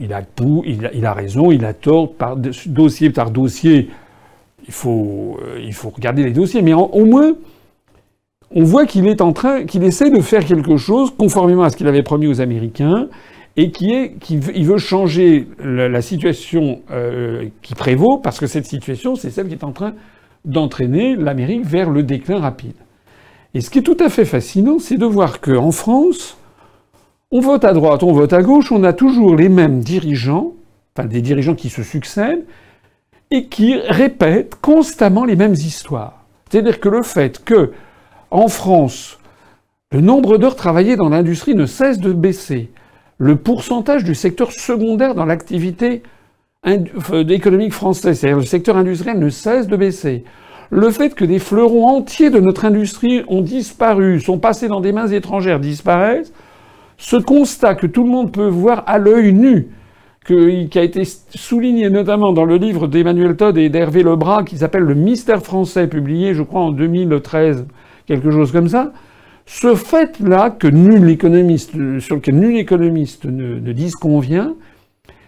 il 0.00 0.12
a 0.12 0.22
tout, 0.22 0.64
il 0.66 1.06
a, 1.06 1.12
raison, 1.12 1.52
il 1.52 1.64
a 1.64 1.74
tort, 1.74 2.12
par 2.12 2.36
dossier 2.36 3.10
par 3.10 3.30
dossier. 3.30 3.88
Il 4.66 4.72
faut, 4.72 5.38
euh, 5.42 5.60
il 5.62 5.72
faut 5.72 5.90
regarder 5.90 6.22
les 6.24 6.32
dossiers, 6.32 6.62
mais 6.62 6.74
au 6.74 7.04
moins, 7.04 7.32
on 8.50 8.64
voit 8.64 8.86
qu'il 8.86 9.06
est 9.06 9.20
en 9.20 9.32
train, 9.32 9.64
qu'il 9.64 9.84
essaie 9.84 10.10
de 10.10 10.20
faire 10.20 10.44
quelque 10.44 10.76
chose 10.76 11.10
conformément 11.16 11.62
à 11.62 11.70
ce 11.70 11.76
qu'il 11.76 11.86
avait 11.86 12.02
promis 12.02 12.26
aux 12.26 12.40
Américains, 12.40 13.08
et 13.56 13.70
qui 13.70 13.92
est, 13.92 14.14
qu'il 14.20 14.40
veut 14.40 14.78
changer 14.78 15.48
la, 15.62 16.02
situation 16.02 16.80
euh, 16.90 17.46
qui 17.62 17.74
prévaut, 17.74 18.18
parce 18.22 18.38
que 18.38 18.46
cette 18.46 18.66
situation, 18.66 19.16
c'est 19.16 19.30
celle 19.30 19.48
qui 19.48 19.54
est 19.54 19.64
en 19.64 19.72
train 19.72 19.94
d'entraîner 20.44 21.16
l'Amérique 21.16 21.64
vers 21.64 21.90
le 21.90 22.02
déclin 22.02 22.38
rapide. 22.38 22.74
Et 23.54 23.60
ce 23.60 23.70
qui 23.70 23.80
est 23.80 23.82
tout 23.82 23.96
à 24.00 24.08
fait 24.08 24.24
fascinant, 24.24 24.78
c'est 24.78 24.96
de 24.96 25.06
voir 25.06 25.40
qu'en 25.40 25.72
France, 25.72 26.38
on 27.30 27.40
vote 27.40 27.64
à 27.64 27.72
droite, 27.72 28.02
on 28.02 28.12
vote 28.12 28.32
à 28.32 28.42
gauche, 28.42 28.72
on 28.72 28.82
a 28.82 28.92
toujours 28.92 29.36
les 29.36 29.48
mêmes 29.48 29.80
dirigeants, 29.80 30.54
enfin 30.96 31.06
des 31.06 31.22
dirigeants 31.22 31.54
qui 31.54 31.70
se 31.70 31.82
succèdent, 31.82 32.44
et 33.30 33.46
qui 33.46 33.76
répètent 33.76 34.56
constamment 34.60 35.24
les 35.24 35.36
mêmes 35.36 35.54
histoires. 35.54 36.24
C'est-à-dire 36.48 36.80
que 36.80 36.88
le 36.88 37.02
fait 37.02 37.44
que, 37.44 37.70
en 38.32 38.48
France, 38.48 39.18
le 39.92 40.00
nombre 40.00 40.38
d'heures 40.38 40.56
travaillées 40.56 40.96
dans 40.96 41.08
l'industrie 41.08 41.54
ne 41.54 41.66
cesse 41.66 42.00
de 42.00 42.12
baisser, 42.12 42.70
le 43.18 43.36
pourcentage 43.36 44.02
du 44.02 44.16
secteur 44.16 44.50
secondaire 44.50 45.14
dans 45.14 45.26
l'activité 45.26 46.02
économique 46.64 47.72
française, 47.72 48.18
c'est-à-dire 48.18 48.38
le 48.38 48.44
secteur 48.44 48.76
industriel, 48.76 49.18
ne 49.18 49.30
cesse 49.30 49.68
de 49.68 49.76
baisser. 49.76 50.24
Le 50.70 50.90
fait 50.90 51.14
que 51.14 51.24
des 51.24 51.38
fleurons 51.38 51.86
entiers 51.86 52.30
de 52.30 52.40
notre 52.40 52.64
industrie 52.64 53.22
ont 53.28 53.42
disparu, 53.42 54.20
sont 54.20 54.38
passés 54.38 54.68
dans 54.68 54.80
des 54.80 54.92
mains 54.92 55.08
étrangères, 55.08 55.60
disparaissent, 55.60 56.32
ce 57.00 57.16
constat 57.16 57.74
que 57.74 57.86
tout 57.86 58.04
le 58.04 58.10
monde 58.10 58.30
peut 58.30 58.46
voir 58.46 58.84
à 58.86 58.98
l'œil 58.98 59.32
nu, 59.32 59.68
qui 60.26 60.78
a 60.78 60.82
été 60.82 61.02
souligné 61.34 61.88
notamment 61.88 62.32
dans 62.32 62.44
le 62.44 62.56
livre 62.56 62.86
d'Emmanuel 62.86 63.36
Todd 63.36 63.56
et 63.56 63.70
d'Hervé 63.70 64.02
Lebras, 64.02 64.44
qui 64.44 64.58
s'appelle 64.58 64.82
Le 64.82 64.94
mystère 64.94 65.42
français, 65.42 65.88
publié, 65.88 66.34
je 66.34 66.42
crois, 66.42 66.60
en 66.60 66.70
2013, 66.70 67.66
quelque 68.06 68.30
chose 68.30 68.52
comme 68.52 68.68
ça, 68.68 68.92
ce 69.46 69.74
fait-là, 69.74 70.50
que 70.50 70.68
nul 70.68 71.08
économiste, 71.08 71.72
sur 72.00 72.16
lequel 72.16 72.38
nul 72.38 72.58
économiste 72.58 73.24
ne, 73.24 73.58
ne 73.58 73.72
dise 73.72 73.94
convient, 73.94 74.54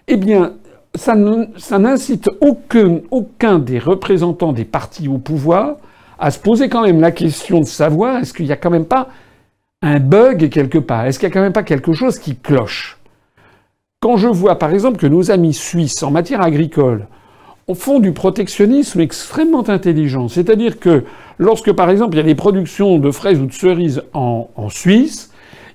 eh 0.09 0.19
bien, 0.19 0.53
ça 0.95 1.15
n'incite 1.15 2.29
aucun 2.43 3.59
des 3.59 3.79
représentants 3.79 4.53
des 4.53 4.67
partis 4.67 5.09
au 5.09 5.17
pouvoir 5.17 5.77
à 6.19 6.31
se 6.31 6.39
poser 6.39 6.69
quand 6.69 6.83
même 6.83 7.01
la 7.01 7.13
question 7.13 7.61
de 7.61 7.65
savoir 7.65 8.19
est-ce 8.19 8.35
qu'il 8.35 8.45
n'y 8.45 8.53
a 8.53 8.57
quand 8.57 8.71
même 8.71 8.85
pas 8.85 9.09
un 9.83 9.99
bug 9.99 10.49
quelque 10.49 10.79
part 10.79 11.07
Est-ce 11.07 11.19
qu'il 11.19 11.29
n'y 11.29 11.33
a 11.33 11.35
quand 11.35 11.43
même 11.43 11.53
pas 11.53 11.65
quelque 11.65 11.93
chose 11.93 12.19
qui 12.19 12.37
cloche? 12.37 12.99
Quand 14.01 14.17
je 14.17 14.29
vois 14.29 14.59
par 14.59 14.71
exemple 14.71 14.99
que 14.99 15.07
nos 15.07 15.31
amis 15.31 15.55
suisses 15.55 16.03
en 16.03 16.11
matière 16.11 16.41
agricole 16.41 17.07
font 17.75 18.01
du 18.01 18.13
protectionnisme 18.13 19.01
extrêmement 19.01 19.67
intelligent, 19.69 20.29
c'est-à-dire 20.29 20.79
que 20.79 21.05
lorsque 21.39 21.73
par 21.73 21.89
exemple 21.89 22.15
il 22.15 22.19
y 22.19 22.21
a 22.21 22.25
des 22.25 22.35
productions 22.35 22.99
de 22.99 23.11
fraises 23.11 23.41
ou 23.41 23.47
de 23.47 23.53
cerises 23.53 24.03
en, 24.13 24.51
en 24.57 24.69
Suisse, 24.69 25.31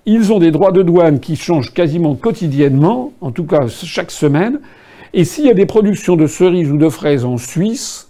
ils 0.06 0.32
ont 0.32 0.40
des 0.40 0.52
droits 0.52 0.72
de 0.72 0.84
douane 0.84 1.20
qui 1.20 1.36
changent 1.36 1.74
quasiment 1.74 2.16
quotidiennement, 2.16 3.14
en 3.20 3.32
tout 3.32 3.46
cas 3.46 3.68
chaque 3.68 4.12
semaine, 4.12 4.60
et 5.14 5.24
s'il 5.24 5.46
y 5.46 5.50
a 5.50 5.56
des 5.56 5.66
productions 5.66 6.16
de 6.16 6.28
cerises 6.28 6.72
ou 6.72 6.78
de 6.78 6.90
fraises 6.90 7.26
en 7.26 7.38
Suisse, 7.38 8.10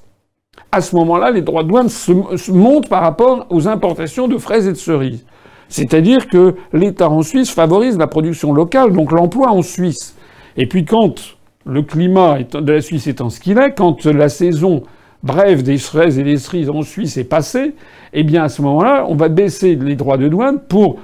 à 0.72 0.82
ce 0.82 0.96
moment-là, 0.98 1.32
les 1.32 1.42
droits 1.42 1.64
de 1.64 1.70
douane 1.70 1.90
se 1.90 2.52
montent 2.52 2.90
par 2.90 3.02
rapport 3.02 3.48
aux 3.50 3.68
importations 3.68 4.28
de 4.28 4.38
fraises 4.38 4.68
et 4.68 4.74
de 4.74 4.78
cerises. 4.78 5.26
C'est-à-dire 5.70 6.28
que 6.28 6.56
l'État 6.74 7.10
en 7.10 7.22
Suisse 7.22 7.52
favorise 7.52 7.98
la 7.98 8.08
production 8.08 8.54
locale, 8.54 8.94
donc 8.94 9.12
l'emploi 9.12 9.50
en 9.50 9.62
Suisse. 9.62 10.16
Et 10.56 10.66
puis 10.68 10.86
quand 10.86 11.38
le 11.66 11.82
climat 11.82 12.40
de 12.44 12.72
la 12.72 12.82
Suisse 12.82 13.08
étant 13.08 13.30
ce 13.30 13.40
qu'il 13.40 13.58
est, 13.58 13.74
quand 13.76 14.06
la 14.06 14.30
saison 14.30 14.84
brève 15.24 15.64
des 15.64 15.78
fraises 15.78 16.18
et 16.18 16.24
des 16.24 16.38
cerises 16.38 16.70
en 16.70 16.82
Suisse 16.82 17.18
est 17.18 17.26
passée, 17.26 17.74
eh 18.14 18.24
bien 18.24 18.44
à 18.44 18.50
ce 18.50 18.62
moment-là, 18.62 19.06
on 19.10 19.16
va 19.16 19.30
baisser 19.30 19.76
les 19.76 19.96
droits 19.96 20.18
de 20.18 20.28
douane 20.28 20.60
pour 20.68 20.98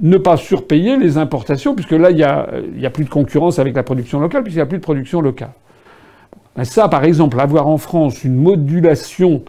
ne 0.00 0.16
pas 0.16 0.36
surpayer 0.36 0.96
les 0.96 1.16
importations, 1.16 1.74
puisque 1.74 1.92
là, 1.92 2.10
il 2.10 2.16
n'y 2.16 2.24
a, 2.24 2.48
a, 2.82 2.90
plus 2.90 3.04
de 3.04 3.10
concurrence 3.10 3.58
avec 3.58 3.74
la 3.76 3.82
production 3.82 4.20
locale, 4.20 4.42
puisqu'il 4.42 4.58
n'y 4.58 4.62
a 4.62 4.66
plus 4.66 4.78
de 4.78 4.82
production 4.82 5.20
locale. 5.20 5.52
Ça, 6.64 6.88
par 6.88 7.04
exemple, 7.04 7.40
avoir 7.40 7.66
en 7.66 7.78
France 7.78 8.24
une 8.24 8.34
modulation 8.34 9.42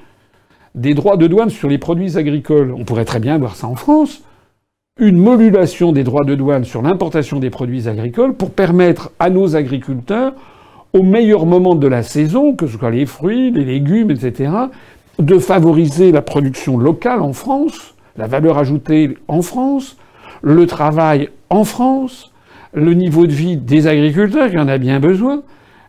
des 0.76 0.94
droits 0.94 1.18
de 1.18 1.28
douane 1.28 1.50
sur 1.50 1.70
les 1.70 1.78
produits 1.78 2.18
agricoles, 2.18 2.74
on 2.78 2.84
pourrait 2.86 3.06
très 3.06 3.20
bien 3.20 3.38
voir 3.38 3.56
ça 3.56 3.68
en 3.68 3.76
France 3.76 4.24
une 5.00 5.18
modulation 5.18 5.92
des 5.92 6.04
droits 6.04 6.24
de 6.24 6.36
douane 6.36 6.66
sur 6.66 6.84
l'importation 6.84 7.40
des 7.40 7.50
produits 7.50 7.88
agricoles 7.88 8.36
pour 8.36 8.52
permettre 8.52 9.12
à 9.18 9.32
nos 9.32 9.56
agriculteurs, 9.56 10.34
au 10.94 11.02
meilleur 11.02 11.48
moment 11.48 11.74
de 11.74 11.88
la 11.88 12.04
saison, 12.04 12.56
que 12.56 12.68
ce 12.68 12.78
soit 12.78 12.92
les 12.92 13.08
fruits, 13.08 13.50
les 13.50 13.66
légumes, 13.66 14.12
etc., 14.12 14.52
de 15.18 15.40
favoriser 15.40 16.12
la 16.12 16.22
production 16.22 16.78
locale 16.78 17.24
en 17.24 17.34
France, 17.34 17.96
la 18.18 18.28
valeur 18.28 18.60
ajoutée 18.60 19.18
en 19.28 19.42
France, 19.42 19.98
le 20.44 20.68
travail 20.68 21.30
en 21.50 21.64
France, 21.64 22.32
le 22.74 22.94
niveau 22.94 23.26
de 23.26 23.32
vie 23.32 23.58
des 23.58 23.88
agriculteurs, 23.88 24.52
qui 24.52 24.60
en 24.60 24.68
a 24.68 24.78
bien 24.78 25.00
besoin. 25.00 25.42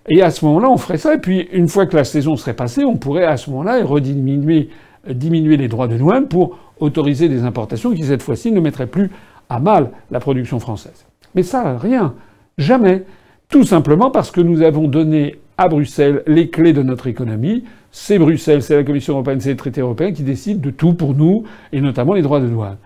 Et 0.08 0.22
à 0.22 0.30
ce 0.30 0.46
moment-là, 0.46 0.70
on 0.70 0.78
ferait 0.78 0.98
ça. 0.98 1.14
Et 1.14 1.18
puis, 1.18 1.48
une 1.52 1.68
fois 1.68 1.84
que 1.84 1.96
la 1.96 2.04
saison 2.04 2.36
serait 2.36 2.54
passée, 2.54 2.84
on 2.84 2.96
pourrait 2.96 3.24
à 3.24 3.36
ce 3.36 3.50
moment-là 3.50 3.84
rediminuer 3.84 4.70
diminuer 5.08 5.58
les 5.58 5.68
droits 5.68 5.88
de 5.88 5.98
douane 5.98 6.28
pour 6.28 6.58
autoriser 6.80 7.28
des 7.28 7.44
importations 7.44 7.92
qui, 7.92 8.04
cette 8.04 8.22
fois-ci, 8.22 8.52
ne 8.52 8.60
mettraient 8.60 8.86
plus 8.86 9.10
à 9.48 9.60
mal 9.60 9.90
la 10.10 10.20
production 10.20 10.58
française. 10.58 11.04
Mais 11.34 11.42
ça, 11.42 11.78
rien. 11.78 12.14
Jamais. 12.58 13.04
Tout 13.48 13.64
simplement 13.64 14.10
parce 14.10 14.30
que 14.30 14.40
nous 14.40 14.62
avons 14.62 14.88
donné 14.88 15.38
à 15.58 15.68
Bruxelles 15.68 16.22
les 16.26 16.48
clés 16.48 16.72
de 16.72 16.82
notre 16.82 17.06
économie. 17.06 17.64
C'est 17.90 18.18
Bruxelles, 18.18 18.62
c'est 18.62 18.76
la 18.76 18.84
Commission 18.84 19.14
européenne, 19.14 19.40
c'est 19.40 19.50
les 19.50 19.56
traités 19.56 19.80
européens 19.80 20.12
qui 20.12 20.22
décident 20.22 20.60
de 20.60 20.70
tout 20.70 20.94
pour 20.94 21.14
nous, 21.14 21.44
et 21.72 21.80
notamment 21.80 22.14
les 22.14 22.22
droits 22.22 22.40
de 22.40 22.48
douane. 22.48 22.76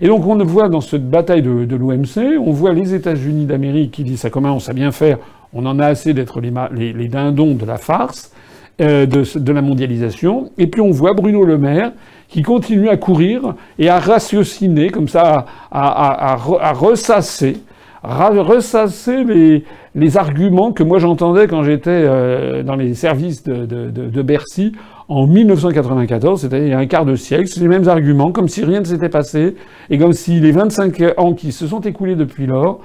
Et 0.00 0.06
donc 0.06 0.26
on 0.26 0.36
voit 0.44 0.68
dans 0.68 0.80
cette 0.80 1.08
bataille 1.08 1.42
de, 1.42 1.76
l'OMC, 1.76 2.38
on 2.38 2.52
voit 2.52 2.72
les 2.72 2.94
États-Unis 2.94 3.46
d'Amérique 3.46 3.92
qui 3.92 4.04
disent 4.04 4.20
ça 4.20 4.30
commence 4.30 4.68
à 4.68 4.72
bien 4.72 4.92
faire, 4.92 5.18
on 5.52 5.66
en 5.66 5.78
a 5.78 5.86
assez 5.86 6.14
d'être 6.14 6.40
les, 6.40 7.08
dindons 7.08 7.54
de 7.54 7.64
la 7.64 7.78
farce, 7.78 8.32
euh, 8.80 9.06
de, 9.06 9.52
la 9.52 9.62
mondialisation. 9.62 10.52
Et 10.56 10.68
puis 10.68 10.80
on 10.80 10.90
voit 10.90 11.14
Bruno 11.14 11.44
Le 11.44 11.58
Maire 11.58 11.92
qui 12.28 12.42
continue 12.42 12.88
à 12.88 12.96
courir 12.96 13.54
et 13.78 13.88
à 13.88 13.98
ratiociner 13.98 14.90
comme 14.90 15.08
ça, 15.08 15.46
à, 15.70 16.36
ressasser 16.74 17.56
ressasser 18.02 19.24
les, 19.24 19.64
les 19.94 20.16
arguments 20.16 20.72
que 20.72 20.84
moi 20.84 20.98
j'entendais 20.98 21.48
quand 21.48 21.64
j'étais 21.64 21.90
euh, 21.90 22.62
dans 22.62 22.76
les 22.76 22.94
services 22.94 23.42
de, 23.42 23.66
de, 23.66 23.90
de, 23.90 24.22
Bercy 24.22 24.72
en 25.08 25.26
1994, 25.26 26.40
c'est-à-dire 26.40 26.66
il 26.66 26.70
y 26.70 26.74
a 26.74 26.78
un 26.78 26.86
quart 26.86 27.04
de 27.04 27.16
siècle, 27.16 27.48
c'est 27.48 27.60
les 27.60 27.68
mêmes 27.68 27.88
arguments, 27.88 28.30
comme 28.30 28.48
si 28.48 28.62
rien 28.62 28.80
ne 28.80 28.84
s'était 28.84 29.08
passé, 29.08 29.56
et 29.90 29.98
comme 29.98 30.12
si 30.12 30.38
les 30.38 30.52
25 30.52 31.02
ans 31.16 31.32
qui 31.32 31.50
se 31.50 31.66
sont 31.66 31.80
écoulés 31.80 32.14
depuis 32.14 32.46
lors, 32.46 32.80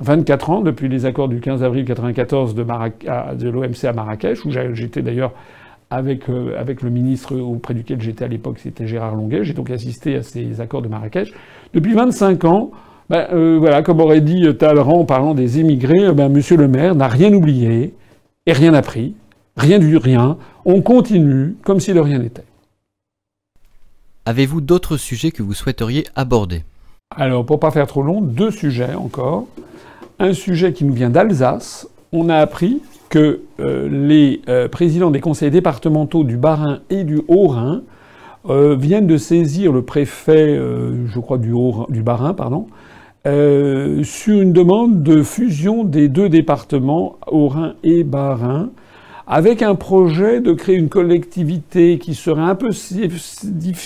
24 0.00 0.50
ans 0.50 0.60
depuis 0.60 0.88
les 0.88 1.06
accords 1.06 1.28
du 1.28 1.40
15 1.40 1.62
avril 1.62 1.84
1994 1.84 2.54
de, 2.54 2.64
de 3.36 3.48
l'OMC 3.48 3.84
à 3.84 3.92
Marrakech, 3.92 4.44
où 4.44 4.50
j'étais 4.50 5.02
d'ailleurs 5.02 5.32
avec, 5.90 6.28
euh, 6.28 6.58
avec 6.58 6.82
le 6.82 6.90
ministre 6.90 7.36
auprès 7.36 7.74
duquel 7.74 8.00
j'étais 8.00 8.24
à 8.24 8.28
l'époque, 8.28 8.58
c'était 8.58 8.86
Gérard 8.86 9.14
Longuet, 9.14 9.44
j'ai 9.44 9.54
donc 9.54 9.70
assisté 9.70 10.16
à 10.16 10.22
ces 10.22 10.60
accords 10.60 10.82
de 10.82 10.88
Marrakech. 10.88 11.32
Depuis 11.72 11.94
25 11.94 12.44
ans, 12.44 12.70
ben, 13.08 13.26
euh, 13.32 13.56
voilà, 13.58 13.82
comme 13.82 14.00
aurait 14.00 14.20
dit 14.20 14.46
Talleyrand 14.58 15.00
en 15.00 15.04
parlant 15.04 15.34
des 15.34 15.60
émigrés, 15.60 16.12
ben, 16.12 16.28
Monsieur 16.28 16.56
le 16.56 16.68
maire 16.68 16.94
n'a 16.94 17.08
rien 17.08 17.32
oublié 17.32 17.94
et 18.46 18.52
rien 18.52 18.74
appris, 18.74 19.14
rien 19.56 19.78
du 19.78 19.96
rien. 19.96 20.36
On 20.64 20.82
continue 20.82 21.56
comme 21.62 21.80
si 21.80 21.94
de 21.94 22.00
rien 22.00 22.18
n'était. 22.18 22.44
Avez-vous 24.26 24.60
d'autres 24.60 24.98
sujets 24.98 25.30
que 25.30 25.42
vous 25.42 25.54
souhaiteriez 25.54 26.04
aborder? 26.14 26.64
Alors, 27.16 27.46
pour 27.46 27.58
pas 27.58 27.70
faire 27.70 27.86
trop 27.86 28.02
long, 28.02 28.20
deux 28.20 28.50
sujets 28.50 28.94
encore. 28.94 29.46
Un 30.18 30.34
sujet 30.34 30.74
qui 30.74 30.84
nous 30.84 30.92
vient 30.92 31.08
d'Alsace. 31.08 31.88
On 32.12 32.28
a 32.28 32.36
appris 32.36 32.82
que 33.08 33.40
euh, 33.60 33.88
les 33.88 34.42
euh, 34.48 34.68
présidents 34.68 35.10
des 35.10 35.20
conseils 35.20 35.50
départementaux 35.50 36.24
du 36.24 36.36
Bas-Rhin 36.36 36.80
et 36.90 37.04
du 37.04 37.22
Haut-Rhin 37.28 37.82
viennent 38.50 39.06
de 39.06 39.18
saisir 39.18 39.72
le 39.72 39.82
préfet, 39.82 40.56
je 40.56 41.20
crois, 41.20 41.36
du, 41.36 41.52
Haut 41.52 41.84
du 41.90 42.02
Bas-Rhin, 42.02 42.32
pardon, 42.32 42.66
euh, 43.26 44.04
sur 44.04 44.40
une 44.40 44.52
demande 44.52 45.02
de 45.02 45.22
fusion 45.22 45.84
des 45.84 46.08
deux 46.08 46.28
départements, 46.28 47.18
Haut-Rhin 47.26 47.74
et 47.82 48.04
Bas-Rhin, 48.04 48.70
avec 49.26 49.60
un 49.60 49.74
projet 49.74 50.40
de 50.40 50.52
créer 50.52 50.76
une 50.76 50.88
collectivité 50.88 51.98
qui 51.98 52.14
serait 52.14 52.40
un 52.40 52.54
peu 52.54 52.70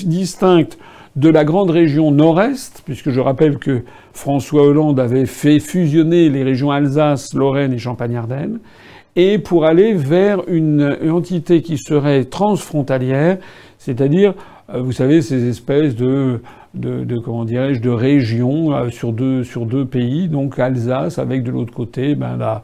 distincte 0.05 0.79
de 1.17 1.29
la 1.29 1.45
grande 1.45 1.71
région 1.71 2.13
nord-est, 2.13 2.83
puisque 2.85 3.11
je 3.11 3.21
rappelle 3.21 3.59
que 3.59 3.83
François 4.13 4.63
Hollande 4.63 5.01
avait 5.01 5.27
fait 5.27 5.59
fusionner 5.59 6.29
les 6.29 6.45
régions 6.45 6.71
Alsace, 6.71 7.35
Lorraine 7.35 7.73
et 7.73 7.79
Champagne-Ardenne, 7.79 8.61
et 9.17 9.39
pour 9.39 9.65
aller 9.65 9.93
vers 9.95 10.49
une 10.49 10.97
entité 11.11 11.63
qui 11.63 11.77
serait 11.79 12.25
transfrontalière, 12.25 13.39
c'est-à-dire, 13.79 14.35
euh, 14.73 14.81
vous 14.81 14.93
savez, 14.93 15.23
ces 15.23 15.49
espèces 15.49 15.95
de 15.95 16.41
comment 17.25 17.45
dirais-je 17.45 17.81
de 17.81 17.91
régions 17.91 18.73
euh, 18.73 18.91
sur 18.91 19.13
deux 19.13 19.45
sur 19.45 19.67
deux 19.67 19.85
pays, 19.85 20.29
donc 20.29 20.59
Alsace 20.59 21.19
avec 21.19 21.43
de 21.43 21.51
l'autre 21.51 21.75
côté 21.75 22.15
ben, 22.15 22.37
la, 22.39 22.63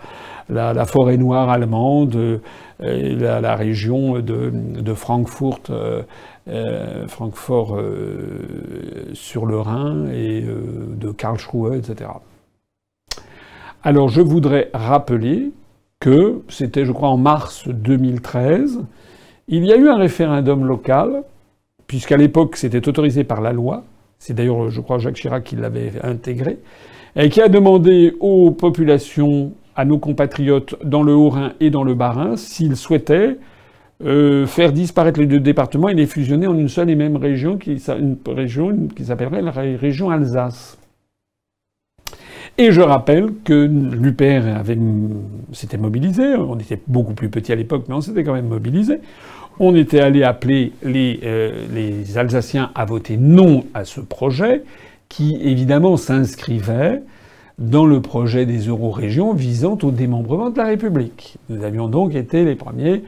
la, 0.72 0.84
forêt 0.86 1.18
noire 1.18 1.50
allemande, 1.50 2.16
euh, 2.16 2.38
et 2.80 3.14
la, 3.14 3.56
région 3.56 4.20
de, 4.20 4.52
de 4.52 4.94
Francfort, 4.94 5.62
Francfort 7.08 7.76
sur 9.12 9.44
le 9.46 9.58
Rhin 9.58 10.06
et 10.14 10.42
de 10.42 11.10
Karlsruhe, 11.10 11.74
etc. 11.74 12.08
Alors 13.82 14.08
je 14.08 14.20
voudrais 14.20 14.70
rappeler 14.72 15.50
que 16.00 16.42
c'était, 16.48 16.84
je 16.84 16.92
crois, 16.92 17.08
en 17.08 17.16
mars 17.16 17.68
2013, 17.68 18.84
il 19.48 19.64
y 19.64 19.72
a 19.72 19.76
eu 19.76 19.88
un 19.88 19.96
référendum 19.96 20.64
local, 20.64 21.22
puisqu'à 21.86 22.16
l'époque 22.16 22.56
c'était 22.56 22.86
autorisé 22.88 23.24
par 23.24 23.40
la 23.40 23.52
loi, 23.52 23.84
c'est 24.18 24.34
d'ailleurs, 24.34 24.70
je 24.70 24.80
crois, 24.80 24.98
Jacques 24.98 25.16
Chirac 25.16 25.44
qui 25.44 25.56
l'avait 25.56 25.92
intégré, 26.02 26.58
et 27.16 27.28
qui 27.30 27.40
a 27.40 27.48
demandé 27.48 28.14
aux 28.20 28.50
populations, 28.50 29.52
à 29.74 29.84
nos 29.84 29.98
compatriotes 29.98 30.76
dans 30.84 31.02
le 31.02 31.14
Haut-Rhin 31.14 31.52
et 31.60 31.70
dans 31.70 31.84
le 31.84 31.94
Bas-Rhin, 31.94 32.36
s'ils 32.36 32.76
souhaitaient 32.76 33.38
euh, 34.04 34.46
faire 34.46 34.72
disparaître 34.72 35.18
les 35.18 35.26
deux 35.26 35.40
départements 35.40 35.88
et 35.88 35.94
les 35.94 36.06
fusionner 36.06 36.46
en 36.46 36.56
une 36.56 36.68
seule 36.68 36.90
et 36.90 36.94
même 36.96 37.16
région, 37.16 37.58
une 37.66 38.16
région 38.26 38.88
qui 38.94 39.04
s'appellerait 39.04 39.42
la 39.42 39.50
région 39.50 40.10
Alsace. 40.10 40.77
Et 42.58 42.72
je 42.72 42.80
rappelle 42.80 43.30
que 43.44 43.54
l'UPR 43.64 44.42
s'était 45.52 45.78
mobilisé, 45.78 46.34
on 46.34 46.58
était 46.58 46.80
beaucoup 46.88 47.14
plus 47.14 47.28
petit 47.28 47.52
à 47.52 47.54
l'époque, 47.54 47.84
mais 47.88 47.94
on 47.94 48.00
s'était 48.00 48.24
quand 48.24 48.34
même 48.34 48.48
mobilisé 48.48 49.00
on 49.60 49.74
était 49.74 50.00
allé 50.00 50.22
appeler 50.22 50.72
euh, 50.84 51.66
les, 51.72 52.18
Alsaciens 52.18 52.70
à 52.74 52.84
voter 52.84 53.16
non 53.16 53.64
à 53.74 53.84
ce 53.84 54.00
projet, 54.00 54.62
qui 55.08 55.38
évidemment 55.42 55.96
s'inscrivait 55.96 57.02
dans 57.58 57.86
le 57.86 58.00
projet 58.00 58.46
des 58.46 58.68
euro-régions 58.68 59.32
visant 59.32 59.76
au 59.82 59.90
démembrement 59.90 60.50
de 60.50 60.58
la 60.58 60.66
République. 60.66 61.38
Nous 61.48 61.64
avions 61.64 61.88
donc 61.88 62.14
été 62.14 62.44
les 62.44 62.54
premiers 62.54 63.02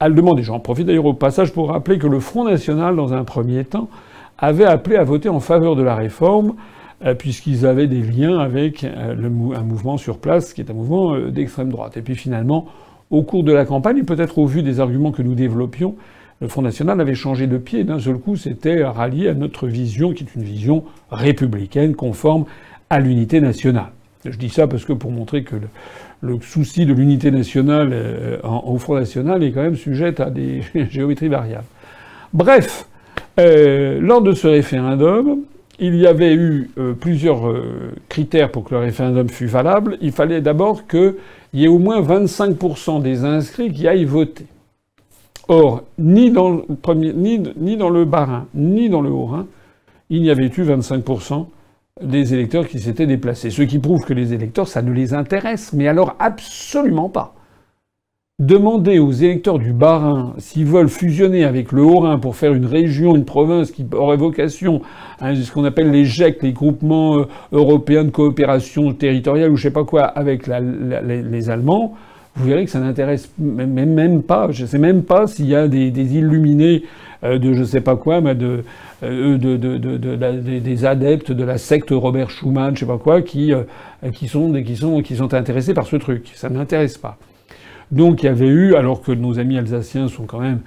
à 0.00 0.08
le 0.08 0.14
demander. 0.14 0.42
J'en 0.42 0.60
profite 0.60 0.86
d'ailleurs 0.86 1.06
au 1.06 1.14
passage 1.14 1.52
pour 1.52 1.70
rappeler 1.70 1.98
que 1.98 2.06
le 2.06 2.20
Front 2.20 2.44
National, 2.44 2.96
dans 2.96 3.14
un 3.14 3.24
premier 3.24 3.64
temps, 3.64 3.88
avait 4.36 4.66
appelé 4.66 4.96
à 4.96 5.04
voter 5.04 5.28
en 5.28 5.40
faveur 5.40 5.74
de 5.74 5.82
la 5.82 5.94
réforme, 5.94 6.54
puisqu'ils 7.18 7.66
avaient 7.66 7.86
des 7.86 8.02
liens 8.02 8.38
avec 8.38 8.84
euh, 8.84 9.14
un 9.54 9.62
mouvement 9.62 9.96
sur 9.96 10.18
place, 10.18 10.52
qui 10.52 10.60
est 10.60 10.70
un 10.70 10.74
mouvement 10.74 11.18
d'extrême 11.18 11.70
droite. 11.70 11.96
Et 11.96 12.02
puis 12.02 12.16
finalement, 12.16 12.66
au 13.10 13.22
cours 13.22 13.44
de 13.44 13.52
la 13.52 13.64
campagne, 13.64 13.98
et 13.98 14.02
peut-être 14.02 14.38
au 14.38 14.46
vu 14.46 14.62
des 14.62 14.80
arguments 14.80 15.12
que 15.12 15.22
nous 15.22 15.34
développions, 15.34 15.94
le 16.40 16.48
Front 16.48 16.62
National 16.62 17.00
avait 17.00 17.14
changé 17.14 17.46
de 17.46 17.58
pied. 17.58 17.84
D'un 17.84 17.98
seul 17.98 18.18
coup, 18.18 18.36
c'était 18.36 18.84
rallié 18.84 19.28
à 19.28 19.34
notre 19.34 19.66
vision, 19.66 20.12
qui 20.12 20.24
est 20.24 20.34
une 20.34 20.42
vision 20.42 20.84
républicaine, 21.10 21.94
conforme 21.94 22.44
à 22.90 23.00
l'unité 23.00 23.40
nationale. 23.40 23.90
Je 24.24 24.36
dis 24.36 24.48
ça 24.48 24.66
parce 24.66 24.84
que 24.84 24.92
pour 24.92 25.10
montrer 25.10 25.42
que 25.42 25.56
le, 26.20 26.40
souci 26.40 26.86
de 26.86 26.92
l'unité 26.92 27.30
nationale 27.30 27.90
euh, 27.92 28.38
au 28.42 28.78
Front 28.78 28.94
National 28.94 29.42
est 29.42 29.52
quand 29.52 29.62
même 29.62 29.76
sujet 29.76 30.20
à 30.20 30.30
des 30.30 30.62
géométries 30.90 31.28
variables. 31.28 31.66
Bref, 32.32 32.86
euh, 33.38 34.00
lors 34.00 34.22
de 34.22 34.32
ce 34.32 34.48
référendum, 34.48 35.40
il 35.78 35.96
y 35.96 36.06
avait 36.06 36.34
eu 36.34 36.70
euh, 36.78 36.92
plusieurs 36.92 37.52
critères 38.08 38.50
pour 38.50 38.64
que 38.64 38.74
le 38.74 38.80
référendum 38.80 39.28
fût 39.28 39.46
valable. 39.46 39.98
Il 40.00 40.12
fallait 40.12 40.40
d'abord 40.40 40.86
que 40.86 41.16
il 41.52 41.60
y 41.60 41.64
ait 41.64 41.68
au 41.68 41.78
moins 41.78 42.00
25% 42.02 43.00
des 43.00 43.24
inscrits 43.24 43.72
qui 43.72 43.88
aillent 43.88 44.04
voter. 44.04 44.46
Or, 45.48 45.82
ni 45.98 46.30
dans 46.30 46.50
le, 46.50 46.64
ni 47.12 47.76
dans 47.76 47.88
le 47.88 48.04
Bas-Rhin, 48.04 48.46
ni 48.54 48.90
dans 48.90 49.00
le 49.00 49.08
Haut-Rhin, 49.08 49.46
il 50.10 50.22
n'y 50.22 50.30
avait 50.30 50.46
eu 50.46 50.62
25% 50.62 51.46
des 52.02 52.34
électeurs 52.34 52.68
qui 52.68 52.78
s'étaient 52.78 53.06
déplacés. 53.06 53.50
Ce 53.50 53.62
qui 53.62 53.78
prouve 53.78 54.04
que 54.04 54.12
les 54.12 54.34
électeurs, 54.34 54.68
ça 54.68 54.82
ne 54.82 54.92
les 54.92 55.14
intéresse, 55.14 55.72
mais 55.72 55.88
alors 55.88 56.16
absolument 56.18 57.08
pas. 57.08 57.34
Demander 58.40 59.00
aux 59.00 59.10
électeurs 59.10 59.58
du 59.58 59.72
Bas-Rhin 59.72 60.34
s'ils 60.38 60.64
veulent 60.64 60.88
fusionner 60.88 61.42
avec 61.42 61.72
le 61.72 61.82
Haut-Rhin 61.82 62.20
pour 62.20 62.36
faire 62.36 62.54
une 62.54 62.66
région, 62.66 63.16
une 63.16 63.24
province 63.24 63.72
qui 63.72 63.84
aurait 63.90 64.16
vocation 64.16 64.80
à 65.18 65.34
ce 65.34 65.50
qu'on 65.50 65.64
appelle 65.64 65.90
les 65.90 66.04
GEC, 66.04 66.44
les 66.44 66.52
groupements 66.52 67.18
euh, 67.18 67.24
européens 67.50 68.04
de 68.04 68.10
coopération 68.10 68.92
territoriale 68.92 69.50
ou 69.50 69.56
je 69.56 69.64
sais 69.64 69.72
pas 69.72 69.82
quoi, 69.82 70.02
avec 70.04 70.46
les, 70.46 71.50
Allemands, 71.50 71.96
vous 72.36 72.46
verrez 72.46 72.64
que 72.64 72.70
ça 72.70 72.78
n'intéresse 72.78 73.28
même, 73.40 74.22
pas. 74.22 74.52
Je 74.52 74.66
sais 74.66 74.78
même 74.78 75.02
pas 75.02 75.26
s'il 75.26 75.46
y 75.48 75.56
a 75.56 75.66
des, 75.66 75.88
illuminés 75.88 76.84
euh, 77.24 77.40
de 77.40 77.52
je 77.54 77.64
sais 77.64 77.80
pas 77.80 77.96
quoi, 77.96 78.20
mais 78.20 78.36
de, 78.36 78.62
euh, 79.02 79.36
des 80.60 80.84
adeptes 80.84 81.32
de 81.32 81.42
la 81.42 81.58
secte 81.58 81.90
Robert 81.90 82.30
Schuman, 82.30 82.76
je 82.76 82.78
sais 82.78 82.86
pas 82.86 82.98
quoi, 82.98 83.20
qui, 83.20 83.52
qui, 84.12 84.28
sont, 84.28 84.52
qui, 84.62 84.76
sont, 84.76 85.02
qui 85.02 85.16
sont 85.16 85.34
intéressés 85.34 85.74
par 85.74 85.88
ce 85.88 85.96
truc. 85.96 86.30
Ça 86.36 86.48
n'intéresse 86.48 86.98
pas. 86.98 87.18
Donc 87.90 88.22
il 88.22 88.26
y 88.26 88.28
avait 88.28 88.48
eu, 88.48 88.74
alors 88.74 89.00
que 89.00 89.12
nos 89.12 89.38
amis 89.38 89.58
alsaciens 89.58 90.08
sont 90.08 90.24
quand 90.24 90.40
même 90.40 90.60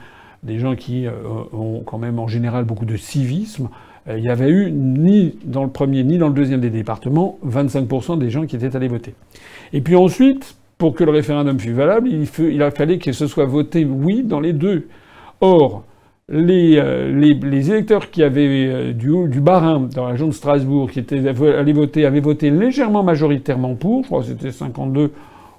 des 0.43 0.57
gens 0.57 0.75
qui 0.75 1.05
euh, 1.05 1.11
ont 1.53 1.83
quand 1.85 1.99
même 1.99 2.19
en 2.19 2.27
général 2.27 2.65
beaucoup 2.65 2.85
de 2.85 2.97
civisme, 2.97 3.69
il 4.07 4.21
n'y 4.21 4.29
avait 4.29 4.49
eu 4.49 4.71
ni 4.71 5.35
dans 5.45 5.63
le 5.63 5.69
premier 5.69 6.03
ni 6.03 6.17
dans 6.17 6.27
le 6.27 6.33
deuxième 6.33 6.59
des 6.59 6.71
départements 6.71 7.37
25% 7.47 8.17
des 8.17 8.31
gens 8.31 8.47
qui 8.47 8.55
étaient 8.55 8.75
allés 8.75 8.87
voter. 8.87 9.13
Et 9.73 9.81
puis 9.81 9.95
ensuite, 9.95 10.55
pour 10.79 10.95
que 10.95 11.03
le 11.03 11.11
référendum 11.11 11.59
fût 11.59 11.73
valable, 11.73 12.09
il, 12.09 12.63
a 12.63 12.71
fallu 12.71 12.97
que 12.97 13.11
ce 13.11 13.27
soit 13.27 13.45
voté 13.45 13.85
oui 13.85 14.23
dans 14.23 14.39
les 14.39 14.53
deux. 14.53 14.87
Or, 15.39 15.83
les, 16.29 16.81
les, 17.11 17.69
électeurs 17.69 18.09
qui 18.09 18.23
avaient 18.23 18.91
du, 18.93 19.11
du 19.27 19.39
Bas-Rhin, 19.39 19.89
dans 19.93 20.05
la 20.05 20.11
région 20.13 20.25
de 20.25 20.33
Strasbourg, 20.33 20.89
qui 20.89 20.97
étaient 20.97 21.27
allés 21.27 21.73
voter, 21.73 22.07
avaient 22.07 22.21
voté 22.21 22.49
légèrement 22.49 23.03
majoritairement 23.03 23.75
pour, 23.75 24.01
je 24.01 24.07
crois 24.07 24.21
que 24.21 24.27
c'était 24.29 24.51
52 24.51 25.11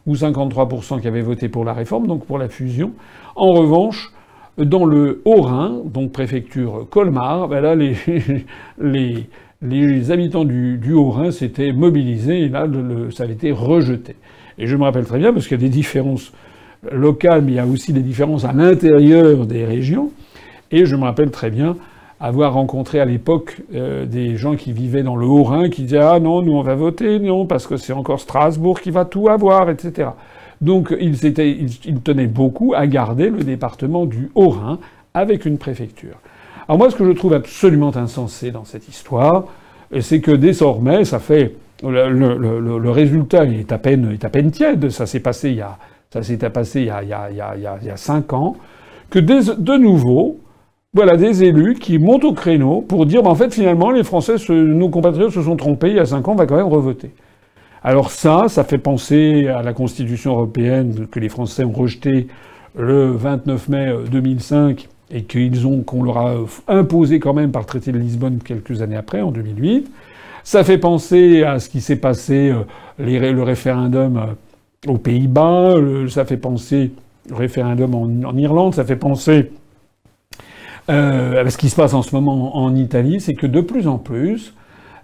ou 0.07 0.15
53% 0.15 1.01
qui 1.01 1.09
avaient 1.09 1.23
voté 1.23 1.49
pour 1.49 1.65
la 1.65 1.73
réforme, 1.73 2.07
donc 2.07 2.27
pour 2.27 2.39
la 2.39 2.49
fusion. 2.49 2.93
En 3.37 3.53
revanche, 3.53 4.13
dans 4.59 4.85
le 4.85 5.23
Haut-Rhin, 5.25 5.83
donc 5.85 6.13
préfecture 6.13 6.87
Colmar, 6.91 7.49
ben 7.49 7.61
là, 7.61 7.75
les, 7.75 7.95
les, 8.81 9.27
les, 9.63 10.11
habitants 10.11 10.45
du, 10.45 10.93
Haut-Rhin 10.93 11.31
s'étaient 11.31 11.73
mobilisés 11.73 12.43
et 12.43 12.49
là, 12.49 12.67
ça 13.11 13.25
avait 13.25 13.33
été 13.33 13.53
rejeté. 13.53 14.17
Et 14.59 14.67
je 14.67 14.77
me 14.77 14.83
rappelle 14.83 15.05
très 15.05 15.19
bien, 15.19 15.33
parce 15.33 15.47
qu'il 15.47 15.61
y 15.61 15.65
a 15.65 15.67
des 15.67 15.75
différences 15.75 16.33
locales, 16.91 17.43
mais 17.43 17.53
il 17.53 17.55
y 17.57 17.61
a 17.61 17.67
aussi 17.67 17.93
des 17.93 18.03
différences 18.03 18.45
à 18.45 18.53
l'intérieur 18.53 19.47
des 19.47 19.65
régions. 19.65 20.11
Et 20.71 20.85
je 20.85 20.97
me 20.97 21.05
rappelle 21.05 21.31
très 21.31 21.51
bien 21.51 21.77
avoir 22.23 22.55
rencontré 22.55 23.01
à 23.01 23.05
l'époque 23.05 23.57
euh, 23.75 24.07
des 24.07 24.37
gens 24.37 24.55
qui 24.55 24.73
vivaient 24.73 25.03
dans 25.03 25.17
le 25.17 25.27
Haut-Rhin 25.27 25.69
qui 25.71 25.83
disaient 25.83 25.99
Ah 25.99 26.21
non, 26.21 26.41
nous 26.41 26.53
on 26.53 26.63
va 26.63 26.77
voter, 26.77 27.19
non, 27.19 27.47
parce 27.47 27.67
que 27.67 27.77
c'est 27.77 27.93
encore 27.93 28.21
Strasbourg 28.21 28.81
qui 28.81 28.93
va 28.93 29.05
tout 29.05 29.29
avoir, 29.29 29.69
etc. 29.69 30.11
Donc 30.61 30.95
ils, 31.01 31.19
tenaient 32.05 32.29
beaucoup 32.29 32.75
à 32.77 32.87
garder 32.87 33.29
le 33.29 33.43
département 33.43 34.07
du 34.07 34.31
Haut-Rhin 34.37 34.79
avec 35.15 35.45
une 35.45 35.59
préfecture. 35.59 36.15
Alors 36.69 36.79
moi, 36.79 36.91
ce 36.91 36.95
que 36.95 37.05
je 37.05 37.11
trouve 37.11 37.35
absolument 37.35 37.95
insensé 37.97 38.53
dans 38.53 38.65
cette 38.65 38.89
histoire, 38.89 39.47
c'est 40.01 40.21
que 40.21 40.31
désormais, 40.31 41.05
ça 41.05 41.19
fait 41.19 41.57
le, 41.83 42.91
résultat 42.91 43.45
est 43.47 43.73
à 43.73 43.79
peine 43.79 44.13
est 44.13 44.25
à 44.25 44.29
peine 44.29 44.53
tiède. 44.53 44.91
Ça 44.91 45.07
s'est 45.07 45.19
passé 45.19 45.51
il 45.51 45.57
y 45.57 45.61
a 45.61 45.77
ça 46.13 46.23
s'est 46.23 46.37
passé 46.37 46.83
il 46.83 46.87
y 46.87 46.91
a, 46.91 47.03
il 47.03 47.09
y 47.09 47.41
a, 47.41 47.57
il 47.57 47.87
y 47.87 47.91
a 47.91 47.97
cinq 47.97 48.33
ans 48.33 48.55
que 49.11 49.19
de 49.19 49.77
nouveau 49.77 50.39
voilà, 50.95 51.17
des 51.17 51.43
élus 51.43 51.77
qui 51.77 51.99
montent 51.99 52.25
au 52.25 52.35
créneau 52.35 52.83
pour 52.83 53.07
dire, 53.07 53.23
bah, 53.23 53.31
en 53.31 53.35
fait, 53.35 53.55
finalement, 53.55 53.91
les 53.91 54.05
Français, 54.05 54.35
nos 54.51 54.91
compatriotes 54.91 55.33
se 55.33 55.43
sont 55.43 55.57
trompés 55.57 55.89
il 55.89 55.97
y 55.97 56.01
a 56.01 56.05
cinq 56.05 56.29
ans, 56.29 56.33
on 56.33 56.37
va 56.37 56.45
quand 56.45 56.57
même 56.57 56.67
revoter. 56.67 57.11
Alors 57.83 58.11
ça, 58.11 58.45
ça 58.49 58.63
fait 58.63 58.79
penser 58.79 59.49
à 59.49 59.63
la 59.63 59.73
Constitution 59.73 60.33
européenne 60.33 61.07
que 61.11 61.19
les 61.19 61.31
Français 61.31 61.65
ont 61.65 61.73
rejetée 61.73 62.29
le 62.77 63.11
29 63.11 63.69
mai 63.71 63.95
2005 64.11 64.89
et 65.11 65.23
qu'ils 65.25 65.67
ont, 65.67 65.81
qu'on 65.83 66.03
leur 66.03 66.19
a 66.19 66.35
imposé 66.69 67.21
quand 67.21 67.33
même 67.33 67.53
par 67.53 67.63
le 67.63 67.67
traité 67.67 67.91
de 67.91 67.99
Lisbonne 67.99 68.39
quelques 68.45 68.83
années 68.83 68.97
après, 68.97 69.23
en 69.23 69.33
2008. 69.33 69.91
Ça 70.45 70.63
fait 70.63 70.79
penser 70.79 71.43
à 71.43 71.59
ce 71.59 71.71
qui 71.71 71.81
s'est 71.81 71.97
passé, 71.97 72.51
euh, 72.51 72.65
le 72.99 73.43
référendum 73.43 74.17
euh, 74.19 74.91
aux 74.93 74.99
Pays-Bas, 74.99 75.77
ça 76.09 76.27
fait 76.27 76.37
penser 76.37 76.93
au 77.31 77.37
référendum 77.37 77.95
en 77.95 78.37
Irlande, 78.37 78.75
ça 78.75 78.85
fait 78.85 78.97
penser 78.97 79.51
euh, 80.91 81.49
ce 81.49 81.57
qui 81.57 81.71
se 81.71 81.77
passe 81.77 81.95
en 81.95 82.03
ce 82.03 82.15
moment 82.15 82.57
en 82.57 82.75
Italie, 82.75 83.21
c'est 83.21 83.35
que 83.35 83.47
de 83.47 83.61
plus 83.61 83.87
en 83.87 83.99
plus, 83.99 84.55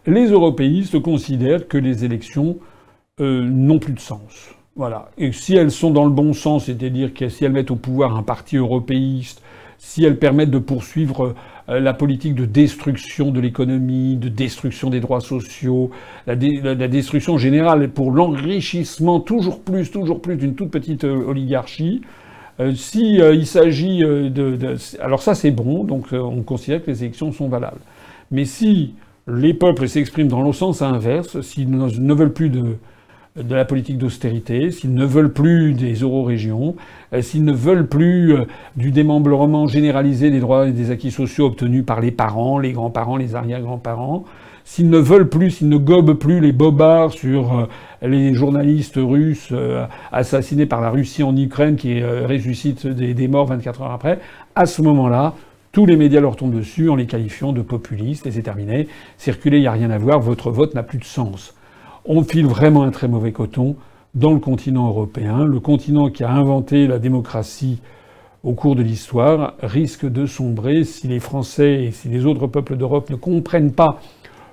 les 0.06 0.26
européistes 0.26 0.98
considèrent 1.00 1.68
que 1.68 1.78
les 1.78 2.04
élections 2.04 2.58
euh, 3.20 3.42
n'ont 3.42 3.78
plus 3.78 3.92
de 3.92 4.00
sens. 4.00 4.50
Voilà. 4.76 5.10
Et 5.18 5.32
si 5.32 5.56
elles 5.56 5.70
sont 5.70 5.90
dans 5.90 6.04
le 6.04 6.10
bon 6.10 6.32
sens, 6.32 6.66
c'est-à-dire 6.66 7.12
que 7.12 7.28
si 7.28 7.44
elles 7.44 7.52
mettent 7.52 7.70
au 7.70 7.76
pouvoir 7.76 8.16
un 8.16 8.22
parti 8.22 8.56
européiste, 8.56 9.42
si 9.76 10.04
elles 10.04 10.18
permettent 10.18 10.50
de 10.50 10.58
poursuivre 10.58 11.34
euh, 11.68 11.80
la 11.80 11.94
politique 11.94 12.34
de 12.34 12.44
destruction 12.44 13.30
de 13.30 13.40
l'économie, 13.40 14.16
de 14.16 14.28
destruction 14.28 14.90
des 14.90 15.00
droits 15.00 15.20
sociaux, 15.20 15.90
la, 16.26 16.34
destruction 16.36 17.38
générale 17.38 17.88
pour 17.90 18.10
l'enrichissement 18.10 19.20
toujours 19.20 19.60
plus, 19.60 19.90
toujours 19.90 20.20
plus 20.20 20.36
d'une 20.36 20.54
toute 20.54 20.70
petite 20.70 21.04
oligarchie, 21.04 22.02
euh, 22.60 22.74
si 22.74 23.20
euh, 23.20 23.34
il 23.34 23.46
s'agit 23.46 24.02
euh, 24.02 24.30
de, 24.30 24.76
alors 25.00 25.22
ça 25.22 25.34
c'est 25.34 25.50
bon, 25.50 25.84
donc 25.84 26.08
on 26.12 26.42
considère 26.42 26.84
que 26.84 26.90
les 26.90 27.04
élections 27.04 27.32
sont 27.32 27.48
valables. 27.48 27.80
Mais 28.30 28.44
si 28.44 28.94
les 29.28 29.54
peuples 29.54 29.88
s'expriment 29.88 30.28
dans 30.28 30.42
le 30.42 30.52
sens 30.52 30.82
inverse, 30.82 31.40
s'ils 31.42 31.70
ne 31.70 32.14
veulent 32.14 32.32
plus 32.32 32.50
de, 32.50 32.76
de 33.36 33.54
la 33.54 33.64
politique 33.64 33.98
d'austérité, 33.98 34.70
s'ils 34.70 34.94
ne 34.94 35.04
veulent 35.04 35.32
plus 35.32 35.74
des 35.74 35.94
euro-régions, 35.94 36.74
s'ils 37.20 37.44
ne 37.44 37.52
veulent 37.52 37.86
plus 37.86 38.34
du 38.76 38.90
démembrement 38.90 39.66
généralisé 39.66 40.30
des 40.30 40.40
droits 40.40 40.66
et 40.66 40.72
des 40.72 40.90
acquis 40.90 41.10
sociaux 41.10 41.46
obtenus 41.46 41.84
par 41.84 42.00
les 42.00 42.10
parents, 42.10 42.58
les 42.58 42.72
grands-parents, 42.72 43.16
les 43.16 43.34
arrière-grands-parents, 43.34 44.24
s'ils 44.68 44.90
ne 44.90 44.98
veulent 44.98 45.30
plus, 45.30 45.50
s'ils 45.50 45.70
ne 45.70 45.78
gobent 45.78 46.12
plus 46.12 46.40
les 46.40 46.52
bobards 46.52 47.12
sur 47.12 47.58
euh, 47.58 47.66
les 48.02 48.34
journalistes 48.34 48.98
russes 48.98 49.48
euh, 49.50 49.86
assassinés 50.12 50.66
par 50.66 50.82
la 50.82 50.90
Russie 50.90 51.22
en 51.22 51.34
Ukraine 51.34 51.76
qui 51.76 52.02
euh, 52.02 52.26
ressuscitent 52.26 52.86
des, 52.86 53.28
morts 53.28 53.46
24 53.46 53.80
heures 53.80 53.92
après, 53.92 54.20
à 54.54 54.66
ce 54.66 54.82
moment-là, 54.82 55.32
tous 55.72 55.86
les 55.86 55.96
médias 55.96 56.20
leur 56.20 56.36
tombent 56.36 56.54
dessus 56.54 56.90
en 56.90 56.96
les 56.96 57.06
qualifiant 57.06 57.54
de 57.54 57.62
populistes 57.62 58.26
et 58.26 58.30
c'est 58.30 58.42
terminé. 58.42 58.88
Circuler, 59.16 59.56
il 59.56 59.62
n'y 59.62 59.66
a 59.68 59.72
rien 59.72 59.90
à 59.90 59.96
voir, 59.96 60.20
votre 60.20 60.50
vote 60.50 60.74
n'a 60.74 60.82
plus 60.82 60.98
de 60.98 61.04
sens. 61.04 61.54
On 62.04 62.22
file 62.22 62.46
vraiment 62.46 62.82
un 62.82 62.90
très 62.90 63.08
mauvais 63.08 63.32
coton 63.32 63.74
dans 64.14 64.34
le 64.34 64.38
continent 64.38 64.86
européen. 64.86 65.46
Le 65.46 65.60
continent 65.60 66.10
qui 66.10 66.24
a 66.24 66.30
inventé 66.30 66.86
la 66.86 66.98
démocratie 66.98 67.80
au 68.44 68.52
cours 68.52 68.76
de 68.76 68.82
l'histoire 68.82 69.54
risque 69.62 70.06
de 70.06 70.26
sombrer 70.26 70.84
si 70.84 71.08
les 71.08 71.20
Français 71.20 71.84
et 71.84 71.90
si 71.90 72.08
les 72.08 72.26
autres 72.26 72.46
peuples 72.46 72.76
d'Europe 72.76 73.08
ne 73.08 73.16
comprennent 73.16 73.72
pas 73.72 73.98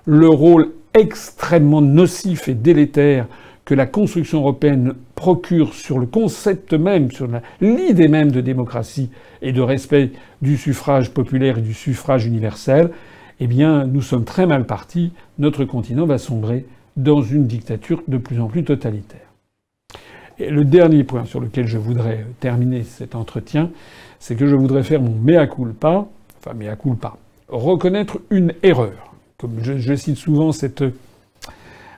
le 0.06 0.30
rôle 0.30 0.72
extrêmement 0.94 1.82
nocif 1.82 2.48
et 2.48 2.54
délétère 2.54 3.28
que 3.66 3.74
la 3.74 3.88
construction 3.88 4.40
européenne 4.40 4.94
procure 5.16 5.74
sur 5.74 5.98
le 5.98 6.06
concept 6.06 6.74
même, 6.74 7.12
sur 7.12 7.28
l'idée 7.60 8.08
même 8.08 8.32
de 8.32 8.42
démocratie 8.42 9.10
et 9.42 9.52
de 9.52 9.62
respect 9.62 10.12
du 10.42 10.56
suffrage 10.56 11.12
populaire 11.12 11.58
et 11.58 11.62
du 11.62 11.74
suffrage 11.74 12.28
universel, 12.28 12.92
eh 13.40 13.48
bien, 13.48 13.86
nous 13.86 14.02
sommes 14.02 14.24
très 14.24 14.46
mal 14.46 14.66
partis. 14.66 15.12
Notre 15.40 15.66
continent 15.66 16.06
va 16.06 16.20
sombrer 16.20 16.66
dans 16.96 17.22
une 17.22 17.48
dictature 17.48 18.04
de 18.08 18.18
plus 18.18 18.40
en 18.40 18.48
plus 18.48 18.64
totalitaire. 18.64 19.20
Et 20.38 20.50
le 20.50 20.64
dernier 20.64 21.04
point 21.04 21.26
sur 21.26 21.40
lequel 21.40 21.66
je 21.66 21.78
voudrais 21.78 22.26
terminer 22.40 22.84
cet 22.84 23.16
entretien, 23.16 23.72
c'est 24.20 24.36
que 24.36 24.48
je 24.48 24.56
voudrais 24.56 24.84
faire 24.84 25.02
mon 25.02 25.16
mea 25.16 25.48
culpa, 25.48 26.08
enfin 26.38 26.54
mea 26.54 26.76
culpa, 26.76 27.18
reconnaître 27.48 28.20
une 28.30 28.54
erreur 28.64 29.05
comme 29.38 29.62
je, 29.62 29.96
cite 29.96 30.16
souvent 30.16 30.54
cette, 30.54 30.82
euh, 30.82 30.92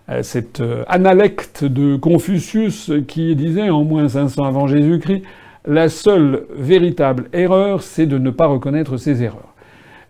euh, 0.09 0.83
analecte 0.87 1.63
de 1.63 1.95
Confucius 1.95 2.91
qui 3.07 3.35
disait 3.35 3.69
en 3.69 3.83
moins 3.83 4.07
500 4.09 4.43
avant 4.43 4.65
Jésus-Christ, 4.65 5.21
la 5.67 5.89
seule 5.89 6.45
véritable 6.55 7.29
erreur, 7.33 7.83
c'est 7.83 8.07
de 8.07 8.17
ne 8.17 8.31
pas 8.31 8.47
reconnaître 8.47 8.97
ses 8.97 9.21
erreurs. 9.21 9.53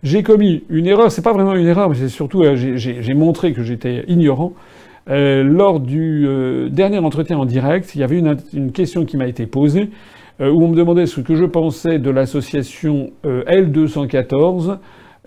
J'ai 0.02 0.22
commis 0.22 0.62
une 0.70 0.86
erreur, 0.86 1.10
c'est 1.10 1.22
pas 1.22 1.32
vraiment 1.32 1.54
une 1.54 1.66
erreur, 1.66 1.90
mais 1.90 1.96
c'est 1.96 2.08
surtout, 2.08 2.44
euh, 2.44 2.54
j'ai 2.54 3.14
montré 3.14 3.52
que 3.52 3.62
j'étais 3.62 4.04
ignorant. 4.08 4.54
lors 5.06 5.80
du 5.80 6.26
dernier 6.70 6.98
entretien 6.98 7.36
en 7.38 7.44
direct, 7.44 7.94
il 7.94 8.00
y 8.00 8.04
avait 8.04 8.18
une, 8.18 8.36
une 8.52 8.72
question 8.72 9.04
qui 9.04 9.16
m'a 9.16 9.26
été 9.26 9.46
posée, 9.46 9.90
où 10.40 10.62
on 10.64 10.68
me 10.68 10.76
demandait 10.76 11.06
ce 11.06 11.20
que 11.20 11.34
je 11.34 11.44
pensais 11.44 11.98
de 11.98 12.10
l'association 12.10 13.10
L214, 13.24 14.78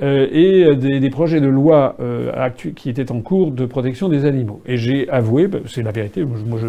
euh, 0.02 0.28
et 0.32 0.64
euh, 0.64 0.76
des, 0.76 1.10
projets 1.12 1.42
de 1.42 1.48
loi 1.48 1.96
euh, 2.00 2.50
qui 2.76 2.90
étaient 2.90 3.12
en 3.12 3.22
cours 3.22 3.52
de 3.52 3.66
protection 3.68 4.10
des 4.10 4.26
animaux. 4.26 4.62
Et 4.66 4.78
j'ai 4.78 5.08
avoué, 5.10 5.48
bah, 5.48 5.60
c'est 5.68 5.84
la 5.84 5.92
vérité, 5.92 6.26
moi 6.26 6.60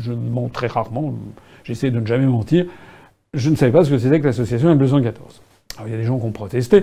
je, 0.00 0.12
mens 0.12 0.48
très 0.48 0.66
rarement, 0.66 1.14
j'essaie 1.62 1.92
de 1.92 2.00
ne 2.00 2.06
jamais 2.06 2.26
mentir, 2.26 2.66
je 3.32 3.48
ne 3.48 3.54
savais 3.54 3.70
pas 3.70 3.84
ce 3.84 3.90
que 3.90 3.98
c'était 3.98 4.18
que 4.18 4.26
l'association 4.26 4.74
M214. 4.74 5.04
Alors 5.76 5.86
il 5.86 5.92
y 5.92 5.94
a 5.94 5.98
des 5.98 6.04
gens 6.04 6.18
qui 6.18 6.26
ont 6.26 6.32
protesté. 6.32 6.82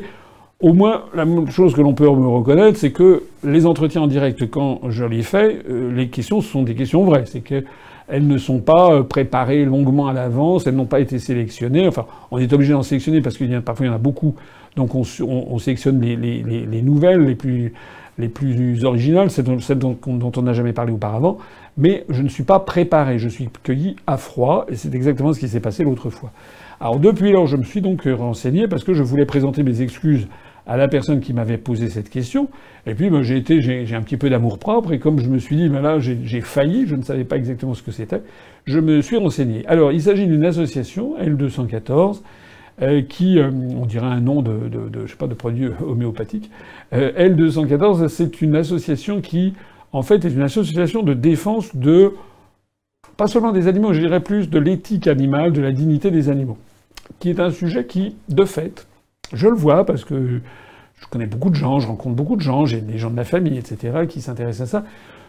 Au 0.61 0.73
moins, 0.73 1.03
la 1.13 1.25
chose 1.51 1.75
que 1.75 1.81
l'on 1.81 1.93
peut 1.93 2.05
me 2.05 2.27
reconnaître, 2.27 2.79
c'est 2.79 2.91
que 2.91 3.23
les 3.43 3.65
entretiens 3.65 4.03
en 4.03 4.07
direct, 4.07 4.49
quand 4.49 4.89
je 4.89 5.03
les 5.03 5.23
fais, 5.23 5.61
les 5.67 6.07
questions 6.07 6.41
sont 6.41 6.63
des 6.63 6.73
questions 6.73 7.03
vraies. 7.03 7.25
C'est 7.27 7.41
qu'elles 7.41 7.65
ne 8.09 8.37
sont 8.39 8.59
pas 8.59 9.03
préparées 9.03 9.65
longuement 9.65 10.07
à 10.07 10.13
l'avance, 10.13 10.65
elles 10.65 10.73
n'ont 10.73 10.85
pas 10.85 10.99
été 10.99 11.19
sélectionnées. 11.19 11.87
Enfin, 11.87 12.07
on 12.31 12.39
est 12.39 12.51
obligé 12.53 12.73
d'en 12.73 12.81
sélectionner 12.81 13.21
parce 13.21 13.37
qu'il 13.37 13.51
y 13.51 13.55
a 13.55 13.61
parfois 13.61 13.85
il 13.85 13.89
y 13.89 13.91
en 13.91 13.95
a 13.95 13.99
beaucoup 13.99 14.33
donc 14.77 14.93
on, 14.95 15.59
sélectionne 15.59 15.99
les, 15.99 16.81
nouvelles 16.81 17.25
les 17.25 17.35
plus, 17.35 17.73
les 18.17 18.29
plus 18.29 18.85
originales, 18.85 19.29
celles 19.31 19.45
dont, 19.79 19.97
on 20.05 20.41
n'a 20.41 20.53
jamais 20.53 20.71
parlé 20.71 20.93
auparavant. 20.93 21.39
Mais 21.77 22.05
je 22.09 22.21
ne 22.21 22.29
suis 22.29 22.43
pas 22.43 22.59
préparé, 22.59 23.19
je 23.19 23.27
suis 23.27 23.49
cueilli 23.63 23.95
à 24.05 24.17
froid, 24.17 24.65
et 24.69 24.75
c'est 24.75 24.93
exactement 24.93 25.33
ce 25.33 25.39
qui 25.39 25.49
s'est 25.49 25.59
passé 25.59 25.83
l'autre 25.83 26.09
fois. 26.09 26.31
Alors 26.79 26.99
depuis 26.99 27.31
lors, 27.31 27.47
je 27.47 27.57
me 27.57 27.63
suis 27.63 27.81
donc 27.81 28.03
renseigné 28.03 28.67
parce 28.67 28.83
que 28.83 28.93
je 28.93 29.01
voulais 29.01 29.25
présenter 29.25 29.63
mes 29.63 29.81
excuses 29.81 30.27
à 30.67 30.77
la 30.77 30.87
personne 30.87 31.21
qui 31.21 31.33
m'avait 31.33 31.57
posé 31.57 31.89
cette 31.89 32.09
question. 32.09 32.49
Et 32.85 32.93
puis 32.93 33.09
ben, 33.09 33.23
j'ai 33.23 33.37
été, 33.37 33.61
j'ai 33.61 33.95
un 33.95 34.01
petit 34.01 34.17
peu 34.17 34.29
d'amour 34.29 34.59
propre, 34.59 34.93
et 34.93 34.99
comme 34.99 35.19
je 35.19 35.29
me 35.29 35.39
suis 35.39 35.55
dit, 35.55 35.69
ben 35.69 35.81
là 35.81 35.97
j'ai 35.99 36.41
failli, 36.41 36.85
je 36.85 36.95
ne 36.95 37.01
savais 37.01 37.23
pas 37.23 37.37
exactement 37.37 37.73
ce 37.73 37.81
que 37.81 37.91
c'était, 37.91 38.21
je 38.65 38.79
me 38.79 39.01
suis 39.01 39.17
renseigné. 39.17 39.65
Alors 39.65 39.91
il 39.91 40.01
s'agit 40.01 40.27
d'une 40.27 40.45
association, 40.45 41.15
L214, 41.19 42.21
qui, 43.09 43.39
on 43.41 43.85
dirait 43.85 44.05
un 44.07 44.19
nom 44.19 44.41
de, 44.41 44.69
je 45.05 45.11
sais 45.11 45.17
pas, 45.17 45.27
de 45.27 45.33
produit 45.33 45.69
homéopathique. 45.85 46.51
L214, 46.91 48.07
c'est 48.07 48.41
une 48.41 48.55
association 48.55 49.21
qui, 49.21 49.53
en 49.93 50.03
fait, 50.03 50.25
est 50.25 50.29
une 50.29 50.41
association 50.41 51.03
de 51.03 51.13
défense 51.13 51.75
de, 51.75 52.13
pas 53.17 53.27
seulement 53.27 53.51
des 53.51 53.67
animaux, 53.67 53.93
je 53.93 54.01
dirais 54.01 54.19
plus 54.19 54.49
de 54.49 54.59
l'éthique 54.59 55.07
animale, 55.07 55.53
de 55.53 55.61
la 55.61 55.71
dignité 55.71 56.11
des 56.11 56.29
animaux, 56.29 56.57
qui 57.19 57.29
est 57.29 57.39
un 57.39 57.49
sujet 57.49 57.85
qui, 57.85 58.15
de 58.29 58.45
fait, 58.45 58.87
je 59.33 59.47
le 59.47 59.55
vois 59.55 59.85
parce 59.85 60.05
que 60.05 60.41
je 60.99 61.07
connais 61.07 61.25
beaucoup 61.25 61.49
de 61.49 61.55
gens, 61.55 61.79
je 61.79 61.87
rencontre 61.87 62.15
beaucoup 62.15 62.35
de 62.35 62.41
gens, 62.41 62.65
j'ai 62.65 62.81
des 62.81 62.97
gens 62.97 63.09
de 63.09 63.15
ma 63.15 63.23
famille, 63.23 63.57
etc., 63.57 64.05
qui 64.07 64.21
s'intéressent 64.21 64.67
à 64.67 64.79
ça. 64.79 64.85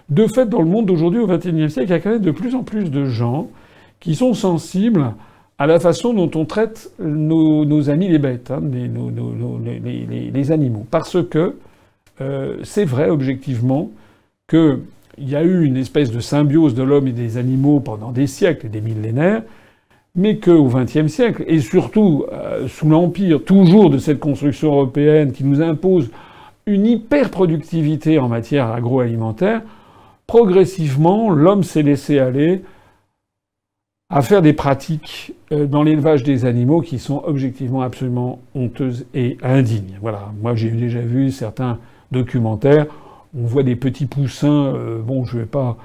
De 0.09 0.27
fait, 0.27 0.47
dans 0.47 0.63
le 0.63 0.69
monde 0.69 0.87
d'aujourd'hui, 0.87 1.21
au 1.21 1.27
XXIe 1.27 1.71
siècle, 1.71 1.89
il 1.89 1.91
y 1.91 1.95
a 1.95 2.01
quand 2.01 2.11
même 2.11 2.23
de 2.23 2.31
plus 2.31 2.55
en 2.55 2.63
plus 2.63 2.91
de 2.91 3.05
gens 3.05 3.49
qui 4.01 4.15
sont 4.15 4.33
sensibles 4.33 5.13
à 5.59 5.67
la 5.67 5.81
façon 5.81 6.15
dont 6.15 6.31
on 6.37 6.45
traite 6.45 6.93
nos, 7.01 7.91
amis 7.91 8.09
les 8.09 8.19
bêtes, 8.19 8.53
hein, 8.53 8.63
les, 8.73 10.53
animaux. 10.53 10.87
Parce 10.91 11.23
que 11.29 11.57
euh, 12.21 12.57
c'est 12.63 12.85
vrai, 12.85 13.11
objectivement, 13.11 13.91
qu'il 14.49 14.79
y 15.19 15.35
a 15.35 15.43
eu 15.43 15.65
une 15.65 15.77
espèce 15.77 16.13
de 16.13 16.21
symbiose 16.21 16.75
de 16.75 16.85
l'homme 16.85 17.09
et 17.09 17.13
des 17.13 17.37
animaux 17.37 17.81
pendant 17.81 18.13
des 18.13 18.29
siècles 18.29 18.67
et 18.67 18.69
des 18.69 18.81
millénaires, 18.81 19.43
mais 20.15 20.39
qu'au 20.39 20.69
XXe 20.69 21.09
siècle, 21.09 21.45
et 21.47 21.61
surtout 21.61 22.25
euh, 22.33 22.69
sous 22.69 22.89
l'empire 22.89 23.45
toujours 23.45 23.91
de 23.91 23.99
cette 23.99 24.21
construction 24.21 24.73
européenne 24.73 25.33
qui 25.33 25.45
nous 25.45 25.61
impose 25.61 26.11
une 26.67 26.87
hyper-productivité 26.87 28.19
en 28.19 28.29
matière 28.29 28.71
agroalimentaire, 28.71 29.63
progressivement, 30.27 31.31
l'homme 31.31 31.65
s'est 31.65 31.83
laissé 31.83 32.19
aller 32.21 32.63
à 34.11 34.23
faire 34.23 34.43
des 34.43 34.53
pratiques 34.53 35.35
dans 35.51 35.83
l'élevage 35.83 36.23
des 36.23 36.45
animaux 36.45 36.81
qui 36.81 36.99
sont 36.99 37.23
objectivement 37.25 37.83
absolument 37.83 38.41
honteuses 38.55 39.07
et 39.15 39.39
indignes. 39.43 39.99
Voilà, 40.01 40.33
moi 40.43 40.55
j'ai 40.55 40.71
déjà 40.71 41.01
vu 41.01 41.31
certains 41.31 41.79
documentaires, 42.13 42.87
on 43.37 43.45
voit 43.47 43.63
des 43.63 43.77
petits 43.77 44.07
poussins, 44.07 44.75
euh, 44.75 45.01
bon 45.01 45.25
je 45.25 45.39
vais 45.39 45.47
pas 45.47 45.77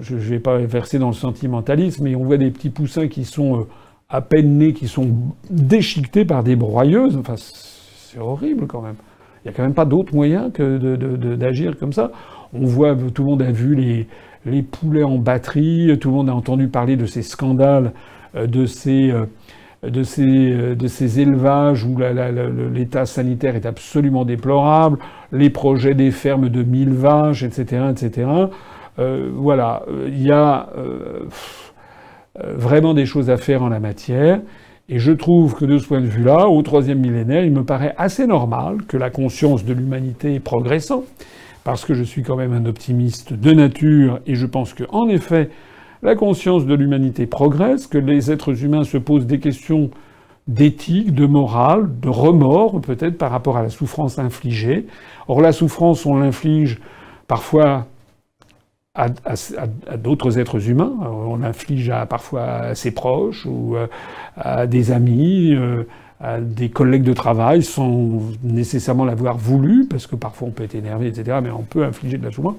je 0.00 0.14
ne 0.14 0.20
vais 0.20 0.38
pas 0.38 0.58
verser 0.58 0.98
dans 0.98 1.08
le 1.08 1.14
sentimentalisme, 1.14 2.04
mais 2.04 2.14
on 2.14 2.24
voit 2.24 2.38
des 2.38 2.50
petits 2.50 2.70
poussins 2.70 3.08
qui 3.08 3.24
sont 3.24 3.60
euh, 3.60 3.66
à 4.08 4.22
peine 4.22 4.56
nés, 4.56 4.72
qui 4.72 4.88
sont 4.88 5.10
déchiquetés 5.50 6.24
par 6.24 6.42
des 6.42 6.56
broyeuses. 6.56 7.16
Enfin, 7.18 7.34
c'est 7.36 8.18
horrible 8.18 8.66
quand 8.66 8.80
même. 8.80 8.94
Il 9.44 9.48
n'y 9.48 9.50
a 9.50 9.56
quand 9.56 9.62
même 9.62 9.74
pas 9.74 9.84
d'autre 9.84 10.14
moyen 10.14 10.50
que 10.50 10.96
d'agir 11.36 11.78
comme 11.78 11.92
ça. 11.92 12.10
On 12.54 12.64
voit, 12.64 12.96
tout 13.14 13.22
le 13.24 13.30
monde 13.30 13.42
a 13.42 13.52
vu 13.52 13.74
les, 13.74 14.08
les 14.46 14.62
poulets 14.62 15.04
en 15.04 15.18
batterie, 15.18 15.96
tout 16.00 16.08
le 16.08 16.16
monde 16.16 16.30
a 16.30 16.34
entendu 16.34 16.68
parler 16.68 16.96
de 16.96 17.04
ces 17.04 17.22
scandales, 17.22 17.86
euh, 17.86 18.17
de 18.46 18.66
ces, 18.66 19.10
euh, 19.10 19.26
de 19.82 20.02
ces, 20.02 20.74
de 20.76 20.86
ces 20.86 21.20
élevages 21.20 21.84
où 21.84 21.96
l'état 22.72 23.06
sanitaire 23.06 23.56
est 23.56 23.66
absolument 23.66 24.24
déplorable, 24.24 24.98
les 25.32 25.50
projets 25.50 25.94
des 25.94 26.10
fermes 26.10 26.48
de 26.48 26.62
mille 26.62 26.92
vaches, 26.92 27.42
etc., 27.42 27.84
etc. 27.90 28.26
Euh, 28.98 29.30
voilà, 29.32 29.82
il 30.08 30.22
y 30.22 30.32
a 30.32 30.70
euh, 30.76 31.28
euh, 32.42 32.54
vraiment 32.56 32.94
des 32.94 33.06
choses 33.06 33.30
à 33.30 33.36
faire 33.36 33.62
en 33.62 33.68
la 33.68 33.80
matière. 33.80 34.40
Et 34.88 34.98
je 34.98 35.12
trouve 35.12 35.54
que 35.54 35.64
de 35.64 35.78
ce 35.78 35.86
point 35.86 36.00
de 36.00 36.06
vue-là, 36.06 36.48
au 36.48 36.62
troisième 36.62 36.98
millénaire, 36.98 37.44
il 37.44 37.52
me 37.52 37.62
paraît 37.62 37.94
assez 37.96 38.26
normal 38.26 38.78
que 38.88 38.96
la 38.96 39.10
conscience 39.10 39.64
de 39.64 39.74
l'humanité 39.74 40.40
progressant, 40.40 41.04
parce 41.62 41.84
que 41.84 41.94
je 41.94 42.02
suis 42.02 42.22
quand 42.22 42.36
même 42.36 42.54
un 42.54 42.64
optimiste 42.64 43.34
de 43.34 43.52
nature, 43.52 44.20
et 44.26 44.34
je 44.34 44.46
pense 44.46 44.72
que, 44.72 44.84
en 44.88 45.08
effet, 45.08 45.50
la 46.02 46.14
conscience 46.14 46.66
de 46.66 46.74
l'humanité 46.74 47.26
progresse, 47.26 47.86
que 47.86 47.98
les 47.98 48.30
êtres 48.30 48.64
humains 48.64 48.84
se 48.84 48.98
posent 48.98 49.26
des 49.26 49.40
questions 49.40 49.90
d'éthique, 50.46 51.14
de 51.14 51.26
morale, 51.26 51.88
de 52.00 52.08
remords, 52.08 52.80
peut-être 52.80 53.18
par 53.18 53.30
rapport 53.30 53.56
à 53.56 53.62
la 53.62 53.68
souffrance 53.68 54.18
infligée. 54.18 54.86
Or, 55.28 55.42
la 55.42 55.52
souffrance, 55.52 56.06
on 56.06 56.16
l'inflige 56.18 56.78
parfois 57.26 57.86
à, 58.94 59.08
d'autres 59.96 60.38
êtres 60.38 60.68
humains. 60.68 60.92
On 61.02 61.36
l'inflige 61.36 61.92
parfois 62.08 62.44
à 62.44 62.74
ses 62.74 62.90
proches 62.90 63.46
ou 63.46 63.76
euh, 63.76 63.86
à 64.36 64.66
des 64.66 64.90
amis, 64.90 65.54
euh, 65.54 65.84
à 66.20 66.40
des 66.40 66.68
collègues 66.68 67.04
de 67.04 67.12
travail 67.12 67.62
sans 67.62 68.20
nécessairement 68.42 69.04
l'avoir 69.04 69.36
voulu, 69.36 69.86
parce 69.86 70.06
que 70.06 70.16
parfois 70.16 70.48
on 70.48 70.50
peut 70.50 70.64
être 70.64 70.74
énervé, 70.74 71.06
etc. 71.06 71.38
Mais 71.42 71.50
on 71.50 71.62
peut 71.62 71.84
infliger 71.84 72.18
de 72.18 72.24
la 72.24 72.32
souffrance. 72.32 72.56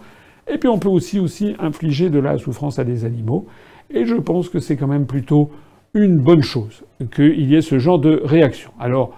Et 0.51 0.57
puis 0.57 0.69
on 0.69 0.79
peut 0.79 0.89
aussi, 0.89 1.19
aussi 1.19 1.55
infliger 1.59 2.09
de 2.09 2.19
la 2.19 2.37
souffrance 2.37 2.79
à 2.79 2.83
des 2.83 3.05
animaux. 3.05 3.47
Et 3.91 4.05
je 4.05 4.15
pense 4.15 4.49
que 4.49 4.59
c'est 4.59 4.75
quand 4.75 4.87
même 4.87 5.05
plutôt 5.05 5.49
une 5.93 6.17
bonne 6.17 6.43
chose 6.43 6.83
qu'il 7.15 7.49
y 7.49 7.55
ait 7.55 7.61
ce 7.61 7.79
genre 7.79 7.99
de 7.99 8.21
réaction. 8.23 8.71
Alors, 8.79 9.15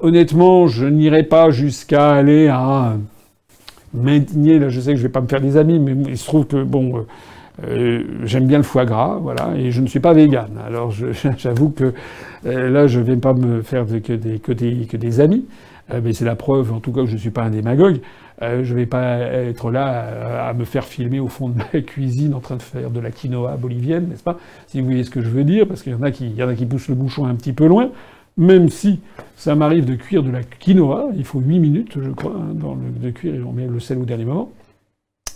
honnêtement, 0.00 0.66
je 0.66 0.86
n'irai 0.86 1.22
pas 1.22 1.50
jusqu'à 1.50 2.12
aller 2.12 2.48
à 2.48 2.96
m'indigner, 3.92 4.58
là 4.58 4.68
je 4.68 4.80
sais 4.80 4.90
que 4.90 4.96
je 4.96 5.02
vais 5.02 5.08
pas 5.08 5.20
me 5.20 5.28
faire 5.28 5.40
des 5.40 5.56
amis, 5.56 5.78
mais 5.78 5.94
il 6.08 6.18
se 6.18 6.26
trouve 6.26 6.46
que 6.46 6.62
bon, 6.64 6.98
euh, 6.98 7.02
euh, 7.68 8.02
j'aime 8.24 8.46
bien 8.46 8.58
le 8.58 8.64
foie 8.64 8.84
gras, 8.84 9.18
voilà, 9.22 9.52
et 9.56 9.70
je 9.70 9.80
ne 9.80 9.86
suis 9.86 10.00
pas 10.00 10.12
végane. 10.12 10.58
Alors 10.66 10.92
j'avoue 11.38 11.70
que 11.70 11.94
euh, 12.46 12.70
là 12.70 12.88
je 12.88 12.98
vais 12.98 13.16
pas 13.16 13.34
me 13.34 13.62
faire 13.62 13.86
que 13.86 14.96
des 14.96 15.20
amis, 15.20 15.46
mais 16.02 16.12
c'est 16.12 16.24
la 16.24 16.34
preuve 16.34 16.72
en 16.72 16.80
tout 16.80 16.90
cas 16.90 17.02
que 17.02 17.06
je 17.06 17.14
ne 17.14 17.18
suis 17.18 17.30
pas 17.30 17.44
un 17.44 17.50
démagogue. 17.50 18.00
Je 18.40 18.74
vais 18.74 18.86
pas 18.86 19.18
être 19.18 19.70
là 19.70 20.48
à, 20.48 20.54
me 20.54 20.64
faire 20.64 20.84
filmer 20.84 21.20
au 21.20 21.28
fond 21.28 21.48
de 21.48 21.58
ma 21.58 21.80
cuisine 21.82 22.34
en 22.34 22.40
train 22.40 22.56
de 22.56 22.62
faire 22.62 22.90
de 22.90 23.00
la 23.00 23.10
quinoa 23.10 23.56
bolivienne, 23.56 24.08
n'est-ce 24.08 24.22
pas? 24.22 24.38
Si 24.66 24.80
vous 24.80 24.86
voyez 24.86 25.04
ce 25.04 25.10
que 25.10 25.22
je 25.22 25.28
veux 25.28 25.44
dire, 25.44 25.66
parce 25.66 25.82
qu'il 25.82 25.92
y 25.92 25.94
en 25.94 26.02
a 26.02 26.10
qui, 26.10 26.28
y 26.28 26.42
en 26.42 26.48
a 26.48 26.54
qui 26.54 26.66
poussent 26.66 26.88
le 26.88 26.94
bouchon 26.94 27.26
un 27.26 27.34
petit 27.34 27.52
peu 27.52 27.66
loin 27.66 27.90
même 28.36 28.68
si 28.68 29.00
ça 29.36 29.54
m'arrive 29.54 29.84
de 29.84 29.94
cuire 29.94 30.22
de 30.22 30.30
la 30.30 30.42
quinoa, 30.42 31.10
il 31.16 31.24
faut 31.24 31.40
8 31.40 31.58
minutes, 31.58 31.98
je 32.00 32.10
crois, 32.10 32.34
hein, 32.34 32.54
dans 32.54 32.74
le, 32.74 32.90
de 32.90 33.10
cuire, 33.10 33.34
et 33.34 33.42
on 33.42 33.52
met 33.52 33.66
le 33.66 33.80
sel 33.80 33.98
au 33.98 34.04
dernier 34.04 34.24
moment. 34.24 34.50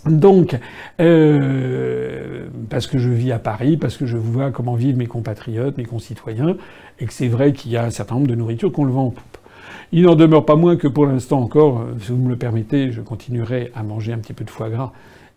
Donc, 0.05 0.57
euh, 1.01 2.47
parce 2.69 2.87
que 2.87 2.97
je 2.97 3.09
vis 3.09 3.31
à 3.31 3.39
Paris, 3.39 3.75
parce 3.77 3.97
que 3.97 4.05
je 4.05 4.17
vois 4.17 4.51
comment 4.51 4.75
vivent 4.75 4.97
mes 4.97 5.07
compatriotes, 5.07 5.77
mes 5.77 5.85
concitoyens, 5.85 6.55
et 6.99 7.05
que 7.05 7.13
c'est 7.13 7.27
vrai 7.27 7.51
qu'il 7.51 7.71
y 7.71 7.77
a 7.77 7.83
un 7.83 7.89
certain 7.89 8.15
nombre 8.15 8.27
de 8.27 8.35
nourritures 8.35 8.71
qu'on 8.71 8.85
le 8.85 8.91
vend. 8.91 9.13
Il 9.91 10.03
n'en 10.03 10.15
demeure 10.15 10.45
pas 10.45 10.55
moins 10.55 10.75
que 10.75 10.87
pour 10.87 11.07
l'instant 11.07 11.41
encore, 11.41 11.79
euh, 11.79 11.93
si 11.99 12.11
vous 12.11 12.17
me 12.17 12.29
le 12.29 12.35
permettez, 12.35 12.91
je 12.91 13.01
continuerai 13.01 13.71
à 13.75 13.83
manger 13.83 14.13
un 14.13 14.19
petit 14.19 14.33
peu 14.33 14.45
de 14.45 14.49
foie 14.49 14.69
gras 14.69 14.91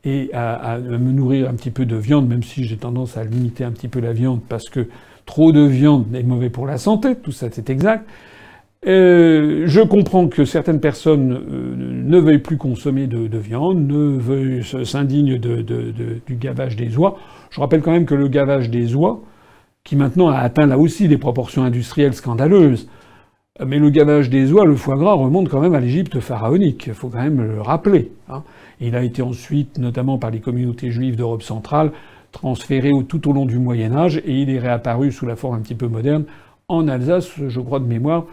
et 0.05 0.31
à, 0.35 0.79
me 0.79 1.13
nourrir 1.13 1.49
un 1.49 1.55
petit 1.55 1.71
peu 1.71 1.87
de 1.87 1.97
viande, 1.97 2.29
même 2.29 2.43
si 2.43 2.65
j'ai 2.65 2.77
tendance 2.77 3.17
à 3.17 3.25
limiter 3.25 3.63
un 3.63 3.71
petit 3.71 3.87
peu 3.87 4.01
la 4.01 4.13
viande 4.13 4.41
parce 4.49 4.69
que 4.69 4.89
trop 5.27 5.53
de 5.53 5.63
viande 5.63 6.07
est 6.15 6.25
mauvais 6.25 6.51
pour 6.51 6.67
la 6.67 6.77
santé, 6.77 7.15
tout 7.15 7.31
ça 7.31 7.47
c'est 7.53 7.71
exact. 7.71 8.05
Euh, 8.85 9.63
je 9.67 9.81
comprends 9.81 10.27
que 10.27 10.45
certaines 10.45 10.81
personnes 10.81 11.33
euh, 11.33 11.75
ne 11.77 12.19
veuillent 12.19 12.39
plus 12.39 12.57
consommer 12.57 13.07
de, 13.07 13.39
viande, 13.39 13.87
ne 13.87 14.19
veuillent 14.19 14.65
s'indignent 14.85 15.39
du 15.39 16.35
gavage 16.35 16.75
des 16.75 16.99
oies. 16.99 17.17
Je 17.51 17.61
rappelle 17.61 17.81
quand 17.81 17.93
même 17.93 18.07
que 18.07 18.17
le 18.17 18.27
gavage 18.27 18.71
des 18.71 18.97
oies, 18.97 19.23
qui 19.85 19.95
maintenant 19.95 20.29
a 20.29 20.39
atteint 20.39 20.67
là 20.67 20.79
aussi 20.79 21.07
des 21.07 21.19
proportions 21.19 21.63
industrielles 21.63 22.15
scandaleuses, 22.15 22.89
mais 23.65 23.79
le 23.79 23.91
gavage 23.91 24.31
des 24.31 24.53
oies, 24.53 24.65
le 24.65 24.77
foie 24.77 24.97
gras, 24.97 25.13
remonte 25.13 25.49
quand 25.49 25.61
même 25.61 25.75
à 25.75 25.81
l'Égypte 25.81 26.21
pharaonique. 26.21 26.87
Il 26.87 26.95
faut 26.95 27.09
quand 27.09 27.23
même 27.23 27.43
le 27.43 27.61
rappeler. 27.61 28.13
Hein. 28.29 28.43
Il 28.81 28.97
a 28.97 29.03
été 29.03 29.23
ensuite, 29.23 29.79
notamment 29.79 30.19
par 30.19 30.31
les 30.31 30.41
communautés 30.41 30.91
juives 30.91 31.17
d'Europe 31.17 31.43
centrale, 31.43 31.93
transféré 32.33 32.91
tout 33.09 33.29
au 33.29 33.33
long 33.33 33.45
du 33.45 33.59
Moyen 33.59 33.95
Âge 33.95 34.17
et 34.25 34.41
il 34.41 34.51
est 34.51 34.59
réapparu 34.59 35.13
sous 35.13 35.27
la 35.27 35.37
forme 35.37 35.57
un 35.57 35.61
petit 35.61 35.75
peu 35.75 35.87
moderne 35.87 36.25
en 36.69 36.89
Alsace, 36.89 37.31
je 37.49 37.61
crois 37.61 37.79
de 37.79 37.85
mémoire, 37.85 38.25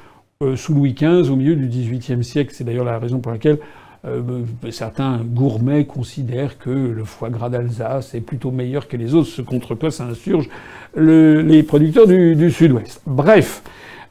euh, 0.42 0.56
sous 0.56 0.74
Louis 0.74 0.94
XV, 0.94 1.30
au 1.30 1.36
milieu 1.36 1.56
du 1.56 1.68
XVIIIe 1.68 2.24
siècle. 2.24 2.54
C'est 2.54 2.64
d'ailleurs 2.64 2.86
la 2.86 2.98
raison 2.98 3.20
pour 3.20 3.34
laquelle 3.34 3.60
euh, 4.06 4.44
certains 4.72 5.18
gourmets 5.18 5.86
considèrent 5.86 6.58
que 6.58 6.70
le 6.70 7.04
foie 7.04 7.30
gras 7.30 7.50
d'Alsace 7.50 8.16
est 8.16 8.22
plutôt 8.22 8.52
meilleur 8.52 8.88
que 8.88 8.96
les 8.96 9.14
autres, 9.14 9.28
ce 9.28 9.42
contre 9.42 9.76
quoi 9.76 9.92
s'insurgent 9.92 10.48
les 10.96 11.64
producteurs 11.64 12.08
du, 12.08 12.50
Sud-Ouest. 12.50 13.02
Bref, 13.06 13.62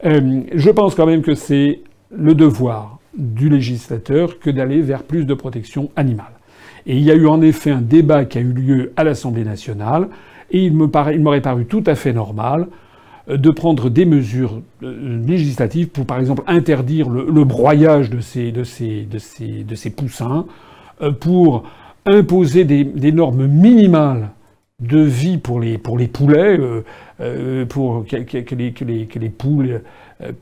euh, 0.05 0.43
je 0.55 0.71
pense 0.71 0.95
quand 0.95 1.07
même 1.07 1.23
que 1.23 1.35
c'est 1.35 1.81
le 2.15 2.35
devoir 2.35 2.99
du 3.17 3.49
législateur 3.49 4.39
que 4.39 4.51
d'aller 4.51 4.81
vers 4.81 5.03
plus 5.03 5.25
de 5.25 5.35
protection 5.35 5.91
animale. 5.97 6.33
Et 6.87 6.97
il 6.97 7.03
y 7.03 7.11
a 7.11 7.15
eu 7.15 7.27
en 7.27 7.43
effet 7.43 7.71
un 7.71 7.81
débat 7.81 8.25
qui 8.25 8.39
a 8.39 8.41
eu 8.41 8.53
lieu 8.53 8.93
à 8.97 9.05
l'Assemblée 9.05 9.45
nationale, 9.45 10.09
et 10.51 10.65
il 10.65 10.75
m'aurait 10.75 11.41
paru 11.41 11.67
tout 11.67 11.83
à 11.87 11.95
fait 11.95 12.13
normal 12.13 12.69
euh, 13.29 13.37
de 13.37 13.51
prendre 13.51 13.91
des 13.91 14.05
mesures 14.05 14.61
euh, 14.83 15.21
législatives 15.27 15.89
pour, 15.89 16.07
par 16.07 16.19
exemple, 16.19 16.43
interdire 16.47 17.11
le, 17.11 17.45
broyage 17.45 18.09
de 18.09 18.21
ces, 18.21 18.53
poussins, 19.97 20.47
pour 21.21 21.65
imposer 22.07 22.65
des, 22.65 23.13
normes 23.13 23.47
minimales 23.47 24.31
de 24.81 25.01
vie 25.01 25.39
pour 25.39 25.61
les, 25.61 25.77
poulets, 25.77 26.59
pour 27.69 28.07
que, 28.07 28.55
les, 28.55 29.29
poules 29.29 29.83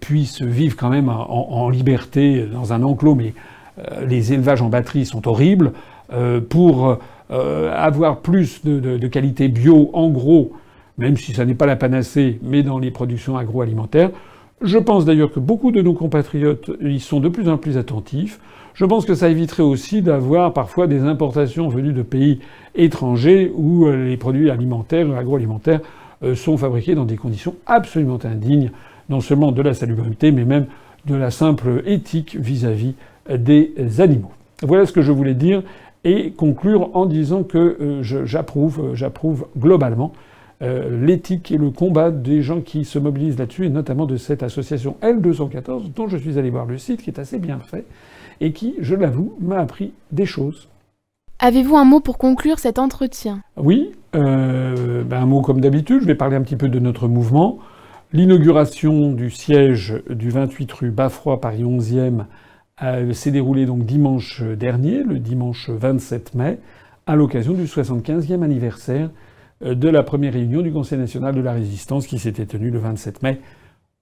puissent 0.00 0.42
vivre 0.42 0.76
quand 0.76 0.90
même 0.90 1.08
en, 1.08 1.70
liberté 1.70 2.44
dans 2.44 2.72
un 2.72 2.82
enclos, 2.82 3.14
mais 3.14 3.32
les 4.06 4.32
élevages 4.34 4.60
en 4.60 4.68
batterie 4.68 5.06
sont 5.06 5.26
horribles. 5.26 5.72
Euh, 6.12 6.40
pour 6.40 6.98
euh, 7.32 7.72
avoir 7.74 8.20
plus 8.20 8.64
de, 8.64 9.08
qualité 9.08 9.48
bio, 9.48 9.90
en 9.92 10.08
gros, 10.08 10.52
même 10.98 11.16
si 11.16 11.32
ça 11.32 11.44
n'est 11.44 11.56
pas 11.56 11.66
la 11.66 11.74
panacée, 11.74 12.38
mais 12.42 12.62
dans 12.62 12.78
les 12.78 12.90
productions 12.90 13.36
agroalimentaires, 13.36 14.10
Je 14.62 14.78
pense 14.78 15.04
d'ailleurs 15.04 15.32
que 15.32 15.40
beaucoup 15.40 15.70
de 15.70 15.82
nos 15.82 15.92
compatriotes 15.92 16.70
y 16.80 16.98
sont 16.98 17.20
de 17.20 17.28
plus 17.28 17.48
en 17.48 17.58
plus 17.58 17.76
attentifs. 17.76 18.40
Je 18.76 18.84
pense 18.84 19.06
que 19.06 19.14
ça 19.14 19.30
éviterait 19.30 19.62
aussi 19.62 20.02
d'avoir 20.02 20.52
parfois 20.52 20.86
des 20.86 21.00
importations 21.00 21.70
venues 21.70 21.94
de 21.94 22.02
pays 22.02 22.40
étrangers 22.74 23.50
où 23.56 23.86
euh, 23.86 24.04
les 24.04 24.18
produits 24.18 24.50
alimentaires, 24.50 25.10
agroalimentaires, 25.16 25.80
euh, 26.22 26.34
sont 26.34 26.58
fabriqués 26.58 26.94
dans 26.94 27.06
des 27.06 27.16
conditions 27.16 27.54
absolument 27.64 28.18
indignes, 28.22 28.70
non 29.08 29.22
seulement 29.22 29.50
de 29.50 29.62
la 29.62 29.72
salubrité, 29.72 30.30
mais 30.30 30.44
même 30.44 30.66
de 31.06 31.14
la 31.14 31.30
simple 31.30 31.84
éthique 31.86 32.36
vis-à-vis 32.38 32.94
des 33.30 33.72
animaux. 33.98 34.32
Voilà 34.60 34.84
ce 34.84 34.92
que 34.92 35.00
je 35.00 35.10
voulais 35.10 35.34
dire 35.34 35.62
et 36.04 36.32
conclure 36.32 36.94
en 36.94 37.06
disant 37.06 37.44
que 37.44 37.78
euh, 37.80 38.02
j'approuve, 38.02 38.90
j'approuve 38.94 39.46
globalement 39.58 40.12
l'éthique 40.60 41.52
et 41.52 41.58
le 41.58 41.68
combat 41.68 42.10
des 42.10 42.40
gens 42.40 42.62
qui 42.62 42.86
se 42.86 42.98
mobilisent 42.98 43.38
là-dessus, 43.38 43.66
et 43.66 43.68
notamment 43.68 44.06
de 44.06 44.16
cette 44.16 44.42
association 44.42 44.96
L214, 45.02 45.92
dont 45.94 46.08
je 46.08 46.16
suis 46.16 46.38
allé 46.38 46.48
voir 46.48 46.64
le 46.64 46.78
site, 46.78 47.02
qui 47.02 47.10
est 47.10 47.18
assez 47.18 47.38
bien 47.38 47.58
fait, 47.58 47.84
et 48.40 48.52
qui, 48.52 48.74
je 48.80 48.94
l'avoue, 48.94 49.34
m'a 49.40 49.58
appris 49.58 49.92
des 50.12 50.26
choses. 50.26 50.68
Avez-vous 51.38 51.76
un 51.76 51.84
mot 51.84 52.00
pour 52.00 52.16
conclure 52.16 52.58
cet 52.58 52.78
entretien? 52.78 53.42
Oui, 53.56 53.92
euh, 54.14 55.04
ben 55.04 55.22
un 55.22 55.26
mot 55.26 55.42
comme 55.42 55.60
d'habitude, 55.60 56.00
je 56.00 56.06
vais 56.06 56.14
parler 56.14 56.36
un 56.36 56.42
petit 56.42 56.56
peu 56.56 56.68
de 56.68 56.78
notre 56.78 57.08
mouvement. 57.08 57.58
L'inauguration 58.12 59.12
du 59.12 59.30
siège 59.30 60.02
du 60.08 60.30
28 60.30 60.72
rue 60.72 60.90
Bafroy, 60.90 61.40
Paris 61.40 61.64
11e, 61.64 62.24
euh, 62.82 63.12
s'est 63.12 63.30
déroulée 63.30 63.66
donc 63.66 63.84
dimanche 63.84 64.42
dernier, 64.42 65.02
le 65.02 65.18
dimanche 65.18 65.68
27 65.68 66.34
mai, 66.34 66.58
à 67.06 67.16
l'occasion 67.16 67.52
du 67.52 67.64
75e 67.64 68.42
anniversaire 68.42 69.10
euh, 69.64 69.74
de 69.74 69.88
la 69.88 70.02
première 70.02 70.32
réunion 70.32 70.62
du 70.62 70.72
Conseil 70.72 70.98
national 70.98 71.34
de 71.34 71.40
la 71.40 71.52
résistance 71.52 72.06
qui 72.06 72.18
s'était 72.18 72.46
tenue 72.46 72.70
le 72.70 72.78
27 72.78 73.22
mai 73.22 73.40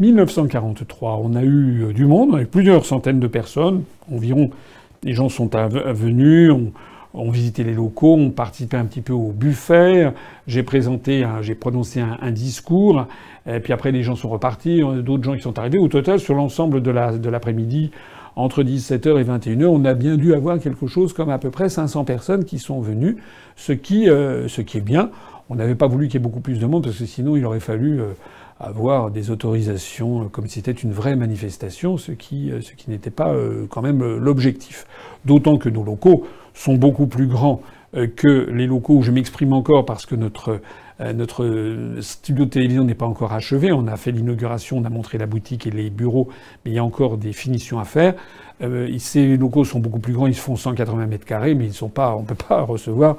1943. 0.01 1.21
On 1.23 1.37
a 1.37 1.45
eu 1.45 1.93
du 1.95 2.05
monde, 2.07 2.31
on 2.33 2.35
a 2.35 2.43
eu 2.43 2.47
plusieurs 2.47 2.85
centaines 2.85 3.21
de 3.21 3.29
personnes, 3.29 3.85
environ. 4.11 4.51
Les 5.05 5.13
gens 5.13 5.29
sont 5.29 5.49
venus, 5.49 6.53
on 7.13 7.31
visité 7.31 7.63
les 7.63 7.75
locaux, 7.75 8.15
on 8.15 8.31
participé 8.31 8.77
un 8.77 8.87
petit 8.87 9.03
peu 9.03 9.13
au 9.13 9.31
buffet. 9.31 10.13
J'ai 10.49 10.65
présenté, 10.65 11.25
j'ai 11.43 11.55
prononcé 11.55 12.01
un, 12.01 12.33
discours. 12.33 13.07
Et 13.47 13.61
puis 13.61 13.73
après, 13.73 13.93
les 13.93 14.03
gens 14.03 14.17
sont 14.17 14.31
repartis. 14.31 14.81
D'autres 14.81 15.23
gens 15.23 15.37
qui 15.37 15.43
sont 15.43 15.59
arrivés. 15.61 15.79
Au 15.79 15.87
total, 15.87 16.19
sur 16.19 16.35
l'ensemble 16.35 16.83
de 16.83 17.31
l'après-midi, 17.31 17.93
entre 18.35 18.65
17h 18.65 19.21
et 19.21 19.25
21h, 19.25 19.67
on 19.67 19.85
a 19.85 19.95
bien 19.95 20.17
dû 20.17 20.35
avoir 20.35 20.59
quelque 20.59 20.89
chose 20.89 21.13
comme 21.13 21.31
à 21.31 21.39
peu 21.39 21.51
près 21.51 21.69
500 21.69 22.05
personnes 22.05 22.45
qui 22.45 22.59
sont 22.59 22.81
venues, 22.81 23.19
ce 23.55 23.73
qui, 23.73 24.09
euh, 24.09 24.49
ce 24.49 24.61
qui 24.61 24.79
est 24.79 24.81
bien. 24.81 25.11
On 25.51 25.55
n'avait 25.55 25.77
pas 25.77 25.87
voulu 25.87 26.09
qu'il 26.09 26.15
y 26.15 26.23
ait 26.23 26.25
beaucoup 26.25 26.41
plus 26.41 26.59
de 26.59 26.67
monde 26.67 26.83
parce 26.83 26.99
que 26.99 27.07
sinon 27.07 27.37
il 27.37 27.45
aurait 27.45 27.61
fallu 27.61 28.01
euh, 28.01 28.07
avoir 28.61 29.11
des 29.11 29.31
autorisations 29.31 30.23
euh, 30.23 30.29
comme 30.29 30.47
si 30.47 30.55
c'était 30.55 30.73
une 30.73 30.93
vraie 30.93 31.17
manifestation, 31.17 31.97
ce 31.97 32.13
qui, 32.13 32.53
ce 32.61 32.73
qui 32.75 32.91
n'était 32.91 33.11
pas 33.11 33.35
quand 33.71 33.83
même 33.83 34.03
l'objectif. 34.17 34.87
D'autant 35.25 35.57
que 35.57 35.69
nos 35.69 35.83
locaux 35.83 36.25
sont 36.55 36.75
beaucoup 36.75 37.07
plus 37.07 37.27
grands 37.27 37.61
euh, 37.97 38.09
que 38.09 38.51
les 38.51 38.67
locaux 38.67 38.97
où 38.97 39.03
je 39.03 39.13
m'exprime 39.13 39.53
encore 39.53 39.85
parce 39.85 40.05
que 40.07 40.17
notre, 40.17 40.61
euh, 41.01 41.13
notre 41.13 42.01
studio 42.01 42.45
de 42.45 42.51
télévision 42.51 42.85
n'est 42.85 42.95
pas 42.95 43.07
encore 43.07 43.33
achevé. 43.33 43.73
On 43.73 43.87
a 43.87 43.97
fait 43.97 44.11
l'inauguration, 44.11 44.79
on 44.79 44.85
a 44.85 44.91
montré 44.91 45.19
la 45.19 45.27
boutique 45.27 45.67
et 45.67 45.71
les 45.71 45.91
bureaux, 45.91 46.29
mais 46.65 46.73
il 46.73 46.75
y 46.75 46.79
a 46.79 46.85
encore 46.85 47.19
des 47.19 47.33
finitions 47.33 47.79
à 47.79 47.85
faire. 47.85 48.15
Euh, 48.63 48.89
ces 48.99 49.37
locaux 49.37 49.65
sont 49.65 49.79
beaucoup 49.79 50.01
plus 50.01 50.13
grands, 50.13 50.27
ils 50.27 50.35
font 50.35 50.57
180 50.57 51.07
mètres 51.07 51.27
carrés, 51.27 51.55
mais 51.55 51.67
ils 51.67 51.73
sont 51.73 51.89
pas, 51.89 52.17
on 52.17 52.23
ne 52.23 52.27
peut 52.27 52.35
pas 52.35 52.63
recevoir 52.63 53.17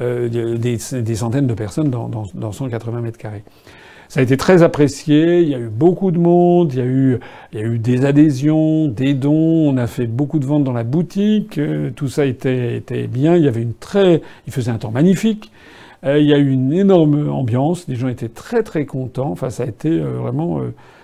des, 0.00 0.58
des, 0.58 1.14
centaines 1.16 1.48
de 1.48 1.54
personnes 1.54 1.90
dans, 1.90 2.08
dans, 2.08 2.24
dans 2.32 2.52
180 2.52 3.00
mètres 3.00 3.18
carrés. 3.18 3.42
Ça 4.08 4.20
a 4.20 4.22
été 4.22 4.38
très 4.38 4.62
apprécié, 4.62 5.42
il 5.42 5.50
y 5.50 5.54
a 5.54 5.58
eu 5.58 5.68
beaucoup 5.68 6.10
de 6.10 6.18
monde, 6.18 6.72
il 6.72 6.78
y 6.78 6.82
a 6.82 6.86
eu, 6.86 7.18
il 7.52 7.60
y 7.60 7.62
a 7.62 7.66
eu 7.66 7.78
des 7.78 8.06
adhésions, 8.06 8.88
des 8.88 9.12
dons, 9.12 9.68
on 9.68 9.76
a 9.76 9.86
fait 9.86 10.06
beaucoup 10.06 10.38
de 10.38 10.46
ventes 10.46 10.64
dans 10.64 10.72
la 10.72 10.82
boutique, 10.82 11.58
euh, 11.58 11.90
tout 11.94 12.08
ça 12.08 12.24
était, 12.24 12.76
était 12.76 13.06
bien, 13.06 13.36
il 13.36 13.44
y 13.44 13.48
avait 13.48 13.60
une 13.60 13.74
très... 13.74 14.22
il 14.46 14.52
faisait 14.54 14.70
un 14.70 14.78
temps 14.78 14.90
magnifique, 14.90 15.52
euh, 16.06 16.18
il 16.18 16.26
y 16.26 16.32
a 16.32 16.38
eu 16.38 16.48
une 16.48 16.72
énorme 16.72 17.28
ambiance, 17.28 17.86
les 17.86 17.96
gens 17.96 18.08
étaient 18.08 18.30
très 18.30 18.62
très 18.62 18.86
contents, 18.86 19.30
enfin 19.30 19.50
ça 19.50 19.64
a 19.64 19.66
été 19.66 19.90
euh, 19.90 20.16
vraiment 20.22 20.62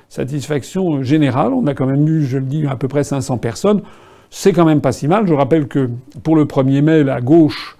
satisfaction 0.08 1.02
générale, 1.02 1.52
on 1.52 1.66
a 1.66 1.74
quand 1.74 1.86
même 1.86 2.08
eu, 2.08 2.24
je 2.24 2.38
le 2.38 2.46
dis, 2.46 2.64
à 2.66 2.76
peu 2.76 2.88
près 2.88 3.04
500 3.04 3.36
personnes, 3.36 3.82
c'est 4.30 4.54
quand 4.54 4.64
même 4.64 4.80
pas 4.80 4.92
si 4.92 5.08
mal, 5.08 5.26
je 5.26 5.34
rappelle 5.34 5.68
que 5.68 5.90
pour 6.22 6.36
le 6.36 6.46
1er 6.46 6.80
mai, 6.80 7.04
la 7.04 7.20
gauche 7.20 7.76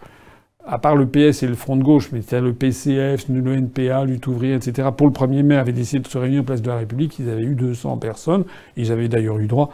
à 0.67 0.79
part 0.79 0.97
le 0.97 1.07
PS 1.07 1.43
et 1.43 1.47
le 1.47 1.55
Front 1.55 1.77
de 1.77 1.83
gauche, 1.83 2.11
mais 2.13 2.23
c'était 2.23 2.41
le 2.41 2.53
PCF, 2.53 3.29
le 3.29 3.55
NPA, 3.55 4.05
Lutte 4.05 4.27
ouvrière, 4.27 4.57
etc., 4.57 4.89
pour 4.97 5.07
le 5.07 5.13
1er 5.13 5.43
mai, 5.43 5.57
avaient 5.57 5.73
décidé 5.73 6.01
de 6.01 6.09
se 6.09 6.19
réunir 6.19 6.43
en 6.43 6.45
place 6.45 6.63
de 6.63 6.69
la 6.69 6.77
République. 6.77 7.19
Ils 7.19 7.29
avaient 7.29 7.43
eu 7.43 7.55
200 7.55 7.99
personnes. 7.99 8.45
Ils 8.77 8.91
avaient 8.91 9.09
d'ailleurs 9.09 9.39
eu 9.39 9.47
droit 9.47 9.71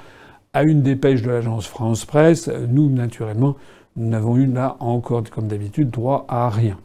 à 0.52 0.64
une 0.64 0.82
dépêche 0.82 1.22
de 1.22 1.30
l'agence 1.30 1.66
France 1.66 2.04
Presse. 2.04 2.50
Nous, 2.68 2.90
naturellement, 2.90 3.56
nous 3.96 4.08
n'avons 4.08 4.36
eu 4.36 4.46
là 4.46 4.76
encore, 4.80 5.22
comme 5.30 5.46
d'habitude, 5.46 5.90
droit 5.90 6.26
à 6.28 6.48
rien. 6.48 6.76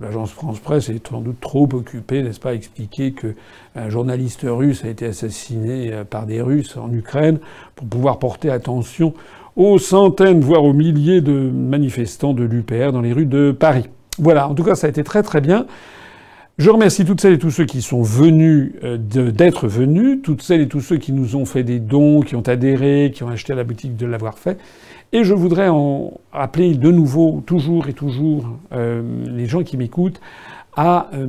L'agence 0.00 0.30
France 0.30 0.60
Presse 0.60 0.90
est 0.90 1.08
sans 1.08 1.20
doute 1.20 1.40
trop 1.40 1.68
occupée, 1.72 2.22
n'est-ce 2.22 2.38
pas, 2.38 2.50
à 2.50 2.54
expliquer 2.54 3.12
qu'un 3.12 3.88
journaliste 3.88 4.46
russe 4.48 4.84
a 4.84 4.88
été 4.88 5.06
assassiné 5.06 5.92
euh, 5.92 6.04
par 6.04 6.24
des 6.24 6.40
Russes 6.40 6.76
en 6.76 6.92
Ukraine 6.92 7.40
pour 7.74 7.88
pouvoir 7.88 8.20
porter 8.20 8.50
attention 8.50 9.12
aux 9.58 9.78
centaines, 9.78 10.40
voire 10.40 10.62
aux 10.62 10.72
milliers 10.72 11.20
de 11.20 11.32
manifestants 11.32 12.32
de 12.32 12.44
l'UPR 12.44 12.92
dans 12.92 13.00
les 13.00 13.12
rues 13.12 13.26
de 13.26 13.50
Paris. 13.50 13.86
Voilà, 14.16 14.48
en 14.48 14.54
tout 14.54 14.62
cas, 14.62 14.76
ça 14.76 14.86
a 14.86 14.90
été 14.90 15.02
très 15.02 15.24
très 15.24 15.40
bien. 15.40 15.66
Je 16.58 16.70
remercie 16.70 17.04
toutes 17.04 17.20
celles 17.20 17.34
et 17.34 17.38
tous 17.38 17.50
ceux 17.50 17.64
qui 17.64 17.82
sont 17.82 18.02
venus 18.02 18.72
euh, 18.84 18.96
d'être 18.96 19.66
venus, 19.66 20.20
toutes 20.22 20.42
celles 20.42 20.60
et 20.60 20.68
tous 20.68 20.80
ceux 20.80 20.96
qui 20.96 21.12
nous 21.12 21.34
ont 21.34 21.44
fait 21.44 21.64
des 21.64 21.80
dons, 21.80 22.20
qui 22.20 22.36
ont 22.36 22.42
adhéré, 22.42 23.10
qui 23.12 23.24
ont 23.24 23.28
acheté 23.28 23.52
à 23.52 23.56
la 23.56 23.64
boutique 23.64 23.96
de 23.96 24.06
l'avoir 24.06 24.38
fait. 24.38 24.58
Et 25.12 25.24
je 25.24 25.34
voudrais 25.34 25.68
en 25.68 26.12
rappeler 26.32 26.74
de 26.74 26.90
nouveau, 26.92 27.42
toujours 27.44 27.88
et 27.88 27.94
toujours, 27.94 28.48
euh, 28.72 29.02
les 29.26 29.46
gens 29.46 29.64
qui 29.64 29.76
m'écoutent, 29.76 30.20
à 30.76 31.10
euh, 31.14 31.26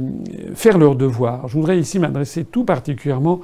faire 0.54 0.78
leur 0.78 0.96
devoir. 0.96 1.48
Je 1.48 1.54
voudrais 1.56 1.80
ici 1.80 1.98
m'adresser 1.98 2.44
tout 2.44 2.64
particulièrement 2.64 3.42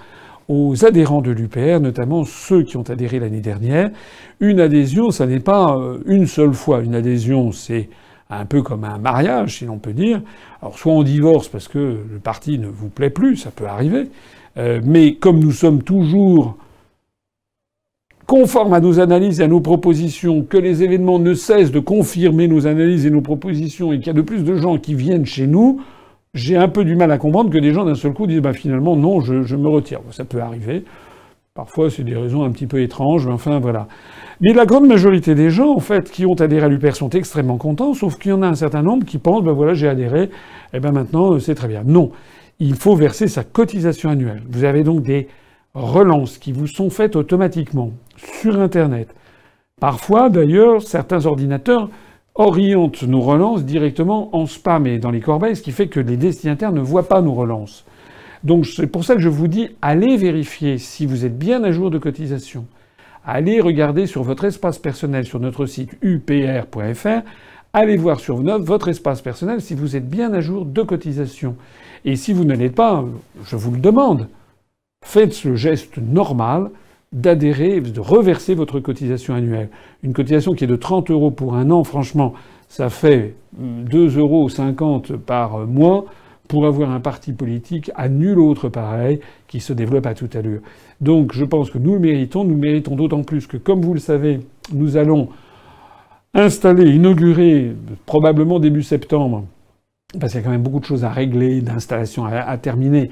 aux 0.47 0.85
adhérents 0.85 1.21
de 1.21 1.31
l'UPR, 1.31 1.79
notamment 1.79 2.23
ceux 2.23 2.63
qui 2.63 2.77
ont 2.77 2.83
adhéré 2.83 3.19
l'année 3.19 3.41
dernière. 3.41 3.89
Une 4.39 4.59
adhésion, 4.59 5.11
ça 5.11 5.25
n'est 5.25 5.39
pas 5.39 5.77
euh, 5.77 5.99
une 6.05 6.27
seule 6.27 6.53
fois. 6.53 6.81
Une 6.81 6.95
adhésion, 6.95 7.51
c'est 7.51 7.89
un 8.29 8.45
peu 8.45 8.61
comme 8.61 8.83
un 8.83 8.97
mariage, 8.97 9.59
si 9.59 9.65
l'on 9.65 9.77
peut 9.77 9.93
dire. 9.93 10.21
Alors, 10.61 10.77
soit 10.77 10.93
on 10.93 11.03
divorce 11.03 11.47
parce 11.47 11.67
que 11.67 11.79
le 11.79 12.19
parti 12.21 12.59
ne 12.59 12.67
vous 12.67 12.89
plaît 12.89 13.09
plus, 13.09 13.37
ça 13.37 13.51
peut 13.51 13.67
arriver. 13.67 14.09
Euh, 14.57 14.81
mais 14.83 15.15
comme 15.15 15.39
nous 15.39 15.51
sommes 15.51 15.83
toujours 15.83 16.57
conformes 18.25 18.73
à 18.73 18.79
nos 18.79 18.99
analyses 18.99 19.39
et 19.39 19.43
à 19.43 19.47
nos 19.47 19.61
propositions, 19.61 20.43
que 20.43 20.57
les 20.57 20.83
événements 20.83 21.19
ne 21.19 21.33
cessent 21.33 21.71
de 21.71 21.79
confirmer 21.79 22.47
nos 22.47 22.65
analyses 22.65 23.05
et 23.05 23.11
nos 23.11 23.21
propositions, 23.21 23.93
et 23.93 23.97
qu'il 23.97 24.07
y 24.07 24.09
a 24.09 24.13
de 24.13 24.21
plus 24.21 24.43
de 24.43 24.55
gens 24.55 24.77
qui 24.77 24.95
viennent 24.95 25.25
chez 25.25 25.45
nous, 25.45 25.81
j'ai 26.35 26.57
un 26.57 26.67
peu 26.67 26.83
du 26.83 26.95
mal 26.95 27.11
à 27.11 27.17
comprendre 27.17 27.49
que 27.49 27.57
des 27.57 27.73
gens 27.73 27.85
d'un 27.85 27.95
seul 27.95 28.13
coup 28.13 28.27
disent 28.27 28.41
bah, 28.41 28.53
finalement 28.53 28.95
non, 28.95 29.21
je, 29.21 29.41
je 29.41 29.55
me 29.55 29.67
retire. 29.67 30.01
Ça 30.11 30.25
peut 30.25 30.41
arriver. 30.41 30.83
Parfois, 31.55 31.89
c'est 31.89 32.03
des 32.03 32.17
raisons 32.17 32.43
un 32.43 32.51
petit 32.51 32.67
peu 32.67 32.81
étranges, 32.81 33.25
mais 33.25 33.31
enfin 33.31 33.59
voilà. 33.59 33.87
Mais 34.41 34.51
la 34.51 34.65
grande 34.65 34.87
majorité 34.87 35.35
des 35.35 35.49
gens, 35.49 35.73
en 35.73 35.79
fait, 35.79 36.11
qui 36.11 36.25
ont 36.25 36.33
adhéré 36.33 36.65
à 36.65 36.67
l'UPR 36.67 36.93
sont 36.93 37.09
extrêmement 37.11 37.57
contents, 37.57 37.93
sauf 37.93 38.17
qu'il 38.17 38.31
y 38.31 38.33
en 38.33 38.41
a 38.41 38.47
un 38.47 38.55
certain 38.55 38.81
nombre 38.81 39.05
qui 39.05 39.17
pensent 39.17 39.45
ben 39.45 39.53
voilà, 39.53 39.73
j'ai 39.73 39.87
adhéré, 39.87 40.23
et 40.23 40.29
eh 40.73 40.79
ben 40.81 40.91
maintenant 40.91 41.31
euh, 41.31 41.39
c'est 41.39 41.55
très 41.55 41.69
bien. 41.69 41.83
Non, 41.85 42.11
il 42.59 42.75
faut 42.75 42.95
verser 42.95 43.29
sa 43.29 43.45
cotisation 43.45 44.09
annuelle. 44.09 44.43
Vous 44.49 44.65
avez 44.65 44.83
donc 44.83 45.03
des 45.03 45.29
relances 45.73 46.37
qui 46.37 46.51
vous 46.51 46.67
sont 46.67 46.89
faites 46.89 47.15
automatiquement 47.15 47.91
sur 48.17 48.59
Internet. 48.59 49.07
Parfois, 49.79 50.29
d'ailleurs, 50.29 50.81
certains 50.81 51.25
ordinateurs 51.25 51.89
oriente 52.35 53.03
nos 53.03 53.21
relances 53.21 53.63
directement 53.63 54.35
en 54.35 54.45
spam 54.45 54.85
et 54.87 54.99
dans 54.99 55.11
les 55.11 55.21
corbeilles, 55.21 55.55
ce 55.55 55.61
qui 55.61 55.71
fait 55.71 55.87
que 55.87 56.01
les 56.01 56.17
destinataires 56.17 56.73
ne 56.73 56.81
voient 56.81 57.07
pas 57.07 57.21
nos 57.21 57.33
relances. 57.33 57.85
Donc 58.43 58.65
c'est 58.65 58.87
pour 58.87 59.05
ça 59.05 59.15
que 59.15 59.21
je 59.21 59.29
vous 59.29 59.47
dis, 59.47 59.69
allez 59.81 60.17
vérifier 60.17 60.77
si 60.77 61.05
vous 61.05 61.25
êtes 61.25 61.37
bien 61.37 61.63
à 61.63 61.71
jour 61.71 61.89
de 61.89 61.97
cotisation. 61.97 62.65
Allez 63.25 63.59
regarder 63.59 64.05
sur 64.05 64.21
votre 64.21 64.43
espace 64.43 64.77
personnel 64.77 65.25
sur 65.25 65.39
notre 65.39 65.65
site 65.65 65.97
upr.fr. 66.03 67.23
Allez 67.73 67.97
voir 67.97 68.19
sur 68.19 68.37
votre 68.59 68.89
espace 68.89 69.21
personnel 69.21 69.61
si 69.61 69.73
vous 69.73 69.95
êtes 69.95 70.07
bien 70.07 70.31
à 70.33 70.41
jour 70.41 70.65
de 70.65 70.81
cotisation. 70.83 71.55
Et 72.03 72.15
si 72.15 72.33
vous 72.33 72.45
ne 72.45 72.55
l'êtes 72.55 72.75
pas, 72.75 73.03
je 73.45 73.55
vous 73.55 73.71
le 73.71 73.79
demande, 73.79 74.27
faites 75.03 75.43
le 75.43 75.55
geste 75.55 75.97
normal 75.97 76.69
d'adhérer, 77.15 77.79
de 77.79 77.99
reverser 77.99 78.53
votre 78.53 78.79
cotisation 78.79 79.33
annuelle. 79.33 79.69
Une 80.03 80.13
cotisation 80.13 80.53
qui 80.53 80.65
est 80.65 80.67
de 80.67 80.75
30 80.75 81.09
euros 81.09 81.31
pour 81.31 81.55
un 81.55 81.71
an, 81.71 81.83
franchement, 81.83 82.33
ça 82.67 82.89
fait 82.89 83.35
2,50 83.57 84.19
euros 84.19 84.49
par 85.25 85.65
mois 85.65 86.05
pour 86.49 86.67
avoir 86.67 86.91
un 86.91 86.99
parti 86.99 87.31
politique 87.31 87.89
à 87.95 88.09
nul 88.09 88.37
autre 88.37 88.69
pareil 88.69 89.21
qui 89.47 89.61
se 89.61 89.71
développe 89.71 90.05
à 90.05 90.13
toute 90.13 90.35
allure. 90.35 90.59
Donc 90.99 91.33
je 91.33 91.45
pense 91.45 91.71
que 91.71 91.77
nous 91.77 91.93
le 91.93 91.99
méritons, 91.99 92.43
nous 92.43 92.53
le 92.53 92.59
méritons 92.59 92.95
d'autant 92.95 93.23
plus 93.23 93.47
que, 93.47 93.57
comme 93.57 93.81
vous 93.81 93.93
le 93.93 93.99
savez, 93.99 94.41
nous 94.73 94.97
allons 94.97 95.29
installer, 96.33 96.91
inaugurer, 96.91 97.73
probablement 98.05 98.59
début 98.59 98.83
septembre, 98.83 99.45
parce 100.19 100.33
qu'il 100.33 100.41
y 100.41 100.43
a 100.43 100.45
quand 100.45 100.51
même 100.51 100.61
beaucoup 100.61 100.81
de 100.81 100.85
choses 100.85 101.05
à 101.05 101.09
régler, 101.09 101.61
d'installations 101.61 102.25
à, 102.25 102.39
à 102.39 102.57
terminer, 102.57 103.09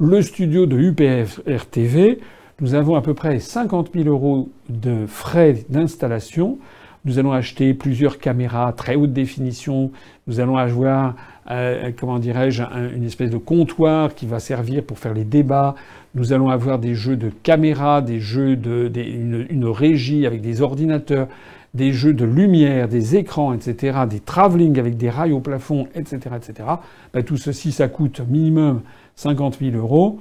le 0.00 0.22
studio 0.22 0.64
de 0.64 0.78
UPF 0.78 1.42
RTV 1.46 2.18
Nous 2.62 2.74
avons 2.74 2.94
à 2.94 3.02
peu 3.02 3.12
près 3.12 3.40
50 3.40 3.90
000 3.92 4.08
euros 4.08 4.48
de 4.68 5.04
frais 5.08 5.64
d'installation. 5.68 6.58
Nous 7.04 7.18
allons 7.18 7.32
acheter 7.32 7.74
plusieurs 7.74 8.20
caméras 8.20 8.72
très 8.72 8.94
haute 8.94 9.12
définition. 9.12 9.90
Nous 10.28 10.38
allons 10.38 10.56
avoir, 10.56 11.16
euh, 11.50 11.90
comment 11.98 12.20
dirais-je, 12.20 12.62
une 12.94 13.02
espèce 13.02 13.30
de 13.30 13.36
comptoir 13.36 14.14
qui 14.14 14.26
va 14.26 14.38
servir 14.38 14.84
pour 14.84 15.00
faire 15.00 15.12
les 15.12 15.24
débats. 15.24 15.74
Nous 16.14 16.32
allons 16.32 16.50
avoir 16.50 16.78
des 16.78 16.94
jeux 16.94 17.16
de 17.16 17.30
caméras, 17.42 18.00
des 18.00 18.20
jeux 18.20 18.54
de, 18.54 18.88
une, 18.96 19.66
régie 19.66 20.24
avec 20.24 20.40
des 20.40 20.62
ordinateurs, 20.62 21.26
des 21.74 21.92
jeux 21.92 22.14
de 22.14 22.24
lumière, 22.24 22.86
des 22.86 23.16
écrans, 23.16 23.52
etc., 23.54 24.02
des 24.08 24.20
travelling 24.20 24.78
avec 24.78 24.96
des 24.96 25.10
rails 25.10 25.32
au 25.32 25.40
plafond, 25.40 25.88
etc., 25.96 26.36
etc. 26.36 26.68
Ben, 27.12 27.24
tout 27.24 27.38
ceci, 27.38 27.72
ça 27.72 27.88
coûte 27.88 28.20
minimum 28.28 28.82
50 29.16 29.58
000 29.60 29.76
euros. 29.76 30.20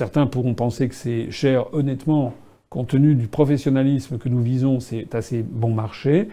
Certains 0.00 0.26
pourront 0.26 0.54
penser 0.54 0.88
que 0.88 0.94
c'est 0.94 1.30
cher. 1.30 1.74
Honnêtement, 1.74 2.32
compte 2.70 2.88
tenu 2.88 3.14
du 3.14 3.26
professionnalisme 3.26 4.18
que 4.18 4.28
nous 4.28 4.40
visons, 4.40 4.80
c'est 4.80 5.14
assez 5.14 5.42
bon 5.42 5.74
marché. 5.74 6.28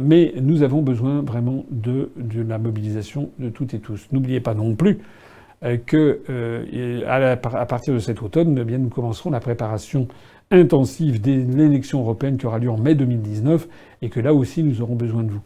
Mais 0.00 0.34
nous 0.40 0.62
avons 0.62 0.82
besoin 0.82 1.22
vraiment 1.22 1.64
de, 1.70 2.10
la 2.48 2.58
mobilisation 2.58 3.30
de 3.38 3.48
toutes 3.48 3.74
et 3.74 3.78
tous. 3.78 4.08
N'oubliez 4.12 4.40
pas 4.40 4.54
non 4.54 4.74
plus 4.74 4.98
euh, 5.62 5.76
que 5.76 6.20
euh, 6.30 7.02
à, 7.06 7.66
partir 7.66 7.94
de 7.94 7.98
cet 7.98 8.22
automne, 8.22 8.58
eh 8.58 8.64
bien, 8.64 8.78
nous 8.78 8.88
commencerons 8.88 9.30
la 9.30 9.40
préparation 9.40 10.08
intensive 10.50 11.20
de 11.20 11.30
l'élection 11.56 12.00
européenne 12.00 12.36
qui 12.36 12.46
aura 12.46 12.58
lieu 12.58 12.70
en 12.70 12.78
mai 12.78 12.94
2019 12.94 13.68
et 14.02 14.10
que 14.10 14.20
là 14.20 14.34
aussi 14.34 14.62
nous 14.62 14.82
aurons 14.82 14.96
besoin 14.96 15.22
de 15.22 15.30
vous. 15.30 15.40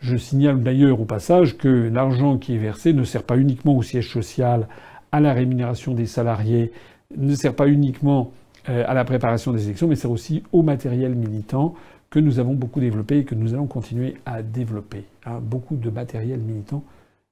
Je 0.00 0.16
signale 0.16 0.62
d'ailleurs 0.62 1.00
au 1.00 1.04
passage 1.04 1.58
que 1.58 1.90
l'argent 1.92 2.38
qui 2.38 2.54
est 2.54 2.58
versé 2.58 2.92
ne 2.92 3.04
sert 3.04 3.22
pas 3.22 3.36
uniquement 3.36 3.76
au 3.76 3.82
siège 3.82 4.10
social, 4.10 4.66
à 5.12 5.20
la 5.20 5.32
rémunération 5.32 5.94
des 5.94 6.06
salariés, 6.06 6.72
ne 7.16 7.34
sert 7.34 7.54
pas 7.54 7.68
uniquement 7.68 8.32
euh, 8.68 8.84
à 8.86 8.94
la 8.94 9.04
préparation 9.04 9.52
des 9.52 9.64
élections, 9.64 9.88
mais 9.88 9.96
sert 9.96 10.10
aussi 10.10 10.42
au 10.52 10.62
matériel 10.62 11.14
militant 11.14 11.74
que 12.10 12.18
nous 12.18 12.38
avons 12.38 12.54
beaucoup 12.54 12.80
développé 12.80 13.18
et 13.18 13.24
que 13.24 13.34
nous 13.34 13.54
allons 13.54 13.66
continuer 13.66 14.16
à 14.26 14.42
développer. 14.42 15.04
Hein, 15.26 15.40
beaucoup 15.42 15.76
de 15.76 15.90
matériel 15.90 16.40
militant 16.40 16.82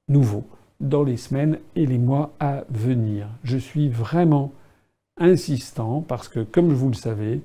nouveau 0.09 0.45
dans 0.81 1.03
les 1.03 1.17
semaines 1.17 1.59
et 1.75 1.87
les 1.87 1.99
mois 1.99 2.33
à 2.41 2.65
venir. 2.69 3.29
Je 3.43 3.57
suis 3.57 3.89
vraiment 3.89 4.53
insistant 5.19 6.05
parce 6.07 6.29
que, 6.29 6.41
comme 6.41 6.69
vous 6.69 6.89
le 6.89 6.95
savez, 6.95 7.41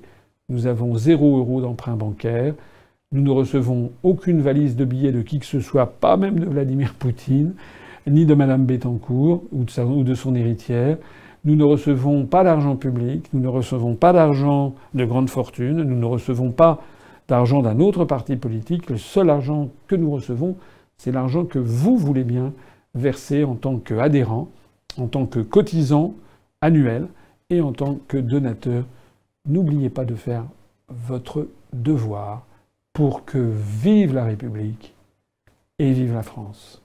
nous 0.48 0.66
avons 0.66 0.96
zéro 0.96 1.38
euro 1.38 1.60
d'emprunt 1.60 1.96
bancaire. 1.96 2.54
Nous 3.12 3.22
ne 3.22 3.30
recevons 3.30 3.92
aucune 4.02 4.42
valise 4.42 4.76
de 4.76 4.84
billets 4.84 5.12
de 5.12 5.22
qui 5.22 5.38
que 5.38 5.46
ce 5.46 5.60
soit, 5.60 5.86
pas 5.86 6.16
même 6.16 6.38
de 6.38 6.46
Vladimir 6.46 6.94
Poutine, 6.94 7.54
ni 8.06 8.26
de 8.26 8.34
Madame 8.34 8.64
Bettencourt 8.64 9.44
ou 9.52 9.64
de, 9.64 10.14
son 10.14 10.34
héritière. 10.34 10.98
Nous 11.44 11.56
ne 11.56 11.64
recevons 11.64 12.26
pas 12.26 12.44
d'argent 12.44 12.76
public, 12.76 13.28
nous 13.32 13.40
ne 13.40 13.48
recevons 13.48 13.94
pas 13.94 14.12
d'argent 14.12 14.74
de 14.94 15.04
grande 15.04 15.30
fortune, 15.30 15.82
nous 15.82 15.96
ne 15.96 16.04
recevons 16.04 16.52
pas 16.52 16.82
d'argent 17.28 17.62
d'un 17.62 17.80
autre 17.80 18.04
parti 18.04 18.36
politique. 18.36 18.90
Le 18.90 18.96
seul 18.96 19.30
argent 19.30 19.70
que 19.88 19.96
nous 19.96 20.10
recevons, 20.10 20.56
c'est 20.96 21.12
l'argent 21.12 21.44
que 21.44 21.58
vous 21.58 21.96
voulez 21.96 22.24
bien 22.24 22.52
verser 22.94 23.44
en 23.44 23.54
tant 23.54 23.78
qu'adhérent, 23.78 24.48
en 24.98 25.06
tant 25.06 25.26
que 25.26 25.40
cotisant 25.40 26.14
annuel 26.60 27.06
et 27.50 27.60
en 27.60 27.72
tant 27.72 27.98
que 28.06 28.18
donateur. 28.18 28.84
N'oubliez 29.48 29.90
pas 29.90 30.04
de 30.04 30.14
faire 30.14 30.44
votre 30.88 31.48
devoir 31.72 32.44
pour 32.92 33.24
que 33.24 33.38
vive 33.38 34.14
la 34.14 34.24
République 34.24 34.94
et 35.78 35.92
vive 35.92 36.14
la 36.14 36.22
France. 36.22 36.82